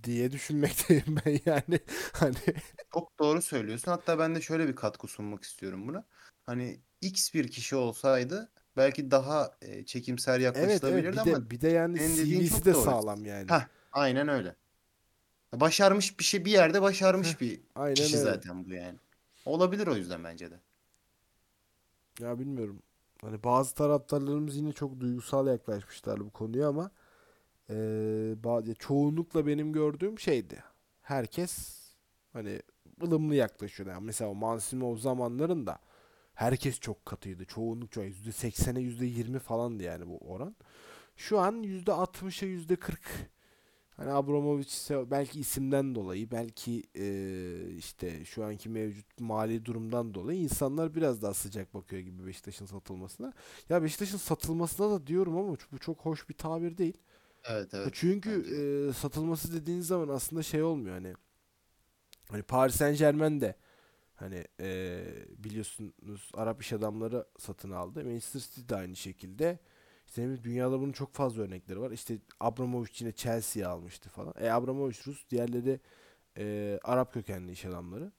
[0.04, 1.80] diye düşünmekteyim ben yani.
[2.12, 2.36] Hani
[2.92, 3.90] Çok doğru söylüyorsun.
[3.90, 6.04] Hatta ben de şöyle bir katkı sunmak istiyorum buna.
[6.46, 11.50] Hani X bir kişi olsaydı belki daha e, çekimser evet evet yaklaşılabilirdi bir ama de
[11.50, 12.84] bir de yani CV'si de doğru.
[12.84, 13.46] sağlam yani.
[13.48, 14.56] Heh, aynen öyle.
[15.54, 18.18] Başarmış bir şey bir yerde Heh, başarmış bir aynen kişi öyle.
[18.18, 18.98] zaten bu yani.
[19.46, 20.60] Olabilir o yüzden bence de.
[22.20, 22.82] Ya bilmiyorum.
[23.26, 26.90] Hani bazı taraftarlarımız yine çok duygusal yaklaşmışlar bu konuya ama
[28.44, 30.64] bazı, çoğunlukla benim gördüğüm şeydi.
[31.02, 31.82] Herkes
[32.32, 32.62] hani
[33.02, 33.90] ılımlı yaklaşıyordu.
[33.90, 35.78] Yani mesela Mansimov zamanlarında
[36.34, 37.44] herkes çok katıydı.
[37.44, 40.56] Çoğunluk çok %80'e %20 falandı yani bu oran.
[41.16, 42.96] Şu an %60'a %40
[43.96, 50.40] Hani Abramovich ise belki isimden dolayı, belki eee, işte şu anki mevcut mali durumdan dolayı
[50.40, 53.32] insanlar biraz daha sıcak bakıyor gibi Beşiktaş'ın satılmasına.
[53.68, 56.98] Ya Beşiktaş'ın satılmasına da diyorum ama bu çok hoş bir tabir değil.
[57.44, 61.14] Evet evet Çünkü bence eee, satılması dediğiniz zaman aslında şey olmuyor hani
[62.30, 63.54] hani Paris Saint-Germain de
[64.14, 65.04] hani eee,
[65.38, 68.04] biliyorsunuz Arap iş adamları satın aldı.
[68.04, 69.58] Manchester City de aynı şekilde.
[70.06, 71.90] İşte ne bileyim, dünyada bunun çok fazla örnekleri var.
[71.90, 74.34] İşte Abramovich yine Chelsea'yi almıştı falan.
[74.38, 75.80] E Abramovich Rus, diğerleri
[76.36, 78.12] eee, Arap kökenli iş adamları.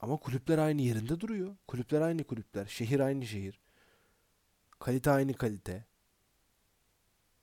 [0.00, 1.56] Ama kulüpler aynı yerinde duruyor.
[1.68, 2.66] Kulüpler aynı kulüpler.
[2.66, 3.60] Şehir aynı şehir.
[4.78, 5.84] Kalite aynı kalite.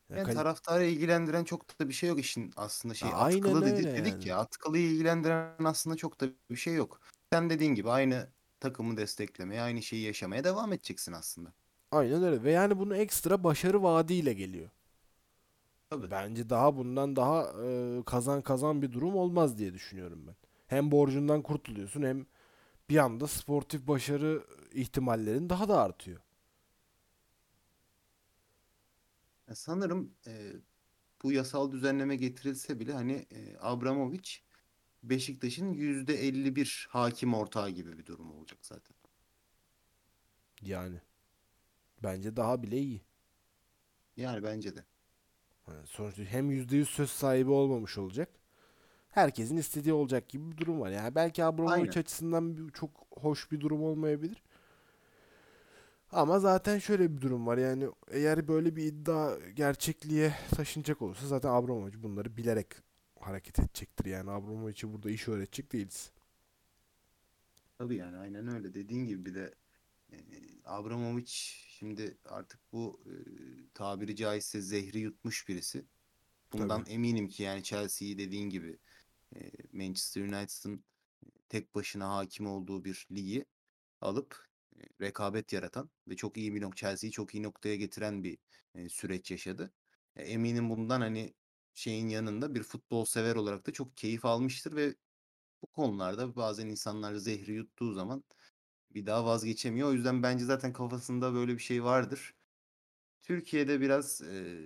[0.10, 3.66] Ya Yani kal- taraftarı ilgilendiren çok da bir şey yok işin aslında şey Ya atkılı
[3.66, 4.28] dedi- öyle dedik yani.
[4.28, 7.02] ya atkılıyı ilgilendiren aslında çok da bir şey yok.
[7.34, 8.28] Sen dediğin gibi aynı
[8.60, 11.54] takımı desteklemeye aynı şeyi yaşamaya devam edeceksin aslında.
[11.92, 12.44] Aynen öyle.
[12.44, 14.70] Ve yani bunu ekstra başarı vaadiyle geliyor.
[15.90, 16.12] Tabii.
[16.12, 20.36] Bence daha bundan daha e, kazan kazan bir durum olmaz diye düşünüyorum ben.
[20.68, 22.26] Hem borcundan kurtuluyorsun hem
[22.90, 26.22] bir anda sportif başarı ihtimallerin daha da artıyor.
[29.48, 30.54] Ya sanırım e,
[31.24, 34.32] bu yasal düzenleme getirilse bile hani e, Abramovich
[35.04, 38.96] Beşiktaş'ın %51 hakim ortağı gibi bir durum olacak zaten.
[40.62, 41.02] Yani
[42.04, 43.02] bence daha bile iyi.
[44.18, 44.86] Yani bence de.
[45.68, 48.30] Yani sonuçta hem %100 söz sahibi olmamış olacak.
[49.10, 50.90] Herkesin istediği olacak gibi bir durum var.
[50.92, 54.44] Yani belki Abramovich açısından bir- çok hoş bir durum olmayabilir.
[56.12, 57.58] Ama zaten şöyle bir durum var.
[57.58, 62.68] Yani eğer böyle bir iddia gerçekliğe taşınacak olursa zaten Abramovich bunları bilerek
[63.20, 64.06] hareket edecektir.
[64.06, 66.12] Yani Abramovich'e burada iş öğretecek değiliz.
[67.78, 68.74] Tabii yani aynen öyle.
[68.74, 69.54] Dediğin gibi bir de
[70.12, 70.18] e,
[70.72, 71.32] Abramovich
[71.68, 73.14] şimdi artık bu e,
[73.74, 75.86] tabiri caizse zehri yutmuş birisi.
[76.54, 76.94] Bundan Tabii.
[76.94, 78.80] eminim ki yani Chelsea'yi dediğin gibi
[79.36, 80.84] e, Manchester United'ın
[81.50, 83.46] tek başına hakim olduğu bir ligi
[84.02, 88.38] alıp e, rekabet yaratan ve çok iyi bir nok Chelsea'yi çok iyi noktaya getiren bir
[88.76, 89.74] e, süreç yaşadı.
[90.16, 91.34] E, eminim bundan hani
[91.74, 94.96] şeyin yanında bir futbol sever olarak da çok keyif almıştır ve
[95.62, 98.24] bu konularda bazen insanlar zehri yuttuğu zaman
[98.96, 99.90] bir daha vazgeçemiyor.
[99.90, 102.34] O yüzden bence zaten kafasında böyle bir şey vardır.
[103.24, 104.58] Türkiye'de biraz e,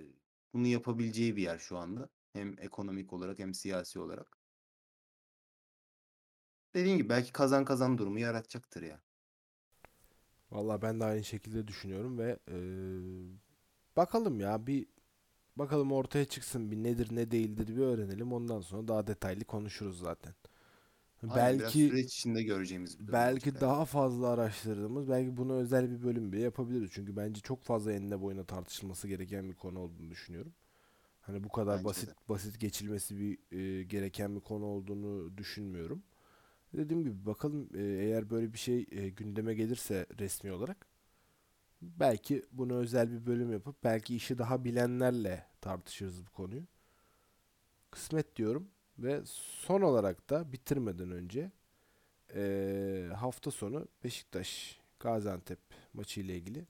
[0.54, 2.08] bunu yapabileceği bir yer şu anda.
[2.32, 4.38] Hem ekonomik olarak hem siyasi olarak.
[6.74, 9.02] Dediğim gibi belki kazan kazan durumu yaratacaktır ya.
[10.50, 13.38] Vallahi ben de aynı şekilde düşünüyorum ve eee,
[13.96, 14.86] bakalım ya bir
[15.56, 18.32] bakalım ortaya çıksın bir nedir ne değildir bir öğrenelim.
[18.32, 20.34] Ondan sonra daha detaylı konuşuruz zaten.
[21.28, 25.90] Aynen biraz Belki süreç içinde göreceğimiz bir belki olacak daha fazla araştırdığımız, belki buna özel
[25.90, 26.90] bir bölüm bile yapabiliriz.
[26.92, 30.54] Çünkü bence çok fazla enine boyuna tartışılması gereken bir konu olduğunu düşünüyorum.
[31.20, 32.14] Hani bu kadar Bence basit de.
[32.28, 36.02] basit geçilmesi bir e, gereken bir konu olduğunu düşünmüyorum.
[36.74, 40.86] Dediğim gibi bakalım e, eğer böyle bir şey e, gündeme gelirse resmi olarak
[41.82, 46.62] belki bunu özel bir bölüm yapıp belki işi daha bilenlerle tartışırız bu konuyu.
[47.90, 51.50] Kısmet diyorum ve son olarak da bitirmeden önce
[52.34, 55.60] e, hafta sonu Beşiktaş Gaziantep
[55.94, 56.66] maçı ile ilgili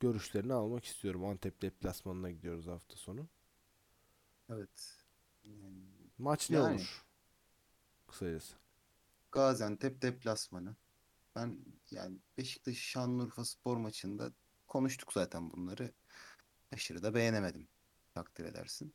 [0.00, 1.24] görüşlerini almak istiyorum.
[1.24, 3.28] Antep deplasmanına gidiyoruz hafta sonu.
[4.48, 5.02] Evet.
[5.44, 5.84] Yani
[6.18, 6.74] Maç ne Yani.
[6.74, 7.04] olur?
[8.06, 8.54] Kısacası.
[9.32, 10.76] Gaziantep deplasmanı.
[11.36, 11.58] Ben
[11.90, 14.32] yani Beşiktaş Şanlıurfa spor maçında
[14.66, 15.92] konuştuk zaten bunları.
[16.72, 17.68] Aşırı da beğenemedim.
[18.14, 18.94] Takdir edersin.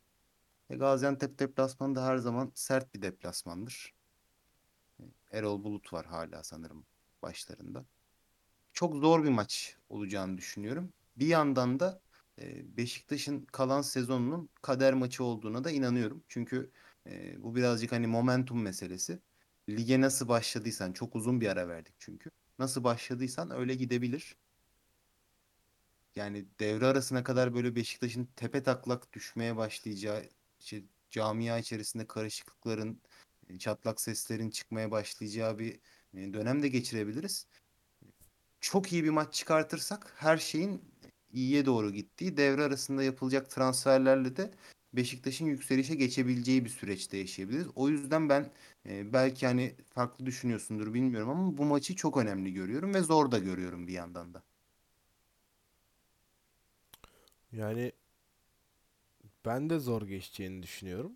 [0.70, 3.94] Ve Gaziantep deplasmanı da her zaman sert bir deplasmandır.
[5.32, 6.86] Erol Bulut var hala sanırım
[7.22, 7.84] başlarında.
[8.72, 10.92] Çok zor bir maç olacağını düşünüyorum.
[11.16, 12.00] Bir yandan da
[12.38, 16.24] e, Beşiktaş'ın kalan sezonunun kader maçı olduğuna da inanıyorum.
[16.28, 16.70] Çünkü
[17.06, 19.18] e, bu birazcık hani momentum meselesi.
[19.68, 22.30] Lige nasıl başladıysan çok uzun bir ara verdik çünkü.
[22.58, 24.36] Nasıl başladıysan öyle gidebilir.
[26.16, 30.24] Yani devre arasına kadar böyle Beşiktaş'ın tepe taklak düşmeye başlayacağı,
[30.60, 33.00] işte camia içerisinde karışıklıkların,
[33.48, 35.80] e, çatlak seslerin çıkmaya başlayacağı bir
[36.14, 37.46] e, dönem de geçirebiliriz.
[38.60, 40.82] Çok iyi bir maç çıkartırsak her şeyin
[41.32, 44.50] iyiye doğru gittiği, devre arasında yapılacak transferlerle de
[44.92, 47.66] Beşiktaş'ın yükselişe geçebileceği bir süreçte yaşayabiliriz.
[47.74, 48.52] O yüzden ben
[48.86, 53.38] e, belki hani farklı düşünüyorsundur bilmiyorum ama bu maçı çok önemli görüyorum ve zor da
[53.38, 54.42] görüyorum bir yandan da.
[57.52, 57.92] Yani
[59.48, 61.12] ben de zor geçeceğini düşünüyorum.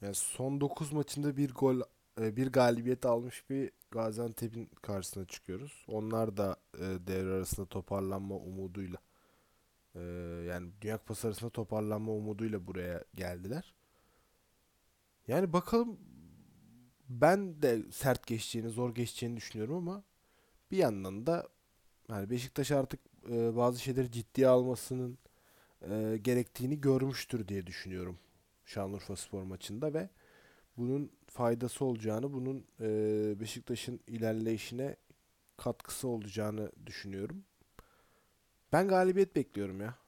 [0.00, 1.80] Yani son 9 maçında bir gol,
[2.20, 5.84] e, bir galibiyet almış bir Gaziantep'in karşısına çıkıyoruz.
[5.88, 8.98] Onlar da e, devre arasında toparlanma umuduyla
[9.94, 10.00] e,
[10.48, 13.74] yani Dünya Kupası arasında toparlanma umuduyla buraya geldiler.
[15.28, 15.98] Yani bakalım
[17.08, 20.02] ben de sert geçeceğini, zor geçeceğini düşünüyorum ama
[20.70, 21.48] bir yandan da
[22.08, 25.18] yani Beşiktaş artık bazı şeyleri ciddiye almasının
[25.82, 28.18] e, gerektiğini görmüştür diye düşünüyorum
[28.64, 30.08] Şanlıurfa Spor maçında ve
[30.76, 34.96] bunun faydası olacağını, bunun e, Beşiktaş'ın ilerleyişine
[35.56, 37.44] katkısı olacağını düşünüyorum.
[38.72, 39.98] Ben galibiyet bekliyorum ya.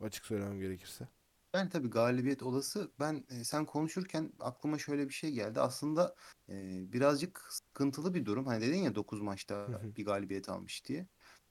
[0.00, 1.08] Açık söylemem gerekirse.
[1.54, 2.90] Ben tabii galibiyet olası.
[3.00, 5.60] Ben e, sen konuşurken aklıma şöyle bir şey geldi.
[5.60, 6.14] Aslında
[6.48, 6.52] e,
[6.92, 8.46] birazcık sıkıntılı bir durum.
[8.46, 11.06] Hani dedin ya 9 maçta bir galibiyet almış diye.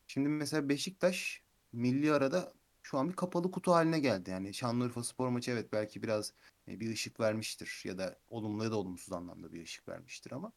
[0.07, 1.43] Şimdi mesela Beşiktaş
[1.73, 2.53] milli arada
[2.86, 4.30] şu an bir kapalı kutu haline geldi.
[4.30, 6.34] Yani Şanlıurfa Spor maçı evet belki biraz
[6.68, 10.52] e, bir ışık vermiştir ya da olumlu ya da olumsuz anlamda bir ışık vermiştir ama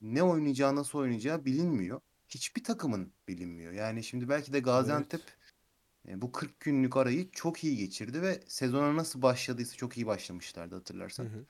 [0.00, 2.00] ne oynayacağı nasıl oynayacağı bilinmiyor.
[2.28, 3.72] Hiçbir takımın bilinmiyor.
[3.72, 5.20] Yani şimdi belki de Gaziantep
[6.04, 6.18] Evet.
[6.18, 10.74] e, bu 40 günlük arayı çok iyi geçirdi ve sezona nasıl başladıysa çok iyi başlamışlardı
[10.74, 11.24] Hı hatırlarsan.
[11.24, 11.44] hı.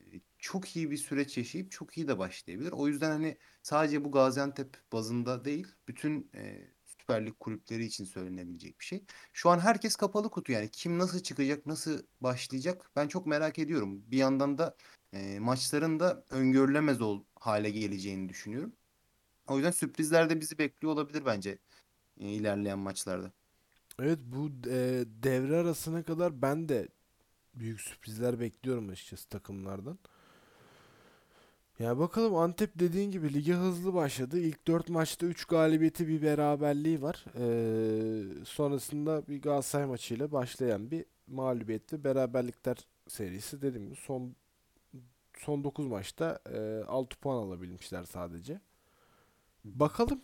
[0.00, 2.72] E, Çok iyi bir süreç yaşayıp çok iyi de başlayabilir.
[2.72, 6.75] O yüzden hani sadece bu Gaziantep bazında değil, bütün e,
[7.06, 9.04] Süper Lig kulüpleri için söylenebilecek bir şey.
[9.32, 14.02] Şu an herkes kapalı kutu yani kim nasıl çıkacak, nasıl başlayacak ben çok merak ediyorum.
[14.06, 14.76] Bir yandan da
[15.12, 18.72] e, maçların da öngörülemez ol hale geleceğini düşünüyorum.
[19.46, 21.58] O yüzden sürprizler de bizi bekliyor olabilir bence
[22.20, 23.32] e, ilerleyen maçlarda.
[24.00, 26.88] Evet bu e, devre arasına kadar ben de
[27.54, 29.98] büyük sürprizler bekliyorum açıkçası takımlardan.
[31.78, 34.40] Ya bakalım Antep dediğin gibi lige hızlı başladı.
[34.40, 37.24] İlk 4 maçta 3 galibiyeti bir beraberliği var.
[37.38, 42.76] Ee, sonrasında bir Galatasaray maçıyla başlayan bir mağlubiyet ve beraberlikler
[43.08, 43.62] serisi.
[43.62, 44.36] Dediğim gibi son
[45.38, 48.60] son 9 maçta e, 6 puan alabilmişler sadece.
[49.64, 50.20] Bakalım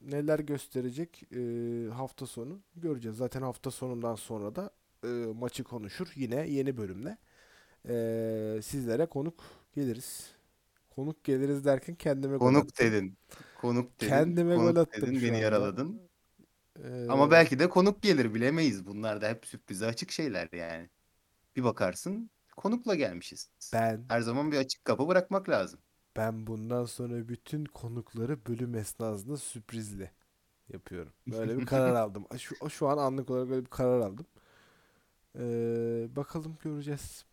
[0.00, 1.40] neler gösterecek e,
[1.92, 3.16] hafta sonu göreceğiz.
[3.16, 4.70] Zaten hafta sonundan sonra da
[5.04, 7.18] e, maçı konuşur yine yeni bölümle
[7.88, 10.32] e, sizlere konuk geliriz.
[10.90, 12.86] Konuk geliriz derken kendime gol Konuk attım.
[12.86, 13.18] dedin.
[13.54, 14.08] Konuk dedin.
[14.08, 15.22] Kendime gol Konuk attım dedin.
[15.22, 15.38] Beni anda.
[15.38, 16.10] yaraladın.
[16.84, 18.86] E, Ama belki de konuk gelir bilemeyiz.
[18.86, 20.90] Bunlar da hep sürprize açık şeyler yani.
[21.56, 23.50] Bir bakarsın konukla gelmişiz.
[23.72, 25.80] ben Her zaman bir açık kapı bırakmak lazım.
[26.16, 30.10] ben bundan sonra bütün konukları bölüm esnasında sürprizli
[30.68, 31.12] yapıyorum.
[31.26, 32.26] Böyle bir karar aldım.
[32.38, 34.26] Şu, şu an anlık olarak böyle bir karar aldım.
[35.38, 35.42] E,
[36.16, 37.24] bakalım göreceğiz.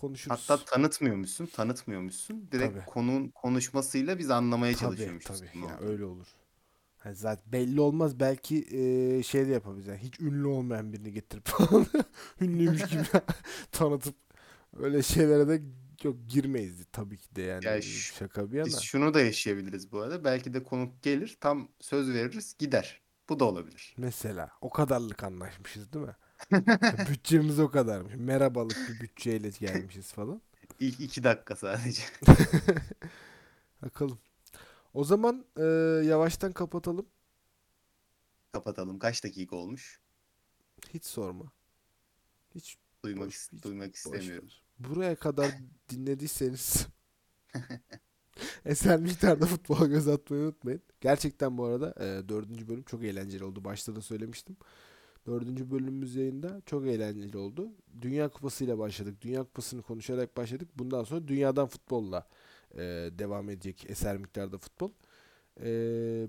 [0.00, 0.48] Konuşuruz.
[0.48, 2.48] Hatta tanıtmıyormuşsun, tanıtmıyormuşsun.
[2.52, 2.84] Direkt Tabii.
[2.86, 5.40] konunun konuşmasıyla biz anlamaya Tabii çalışıyormuşuz.
[5.40, 5.88] tabii kim ya olduğunu.
[5.90, 6.26] öyle olur.
[6.98, 9.86] Hani zaten belli olmaz belki eee, şey de yapabiliriz.
[9.88, 11.48] Yani hiç ünlü olmayan birini getirip
[12.40, 13.02] ünlüymüş gibi
[13.72, 14.14] tanıtıp
[14.76, 15.62] öyle şeylere de
[16.02, 18.66] yok girmeyiz tabii ki de yani Ya şu- şaka bir yana.
[18.66, 20.24] Biz şunu da yaşayabiliriz bu arada.
[20.24, 23.00] Belki de konuk gelir, tam söz veririz, gider.
[23.28, 23.94] Bu da olabilir.
[23.98, 26.16] Mesela o kadarlık anlaşmışız değil mi?
[27.10, 28.14] Bütçemiz o kadarmış.
[28.16, 30.42] Merhabalık bir bütçeyle gelmişiz falan.
[30.80, 32.02] İlk iki dakika sadece.
[33.82, 34.18] Bakalım.
[34.94, 35.62] O zaman e,
[36.06, 37.06] yavaştan kapatalım.
[38.52, 38.98] Kapatalım.
[38.98, 40.00] Kaç dakika olmuş?
[40.94, 41.52] Hiç sorma.
[42.54, 44.48] Hiç Duymak Boş- hiç duymak boş istemiyorum.
[44.48, 44.62] ver.
[44.78, 45.50] Buraya kadar
[45.90, 46.86] dinlediyseniz
[48.64, 50.82] eser miktarda futbola göz atmayı unutmayın.
[51.00, 53.64] Gerçekten bu arada e, dördüncü bölüm çok eğlenceli oldu.
[53.64, 54.56] Başta da söylemiştim.
[55.26, 57.68] Dördüncü bölümümüz yayında çok eğlenceli oldu.
[58.02, 59.22] Dünya Kupası ile başladık.
[59.22, 60.68] Dünya Kupası'nı konuşarak başladık.
[60.76, 62.26] Bundan sonra dünyadan futbolla
[62.74, 62.78] e,
[63.18, 64.90] devam edecek eser miktarda futbol.
[65.60, 65.66] E,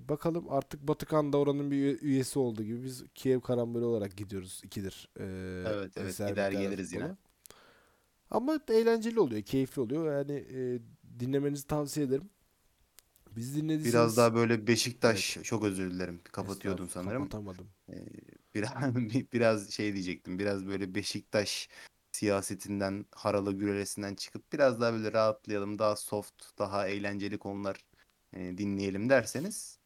[0.09, 4.61] bakalım artık Batıkan da oranın bir üye- üyesi olduğu gibi biz Kiev Karamboli olarak gidiyoruz
[4.63, 5.09] ikidir.
[5.19, 5.23] e,
[5.67, 7.01] Evet, evet, gider geliriz yine.
[7.03, 7.17] futbola.
[8.31, 10.17] Ama eğlenceli oluyor, keyifli oluyor.
[10.17, 10.79] Yani e,
[11.19, 12.29] dinlemenizi tavsiye ederim.
[13.35, 16.19] Biz dinlediyseniz Biraz daha böyle Beşiktaş çok özür dilerim.
[16.23, 17.21] Kapatıyordum sanırım.
[17.23, 17.67] Kapatamadım.
[17.89, 17.93] Ee,
[18.55, 18.95] biraz
[19.33, 20.39] biraz şey diyecektim.
[20.39, 21.69] Biraz böyle Beşiktaş
[22.11, 27.85] siyasetinden, haralı gürelesinden çıkıp biraz daha böyle rahatlayalım, daha soft, daha eğlenceli konular
[28.33, 29.79] e, dinleyelim derseniz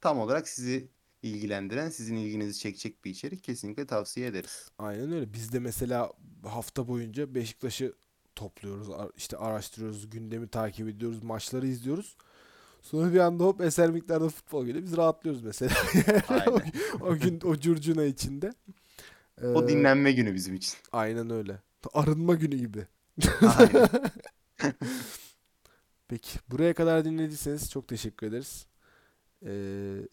[0.00, 0.88] tam olarak sizi
[1.22, 4.68] ilgilendiren, sizin ilginizi çekecek bir içerik kesinlikle tavsiye ederiz.
[4.78, 5.32] Aynen öyle.
[5.32, 6.12] Biz de mesela
[6.44, 7.94] hafta boyunca Beşiktaş'ı
[8.34, 12.16] topluyoruz, işte araştırıyoruz, gündemi takip ediyoruz, maçları izliyoruz.
[12.82, 14.84] Sonra bir anda hop eser miktarda futbol geliyor.
[14.84, 15.74] Biz rahatlıyoruz mesela.
[16.50, 16.60] o,
[17.06, 18.52] o gün o curcuna içinde.
[19.42, 20.74] O Ee, dinlenme günü bizim için.
[20.92, 21.62] Aynen öyle.
[21.94, 22.86] Arınma günü gibi.
[26.08, 26.38] Peki.
[26.50, 28.66] Buraya kadar dinlediyseniz çok teşekkür ederiz.
[29.46, 30.08] Ee,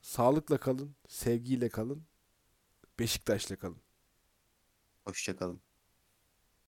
[0.00, 2.02] sağlıkla kalın, sevgiyle kalın,
[2.98, 3.78] Beşiktaş'la kalın.
[5.04, 5.60] Hoşça kalın.